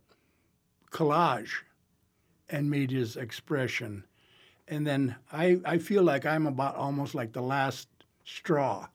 collage 0.91 1.51
and 2.49 2.71
made 2.71 2.91
his 2.91 3.19
expression. 3.19 4.03
And 4.67 4.87
then 4.87 5.15
I, 5.31 5.61
I 5.67 5.77
feel 5.77 6.03
like 6.03 6.25
I'm 6.25 6.47
about 6.47 6.77
almost 6.77 7.15
like 7.15 7.35
the 7.35 7.43
last 7.43 7.87
straw. 8.25 8.89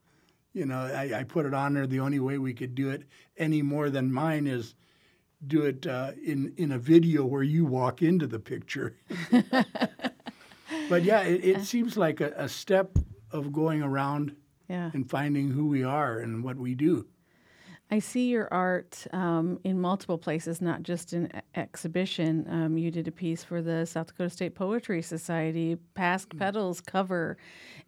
You 0.52 0.66
know, 0.66 0.80
I, 0.80 1.20
I 1.20 1.24
put 1.26 1.46
it 1.46 1.54
on 1.54 1.76
there 1.76 1.86
the 1.86 2.00
only 2.00 2.20
way 2.20 2.40
we 2.40 2.56
could 2.56 2.74
do 2.74 2.90
it 2.90 3.04
any 3.38 3.62
more 3.62 3.92
than 3.92 4.12
mine 4.12 4.48
is 4.48 4.74
do 5.46 5.62
it 5.62 5.86
uh, 5.86 6.14
in, 6.26 6.56
in 6.58 6.72
a 6.72 6.80
video 6.80 7.24
where 7.24 7.44
you 7.44 7.64
walk 7.64 8.02
into 8.02 8.26
the 8.26 8.40
picture. 8.40 8.96
but 10.90 11.04
yeah, 11.04 11.22
it, 11.22 11.46
it 11.46 11.62
seems 11.62 11.98
like 11.98 12.20
a, 12.20 12.34
a 12.36 12.50
step 12.50 12.98
of 13.30 13.54
going 13.54 13.84
around 13.84 14.36
yeah. 14.68 14.90
and 14.96 15.08
finding 15.08 15.52
who 15.52 15.68
we 15.68 15.84
are 15.84 16.18
and 16.18 16.44
what 16.44 16.58
we 16.58 16.74
do. 16.74 17.06
I 17.90 18.00
see 18.00 18.28
your 18.28 18.50
art 18.54 19.08
um, 19.14 19.60
in 19.64 19.80
multiple 19.80 20.18
places, 20.18 20.62
not 20.62 20.84
just 20.84 21.14
in 21.14 21.32
exhibition. 21.56 22.46
Um, 22.50 22.78
you 22.78 22.92
did 22.92 23.08
a 23.08 23.12
piece 23.12 23.46
for 23.46 23.62
the 23.62 23.86
South 23.86 24.08
Dakota 24.08 24.30
State 24.30 24.56
Poetry 24.56 25.02
Society, 25.02 25.78
Pasque 25.96 26.36
mm. 26.36 26.40
Petals 26.40 26.82
cover, 26.82 27.38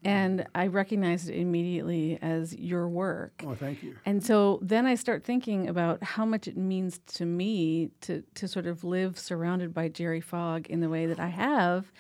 and 0.04 0.48
I 0.56 0.68
recognized 0.68 1.30
it 1.30 1.38
immediately 1.38 2.18
as 2.22 2.56
your 2.56 2.88
work. 2.88 3.44
Oh, 3.46 3.56
thank 3.56 3.84
you. 3.84 3.98
And 4.06 4.24
so 4.24 4.60
then 4.62 4.86
I 4.86 4.96
start 4.96 5.26
thinking 5.26 5.68
about 5.68 6.02
how 6.02 6.26
much 6.26 6.48
it 6.48 6.56
means 6.56 7.00
to 7.16 7.26
me 7.26 7.92
to, 8.02 8.24
to 8.36 8.48
sort 8.48 8.68
of 8.68 8.86
live 8.86 9.20
surrounded 9.20 9.74
by 9.74 9.90
Jerry 9.90 10.22
Fogg 10.22 10.68
in 10.68 10.80
the 10.80 10.90
way 10.90 11.08
that 11.08 11.20
I 11.20 11.28
have. 11.28 11.92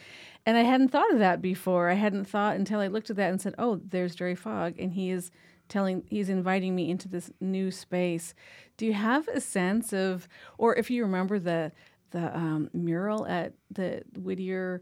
And 0.45 0.57
I 0.57 0.61
hadn't 0.61 0.89
thought 0.89 1.11
of 1.11 1.19
that 1.19 1.41
before. 1.41 1.89
I 1.89 1.95
hadn't 1.95 2.25
thought 2.25 2.55
until 2.55 2.79
I 2.79 2.87
looked 2.87 3.09
at 3.09 3.17
that 3.17 3.29
and 3.29 3.41
said, 3.41 3.55
"Oh, 3.59 3.81
there's 3.85 4.15
Jerry 4.15 4.35
Fogg," 4.35 4.79
and 4.79 4.93
he 4.93 5.11
is 5.11 5.31
telling, 5.69 6.03
he's 6.09 6.29
inviting 6.29 6.75
me 6.75 6.89
into 6.89 7.07
this 7.07 7.31
new 7.39 7.71
space. 7.71 8.33
Do 8.77 8.85
you 8.85 8.93
have 8.93 9.27
a 9.29 9.39
sense 9.39 9.93
of, 9.93 10.27
or 10.57 10.75
if 10.75 10.89
you 10.89 11.03
remember 11.03 11.39
the 11.39 11.71
the 12.11 12.35
um, 12.35 12.69
mural 12.73 13.27
at 13.27 13.53
the 13.69 14.01
Whittier, 14.17 14.81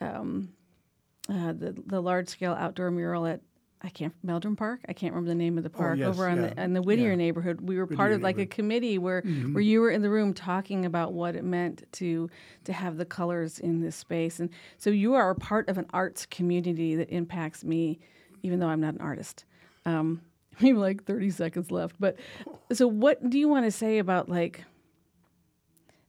um, 0.00 0.50
uh, 1.28 1.52
the 1.52 1.74
the 1.86 2.00
large 2.00 2.28
scale 2.28 2.52
outdoor 2.52 2.90
mural 2.90 3.26
at 3.26 3.40
I 3.80 3.90
can't 3.90 4.14
Meldrum 4.24 4.56
Park. 4.56 4.80
I 4.88 4.92
can't 4.92 5.14
remember 5.14 5.30
the 5.30 5.36
name 5.36 5.56
of 5.56 5.64
the 5.64 5.70
oh, 5.74 5.78
park 5.78 5.98
oh, 5.98 6.00
yes, 6.00 6.08
over 6.08 6.28
on 6.28 6.42
yeah. 6.42 6.48
the 6.54 6.62
in 6.62 6.72
the 6.72 6.82
Whittier 6.82 7.10
yeah. 7.10 7.16
neighborhood. 7.16 7.60
We 7.60 7.76
were 7.76 7.84
Whittier 7.84 7.96
part 7.96 8.12
of 8.12 8.22
like 8.22 8.38
a 8.38 8.46
committee 8.46 8.98
where 8.98 9.22
mm-hmm. 9.22 9.54
where 9.54 9.62
you 9.62 9.80
were 9.80 9.90
in 9.90 10.02
the 10.02 10.10
room 10.10 10.34
talking 10.34 10.84
about 10.84 11.12
what 11.12 11.36
it 11.36 11.44
meant 11.44 11.84
to 11.92 12.28
to 12.64 12.72
have 12.72 12.96
the 12.96 13.04
colors 13.04 13.58
in 13.58 13.80
this 13.80 13.96
space, 13.96 14.40
and 14.40 14.50
so 14.78 14.90
you 14.90 15.14
are 15.14 15.30
a 15.30 15.34
part 15.34 15.68
of 15.68 15.78
an 15.78 15.86
arts 15.92 16.26
community 16.26 16.96
that 16.96 17.08
impacts 17.10 17.62
me, 17.62 18.00
even 18.42 18.58
though 18.58 18.68
I'm 18.68 18.80
not 18.80 18.94
an 18.94 19.00
artist. 19.00 19.44
Um, 19.88 20.22
we 20.60 20.68
have 20.68 20.78
like 20.78 21.04
30 21.04 21.30
seconds 21.30 21.70
left, 21.70 21.96
but 21.98 22.16
so 22.72 22.86
what 22.86 23.28
do 23.28 23.38
you 23.38 23.48
want 23.48 23.64
to 23.64 23.70
say 23.70 23.98
about 23.98 24.28
like 24.28 24.64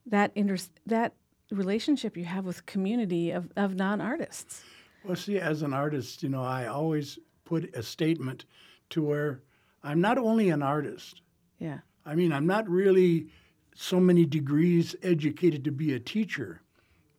that 0.08 0.32
inter- 0.36 0.58
that 0.86 1.14
relationship 1.52 2.18
you 2.18 2.26
have 2.26 2.46
with 2.46 2.66
community 2.66 3.32
of 3.32 3.50
of 3.56 3.76
non 3.76 4.02
artists? 4.02 4.64
Well, 5.04 5.16
see, 5.16 5.40
as 5.40 5.62
an 5.62 5.74
artist, 5.74 6.24
you 6.24 6.30
know, 6.30 6.44
I 6.44 6.68
always 6.68 7.20
put 7.46 7.74
a 7.76 7.82
statement 7.82 8.46
to 8.90 9.02
where 9.02 9.42
I'm 9.84 10.02
not 10.02 10.18
only 10.18 10.50
an 10.50 10.62
artist. 10.62 11.22
Yeah. 11.58 11.80
I 12.06 12.16
mean, 12.16 12.34
I'm 12.34 12.48
not 12.48 12.68
really 12.68 13.28
so 13.76 14.00
many 14.00 14.26
degrees 14.26 14.96
educated 15.04 15.64
to 15.64 15.72
be 15.72 15.94
a 15.94 16.00
teacher, 16.00 16.62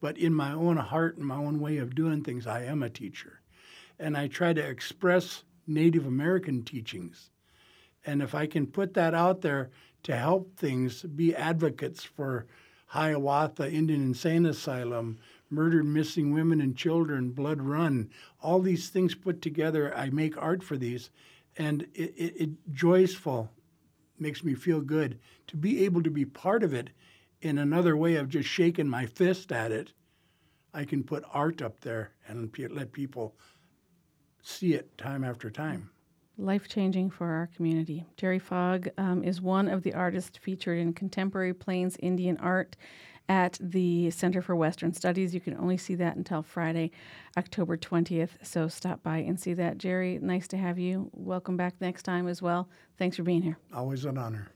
but 0.00 0.18
in 0.18 0.34
my 0.34 0.52
own 0.52 0.76
heart 0.76 1.16
and 1.16 1.26
my 1.26 1.36
own 1.36 1.58
way 1.58 1.78
of 1.78 1.94
doing 1.94 2.22
things, 2.22 2.46
I 2.46 2.64
am 2.64 2.82
a 2.82 2.90
teacher. 2.90 3.40
And 3.98 4.16
I 4.16 4.28
try 4.28 4.52
to 4.52 4.60
express 4.60 5.44
Native 5.70 6.06
American 6.06 6.62
teachings. 6.62 7.30
And 8.04 8.22
if 8.22 8.34
I 8.34 8.46
can 8.46 8.66
put 8.66 8.94
that 8.94 9.14
out 9.14 9.40
there 9.40 9.70
to 10.02 10.16
help 10.16 10.56
things, 10.56 11.02
be 11.02 11.34
advocates 11.34 12.02
for 12.04 12.46
Hiawatha 12.86 13.70
Indian 13.70 14.02
Insane 14.02 14.46
Asylum, 14.46 15.18
murdered 15.48 15.84
missing 15.84 16.32
women 16.32 16.60
and 16.60 16.76
children, 16.76 17.30
blood 17.30 17.60
run, 17.60 18.10
all 18.42 18.60
these 18.60 18.88
things 18.88 19.14
put 19.14 19.40
together. 19.40 19.96
I 19.96 20.10
make 20.10 20.36
art 20.36 20.62
for 20.62 20.76
these, 20.76 21.10
and 21.56 21.82
it, 21.94 22.14
it, 22.16 22.34
it 22.36 22.50
joyful 22.72 23.50
makes 24.18 24.42
me 24.42 24.54
feel 24.54 24.80
good 24.80 25.18
to 25.46 25.56
be 25.56 25.84
able 25.84 26.02
to 26.02 26.10
be 26.10 26.24
part 26.24 26.62
of 26.62 26.74
it 26.74 26.90
in 27.42 27.58
another 27.58 27.96
way 27.96 28.16
of 28.16 28.28
just 28.28 28.48
shaking 28.48 28.88
my 28.88 29.06
fist 29.06 29.50
at 29.52 29.72
it. 29.72 29.92
I 30.72 30.84
can 30.84 31.02
put 31.02 31.24
art 31.32 31.62
up 31.62 31.80
there 31.80 32.12
and 32.28 32.52
let 32.70 32.92
people 32.92 33.34
see 34.42 34.74
it 34.74 34.96
time 34.98 35.24
after 35.24 35.50
time. 35.50 35.90
Life 36.38 36.68
changing 36.68 37.10
for 37.10 37.26
our 37.26 37.50
community. 37.54 38.06
Jerry 38.16 38.38
Fogg 38.38 38.88
um, 38.96 39.22
is 39.22 39.40
one 39.40 39.68
of 39.68 39.82
the 39.82 39.92
artists 39.92 40.38
featured 40.38 40.78
in 40.78 40.94
contemporary 40.94 41.52
Plains 41.52 41.96
Indian 42.00 42.38
art 42.38 42.76
at 43.28 43.58
the 43.60 44.10
Center 44.10 44.42
for 44.42 44.56
Western 44.56 44.92
Studies. 44.92 45.34
You 45.34 45.40
can 45.40 45.56
only 45.56 45.76
see 45.76 45.94
that 45.94 46.16
until 46.16 46.42
Friday, 46.42 46.90
October 47.36 47.76
20th. 47.76 48.30
So 48.42 48.68
stop 48.68 49.02
by 49.02 49.18
and 49.18 49.38
see 49.38 49.54
that. 49.54 49.78
Jerry, 49.78 50.18
nice 50.20 50.48
to 50.48 50.56
have 50.56 50.78
you. 50.78 51.10
Welcome 51.12 51.56
back 51.56 51.74
next 51.80 52.02
time 52.02 52.26
as 52.26 52.42
well. 52.42 52.68
Thanks 52.98 53.16
for 53.16 53.22
being 53.22 53.42
here. 53.42 53.58
Always 53.72 54.04
an 54.04 54.18
honor. 54.18 54.48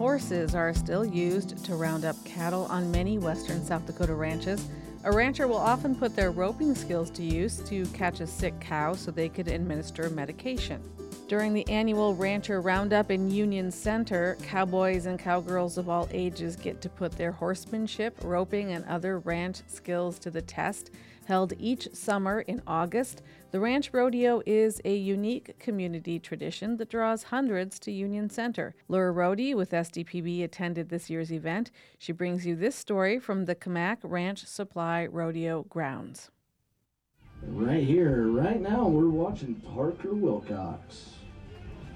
Horses 0.00 0.54
are 0.54 0.72
still 0.72 1.04
used 1.04 1.62
to 1.66 1.74
round 1.74 2.06
up 2.06 2.16
cattle 2.24 2.64
on 2.70 2.90
many 2.90 3.18
western 3.18 3.62
South 3.62 3.84
Dakota 3.84 4.14
ranches. 4.14 4.66
A 5.04 5.12
rancher 5.12 5.46
will 5.46 5.58
often 5.58 5.94
put 5.94 6.16
their 6.16 6.30
roping 6.30 6.74
skills 6.74 7.10
to 7.10 7.22
use 7.22 7.58
to 7.68 7.84
catch 7.88 8.20
a 8.20 8.26
sick 8.26 8.58
cow 8.60 8.94
so 8.94 9.10
they 9.10 9.28
could 9.28 9.46
administer 9.46 10.08
medication. 10.08 10.80
During 11.28 11.52
the 11.52 11.68
annual 11.68 12.14
Rancher 12.14 12.62
Roundup 12.62 13.10
in 13.10 13.30
Union 13.30 13.70
Center, 13.70 14.38
cowboys 14.42 15.04
and 15.04 15.18
cowgirls 15.18 15.76
of 15.76 15.90
all 15.90 16.08
ages 16.12 16.56
get 16.56 16.80
to 16.80 16.88
put 16.88 17.12
their 17.12 17.32
horsemanship, 17.32 18.16
roping, 18.22 18.72
and 18.72 18.86
other 18.86 19.18
ranch 19.18 19.60
skills 19.66 20.18
to 20.20 20.30
the 20.30 20.40
test. 20.40 20.92
Held 21.26 21.52
each 21.58 21.94
summer 21.94 22.40
in 22.40 22.62
August, 22.66 23.20
the 23.50 23.58
Ranch 23.58 23.90
Rodeo 23.92 24.42
is 24.46 24.80
a 24.84 24.94
unique 24.94 25.58
community 25.58 26.20
tradition 26.20 26.76
that 26.76 26.88
draws 26.88 27.24
hundreds 27.24 27.80
to 27.80 27.90
Union 27.90 28.30
Center. 28.30 28.76
Laura 28.86 29.10
Rody 29.10 29.54
with 29.54 29.72
SDPB 29.72 30.44
attended 30.44 30.88
this 30.88 31.10
year's 31.10 31.32
event. 31.32 31.72
She 31.98 32.12
brings 32.12 32.46
you 32.46 32.54
this 32.54 32.76
story 32.76 33.18
from 33.18 33.46
the 33.46 33.56
Kamac 33.56 33.98
Ranch 34.04 34.46
Supply 34.46 35.06
Rodeo 35.06 35.64
grounds. 35.64 36.30
Right 37.42 37.82
here, 37.82 38.28
right 38.28 38.60
now, 38.60 38.86
we're 38.86 39.08
watching 39.08 39.56
Parker 39.56 40.14
Wilcox. 40.14 41.14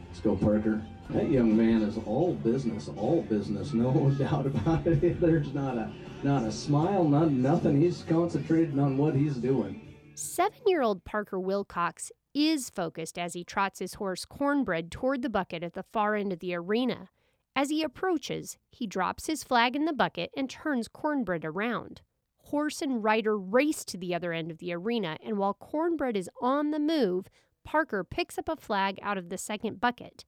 Let's 0.08 0.20
go, 0.20 0.34
Parker. 0.34 0.82
That 1.10 1.30
young 1.30 1.56
man 1.56 1.82
is 1.82 1.98
all 2.04 2.34
business, 2.34 2.88
all 2.96 3.22
business, 3.22 3.72
no 3.74 4.10
doubt 4.18 4.46
about 4.46 4.86
it. 4.86 5.20
There's 5.20 5.52
not 5.54 5.76
a 5.76 5.92
not 6.24 6.44
a 6.44 6.50
smile, 6.50 7.04
not 7.04 7.30
nothing. 7.30 7.80
He's 7.80 8.02
concentrated 8.08 8.78
on 8.78 8.96
what 8.96 9.14
he's 9.14 9.36
doing. 9.36 9.83
Seven-year-old 10.16 11.04
Parker 11.04 11.40
Wilcox 11.40 12.12
is 12.32 12.70
focused 12.70 13.18
as 13.18 13.34
he 13.34 13.44
trots 13.44 13.80
his 13.80 13.94
horse 13.94 14.24
Cornbread 14.24 14.90
toward 14.90 15.22
the 15.22 15.28
bucket 15.28 15.62
at 15.62 15.74
the 15.74 15.82
far 15.82 16.14
end 16.14 16.32
of 16.32 16.38
the 16.38 16.54
arena. 16.54 17.08
As 17.56 17.70
he 17.70 17.82
approaches, 17.82 18.56
he 18.70 18.86
drops 18.86 19.26
his 19.26 19.44
flag 19.44 19.76
in 19.76 19.84
the 19.84 19.92
bucket 19.92 20.30
and 20.36 20.48
turns 20.48 20.88
Cornbread 20.88 21.44
around. 21.44 22.02
horse 22.44 22.82
and 22.82 23.02
rider 23.02 23.36
race 23.38 23.84
to 23.84 23.96
the 23.98 24.14
other 24.14 24.32
end 24.32 24.50
of 24.50 24.58
the 24.58 24.72
arena, 24.72 25.16
and 25.24 25.38
while 25.38 25.54
Cornbread 25.54 26.16
is 26.16 26.30
on 26.40 26.70
the 26.70 26.78
move, 26.78 27.26
Parker 27.64 28.04
picks 28.04 28.38
up 28.38 28.48
a 28.48 28.56
flag 28.56 28.98
out 29.02 29.18
of 29.18 29.28
the 29.28 29.38
second 29.38 29.80
bucket. 29.80 30.24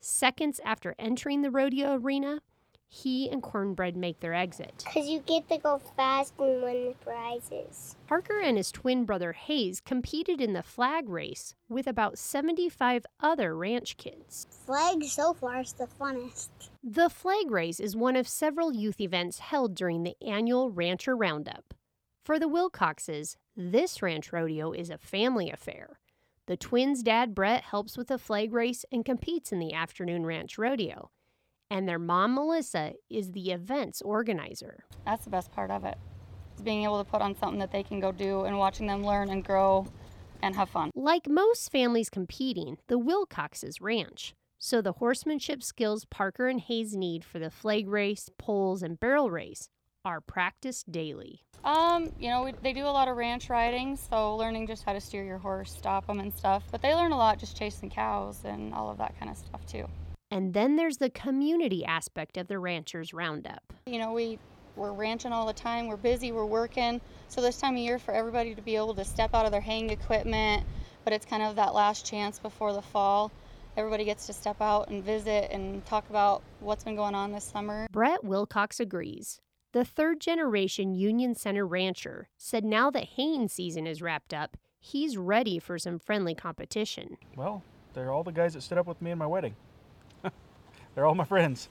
Seconds 0.00 0.60
after 0.64 0.94
entering 0.98 1.42
the 1.42 1.50
rodeo 1.50 1.94
arena, 1.96 2.40
he 2.88 3.28
and 3.28 3.42
Cornbread 3.42 3.96
make 3.96 4.20
their 4.20 4.34
exit. 4.34 4.84
Because 4.86 5.08
you 5.08 5.20
get 5.20 5.48
to 5.48 5.58
go 5.58 5.78
fast 5.96 6.34
and 6.38 6.62
win 6.62 6.86
the 6.86 6.94
prizes. 7.04 7.96
Parker 8.06 8.40
and 8.40 8.56
his 8.56 8.70
twin 8.70 9.04
brother 9.04 9.32
Hayes 9.32 9.80
competed 9.80 10.40
in 10.40 10.52
the 10.52 10.62
flag 10.62 11.08
race 11.08 11.54
with 11.68 11.86
about 11.86 12.18
75 12.18 13.04
other 13.20 13.56
ranch 13.56 13.96
kids. 13.96 14.46
Flag 14.64 15.04
so 15.04 15.34
far 15.34 15.60
is 15.60 15.72
the 15.72 15.86
funnest. 15.86 16.48
The 16.82 17.10
flag 17.10 17.50
race 17.50 17.80
is 17.80 17.96
one 17.96 18.16
of 18.16 18.28
several 18.28 18.72
youth 18.72 19.00
events 19.00 19.40
held 19.40 19.74
during 19.74 20.02
the 20.02 20.16
annual 20.24 20.70
Rancher 20.70 21.16
Roundup. 21.16 21.74
For 22.24 22.38
the 22.38 22.48
Wilcoxes, 22.48 23.36
this 23.56 24.02
ranch 24.02 24.32
rodeo 24.32 24.72
is 24.72 24.90
a 24.90 24.98
family 24.98 25.50
affair. 25.50 25.98
The 26.46 26.56
twins' 26.56 27.02
dad 27.02 27.34
Brett 27.34 27.64
helps 27.64 27.96
with 27.96 28.08
the 28.08 28.18
flag 28.18 28.52
race 28.52 28.84
and 28.92 29.04
competes 29.04 29.50
in 29.50 29.58
the 29.58 29.72
afternoon 29.72 30.24
ranch 30.24 30.58
rodeo 30.58 31.10
and 31.70 31.88
their 31.88 31.98
mom, 31.98 32.34
Melissa, 32.34 32.92
is 33.10 33.32
the 33.32 33.50
event's 33.52 34.02
organizer. 34.02 34.84
That's 35.04 35.24
the 35.24 35.30
best 35.30 35.52
part 35.52 35.70
of 35.70 35.84
it. 35.84 35.98
Is 36.56 36.62
being 36.62 36.84
able 36.84 37.02
to 37.02 37.10
put 37.10 37.22
on 37.22 37.36
something 37.36 37.58
that 37.58 37.72
they 37.72 37.82
can 37.82 38.00
go 38.00 38.12
do 38.12 38.44
and 38.44 38.58
watching 38.58 38.86
them 38.86 39.04
learn 39.04 39.30
and 39.30 39.44
grow 39.44 39.86
and 40.42 40.54
have 40.56 40.70
fun. 40.70 40.90
Like 40.94 41.28
most 41.28 41.70
families 41.70 42.08
competing, 42.08 42.78
the 42.88 42.98
Wilcoxes 42.98 43.80
ranch. 43.80 44.34
So 44.58 44.80
the 44.80 44.92
horsemanship 44.92 45.62
skills 45.62 46.06
Parker 46.06 46.48
and 46.48 46.60
Hayes 46.60 46.96
need 46.96 47.24
for 47.24 47.38
the 47.38 47.50
flag 47.50 47.88
race, 47.88 48.30
poles, 48.38 48.82
and 48.82 48.98
barrel 48.98 49.30
race 49.30 49.68
are 50.04 50.20
practiced 50.20 50.90
daily. 50.90 51.42
Um, 51.64 52.12
you 52.18 52.30
know, 52.30 52.44
we, 52.44 52.52
they 52.62 52.72
do 52.72 52.84
a 52.84 52.88
lot 52.88 53.08
of 53.08 53.16
ranch 53.16 53.50
riding, 53.50 53.96
so 53.96 54.36
learning 54.36 54.68
just 54.68 54.84
how 54.84 54.92
to 54.92 55.00
steer 55.00 55.24
your 55.24 55.38
horse, 55.38 55.72
stop 55.72 56.06
them, 56.06 56.20
and 56.20 56.32
stuff. 56.32 56.62
But 56.70 56.80
they 56.80 56.94
learn 56.94 57.12
a 57.12 57.16
lot 57.16 57.38
just 57.38 57.56
chasing 57.56 57.90
cows 57.90 58.42
and 58.44 58.72
all 58.72 58.88
of 58.88 58.98
that 58.98 59.18
kind 59.18 59.30
of 59.30 59.36
stuff 59.36 59.66
too. 59.66 59.88
And 60.30 60.54
then 60.54 60.76
there's 60.76 60.96
the 60.98 61.10
community 61.10 61.84
aspect 61.84 62.36
of 62.36 62.48
the 62.48 62.58
Ranchers 62.58 63.14
Roundup. 63.14 63.72
You 63.86 63.98
know, 63.98 64.12
we 64.12 64.38
we're 64.76 64.92
ranching 64.92 65.32
all 65.32 65.46
the 65.46 65.52
time. 65.52 65.86
We're 65.86 65.96
busy. 65.96 66.32
We're 66.32 66.44
working. 66.44 67.00
So 67.28 67.40
this 67.40 67.58
time 67.58 67.74
of 67.74 67.80
year, 67.80 67.98
for 67.98 68.12
everybody 68.12 68.54
to 68.54 68.62
be 68.62 68.76
able 68.76 68.94
to 68.94 69.04
step 69.04 69.34
out 69.34 69.46
of 69.46 69.52
their 69.52 69.60
haying 69.60 69.90
equipment, 69.90 70.64
but 71.04 71.12
it's 71.12 71.24
kind 71.24 71.42
of 71.42 71.56
that 71.56 71.74
last 71.74 72.04
chance 72.04 72.38
before 72.38 72.72
the 72.72 72.82
fall. 72.82 73.32
Everybody 73.76 74.04
gets 74.04 74.26
to 74.26 74.32
step 74.32 74.60
out 74.60 74.88
and 74.88 75.04
visit 75.04 75.50
and 75.50 75.84
talk 75.86 76.08
about 76.08 76.42
what's 76.60 76.84
been 76.84 76.96
going 76.96 77.14
on 77.14 77.32
this 77.32 77.44
summer. 77.44 77.86
Brett 77.90 78.24
Wilcox 78.24 78.80
agrees. 78.80 79.40
The 79.72 79.84
third 79.84 80.20
generation 80.20 80.94
Union 80.94 81.34
Center 81.34 81.66
rancher 81.66 82.28
said 82.38 82.64
now 82.64 82.90
that 82.90 83.04
haying 83.16 83.48
season 83.48 83.86
is 83.86 84.00
wrapped 84.00 84.32
up, 84.32 84.56
he's 84.78 85.18
ready 85.18 85.58
for 85.58 85.78
some 85.78 85.98
friendly 85.98 86.34
competition. 86.34 87.18
Well, 87.36 87.62
they're 87.92 88.10
all 88.10 88.24
the 88.24 88.32
guys 88.32 88.54
that 88.54 88.62
stood 88.62 88.78
up 88.78 88.86
with 88.86 89.02
me 89.02 89.10
in 89.10 89.18
my 89.18 89.26
wedding. 89.26 89.54
They're 90.96 91.04
all 91.04 91.14
my 91.14 91.24
friends, 91.24 91.68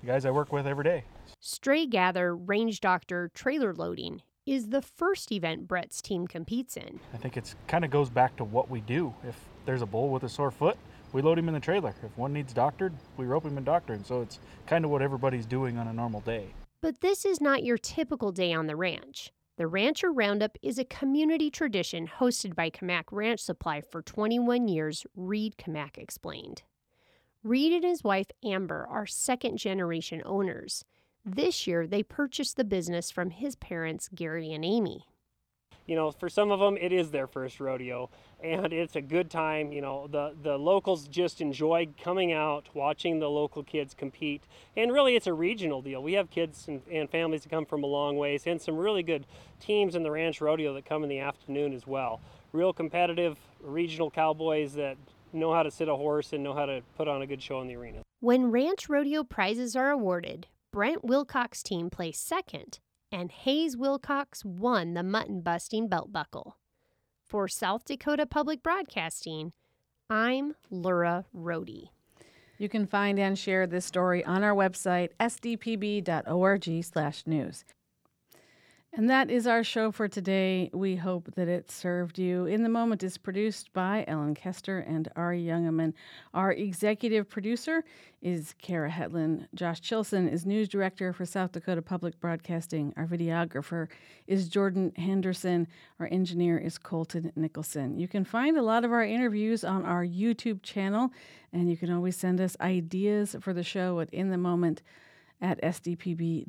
the 0.00 0.08
guys 0.08 0.26
I 0.26 0.32
work 0.32 0.52
with 0.52 0.66
every 0.66 0.82
day. 0.82 1.04
Stray 1.38 1.86
Gather 1.86 2.34
Range 2.34 2.80
Doctor 2.80 3.30
Trailer 3.32 3.72
Loading 3.72 4.22
is 4.44 4.70
the 4.70 4.82
first 4.82 5.30
event 5.30 5.68
Brett's 5.68 6.02
team 6.02 6.26
competes 6.26 6.76
in. 6.76 6.98
I 7.14 7.16
think 7.16 7.36
it's 7.36 7.54
kind 7.68 7.84
of 7.84 7.92
goes 7.92 8.10
back 8.10 8.34
to 8.38 8.44
what 8.44 8.68
we 8.68 8.80
do. 8.80 9.14
If 9.22 9.36
there's 9.66 9.82
a 9.82 9.86
bull 9.86 10.08
with 10.08 10.24
a 10.24 10.28
sore 10.28 10.50
foot, 10.50 10.76
we 11.12 11.22
load 11.22 11.38
him 11.38 11.46
in 11.46 11.54
the 11.54 11.60
trailer. 11.60 11.94
If 12.02 12.18
one 12.18 12.32
needs 12.32 12.52
doctored, 12.52 12.92
we 13.16 13.26
rope 13.26 13.44
him 13.44 13.56
in 13.56 13.62
doctoring. 13.62 14.02
So 14.02 14.20
it's 14.20 14.40
kind 14.66 14.84
of 14.84 14.90
what 14.90 15.00
everybody's 15.00 15.46
doing 15.46 15.78
on 15.78 15.86
a 15.86 15.92
normal 15.92 16.22
day. 16.22 16.46
But 16.80 17.00
this 17.02 17.24
is 17.24 17.40
not 17.40 17.62
your 17.62 17.78
typical 17.78 18.32
day 18.32 18.52
on 18.52 18.66
the 18.66 18.74
ranch. 18.74 19.32
The 19.58 19.68
Rancher 19.68 20.10
Roundup 20.10 20.58
is 20.60 20.76
a 20.76 20.84
community 20.84 21.52
tradition 21.52 22.10
hosted 22.18 22.56
by 22.56 22.70
Kamac 22.70 23.04
Ranch 23.12 23.38
Supply 23.38 23.80
for 23.80 24.02
21 24.02 24.66
years, 24.66 25.06
Reed 25.14 25.54
Kamac 25.56 25.98
explained. 25.98 26.64
Reed 27.46 27.72
and 27.72 27.84
his 27.84 28.02
wife 28.02 28.26
Amber 28.44 28.88
are 28.90 29.06
second 29.06 29.58
generation 29.58 30.20
owners. 30.26 30.84
This 31.24 31.64
year, 31.64 31.86
they 31.86 32.02
purchased 32.02 32.56
the 32.56 32.64
business 32.64 33.12
from 33.12 33.30
his 33.30 33.54
parents, 33.54 34.08
Gary 34.12 34.52
and 34.52 34.64
Amy. 34.64 35.04
You 35.86 35.94
know, 35.94 36.10
for 36.10 36.28
some 36.28 36.50
of 36.50 36.58
them, 36.58 36.76
it 36.76 36.90
is 36.90 37.12
their 37.12 37.28
first 37.28 37.60
rodeo, 37.60 38.10
and 38.42 38.72
it's 38.72 38.96
a 38.96 39.00
good 39.00 39.30
time. 39.30 39.70
You 39.70 39.80
know, 39.80 40.08
the, 40.10 40.34
the 40.42 40.58
locals 40.58 41.06
just 41.06 41.40
enjoy 41.40 41.86
coming 42.02 42.32
out, 42.32 42.68
watching 42.74 43.20
the 43.20 43.30
local 43.30 43.62
kids 43.62 43.94
compete, 43.94 44.42
and 44.76 44.92
really 44.92 45.14
it's 45.14 45.28
a 45.28 45.32
regional 45.32 45.82
deal. 45.82 46.02
We 46.02 46.14
have 46.14 46.28
kids 46.30 46.66
and, 46.66 46.82
and 46.90 47.08
families 47.08 47.44
that 47.44 47.50
come 47.50 47.64
from 47.64 47.84
a 47.84 47.86
long 47.86 48.16
ways, 48.16 48.42
and 48.48 48.60
some 48.60 48.76
really 48.76 49.04
good 49.04 49.24
teams 49.60 49.94
in 49.94 50.02
the 50.02 50.10
ranch 50.10 50.40
rodeo 50.40 50.74
that 50.74 50.84
come 50.84 51.04
in 51.04 51.08
the 51.08 51.20
afternoon 51.20 51.74
as 51.74 51.86
well. 51.86 52.20
Real 52.52 52.72
competitive 52.72 53.38
regional 53.62 54.10
cowboys 54.10 54.74
that 54.74 54.96
know 55.36 55.52
how 55.52 55.62
to 55.62 55.70
sit 55.70 55.88
a 55.88 55.96
horse 55.96 56.32
and 56.32 56.42
know 56.42 56.54
how 56.54 56.66
to 56.66 56.82
put 56.96 57.06
on 57.08 57.22
a 57.22 57.26
good 57.26 57.42
show 57.42 57.60
in 57.60 57.68
the 57.68 57.76
arena. 57.76 58.02
When 58.20 58.50
ranch 58.50 58.88
rodeo 58.88 59.22
prizes 59.24 59.76
are 59.76 59.90
awarded, 59.90 60.46
Brent 60.72 61.04
Wilcox 61.04 61.62
team 61.62 61.90
placed 61.90 62.26
second, 62.26 62.80
and 63.12 63.30
Hayes 63.30 63.76
Wilcox 63.76 64.44
won 64.44 64.94
the 64.94 65.02
mutton 65.02 65.40
busting 65.40 65.88
belt 65.88 66.12
buckle. 66.12 66.56
For 67.24 67.48
South 67.48 67.84
Dakota 67.84 68.26
Public 68.26 68.62
Broadcasting, 68.62 69.52
I'm 70.08 70.54
Laura 70.70 71.24
Rohde. 71.34 71.90
You 72.58 72.68
can 72.68 72.86
find 72.86 73.18
and 73.18 73.38
share 73.38 73.66
this 73.66 73.84
story 73.84 74.24
on 74.24 74.42
our 74.42 74.54
website, 74.54 75.10
sdpb.org/news. 75.20 76.04
And 78.96 79.10
that 79.10 79.30
is 79.30 79.46
our 79.46 79.62
show 79.62 79.92
for 79.92 80.08
today. 80.08 80.70
We 80.72 80.96
hope 80.96 81.34
that 81.34 81.48
it 81.48 81.70
served 81.70 82.18
you. 82.18 82.46
In 82.46 82.62
the 82.62 82.70
Moment 82.70 83.02
is 83.02 83.18
produced 83.18 83.70
by 83.74 84.06
Ellen 84.08 84.34
Kester 84.34 84.78
and 84.78 85.06
Ari 85.16 85.42
Youngeman. 85.42 85.92
Our 86.32 86.52
executive 86.52 87.28
producer 87.28 87.84
is 88.22 88.54
Kara 88.56 88.88
Hetland. 88.88 89.48
Josh 89.54 89.82
Chilson 89.82 90.26
is 90.32 90.46
news 90.46 90.66
director 90.66 91.12
for 91.12 91.26
South 91.26 91.52
Dakota 91.52 91.82
Public 91.82 92.18
Broadcasting. 92.20 92.94
Our 92.96 93.06
videographer 93.06 93.88
is 94.26 94.48
Jordan 94.48 94.94
Henderson. 94.96 95.68
Our 96.00 96.08
engineer 96.10 96.56
is 96.56 96.78
Colton 96.78 97.32
Nicholson. 97.36 97.98
You 97.98 98.08
can 98.08 98.24
find 98.24 98.56
a 98.56 98.62
lot 98.62 98.82
of 98.82 98.92
our 98.92 99.04
interviews 99.04 99.62
on 99.62 99.84
our 99.84 100.06
YouTube 100.06 100.62
channel, 100.62 101.12
and 101.52 101.68
you 101.68 101.76
can 101.76 101.92
always 101.92 102.16
send 102.16 102.40
us 102.40 102.56
ideas 102.62 103.36
for 103.42 103.52
the 103.52 103.62
show 103.62 104.00
at 104.00 104.08
In 104.08 104.30
the 104.30 104.38
Moment 104.38 104.80
at 105.40 105.60
sdpb.org. 105.62 106.46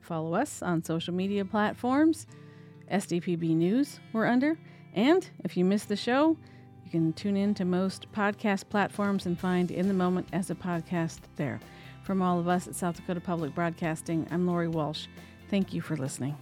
Follow 0.00 0.34
us 0.34 0.62
on 0.62 0.82
social 0.82 1.14
media 1.14 1.44
platforms. 1.44 2.26
SDPB 2.90 3.56
News, 3.56 4.00
we're 4.12 4.26
under. 4.26 4.58
And 4.94 5.28
if 5.44 5.56
you 5.56 5.64
miss 5.64 5.84
the 5.84 5.96
show, 5.96 6.36
you 6.84 6.90
can 6.90 7.12
tune 7.12 7.36
in 7.36 7.54
to 7.54 7.64
most 7.64 8.10
podcast 8.12 8.68
platforms 8.68 9.26
and 9.26 9.38
find 9.38 9.70
In 9.70 9.88
the 9.88 9.94
Moment 9.94 10.28
as 10.32 10.50
a 10.50 10.54
podcast 10.54 11.18
there. 11.36 11.60
From 12.04 12.22
all 12.22 12.38
of 12.38 12.46
us 12.46 12.68
at 12.68 12.76
South 12.76 12.96
Dakota 12.96 13.20
Public 13.20 13.54
Broadcasting, 13.54 14.28
I'm 14.30 14.46
Lori 14.46 14.68
Walsh. 14.68 15.06
Thank 15.50 15.74
you 15.74 15.80
for 15.80 15.96
listening. 15.96 16.36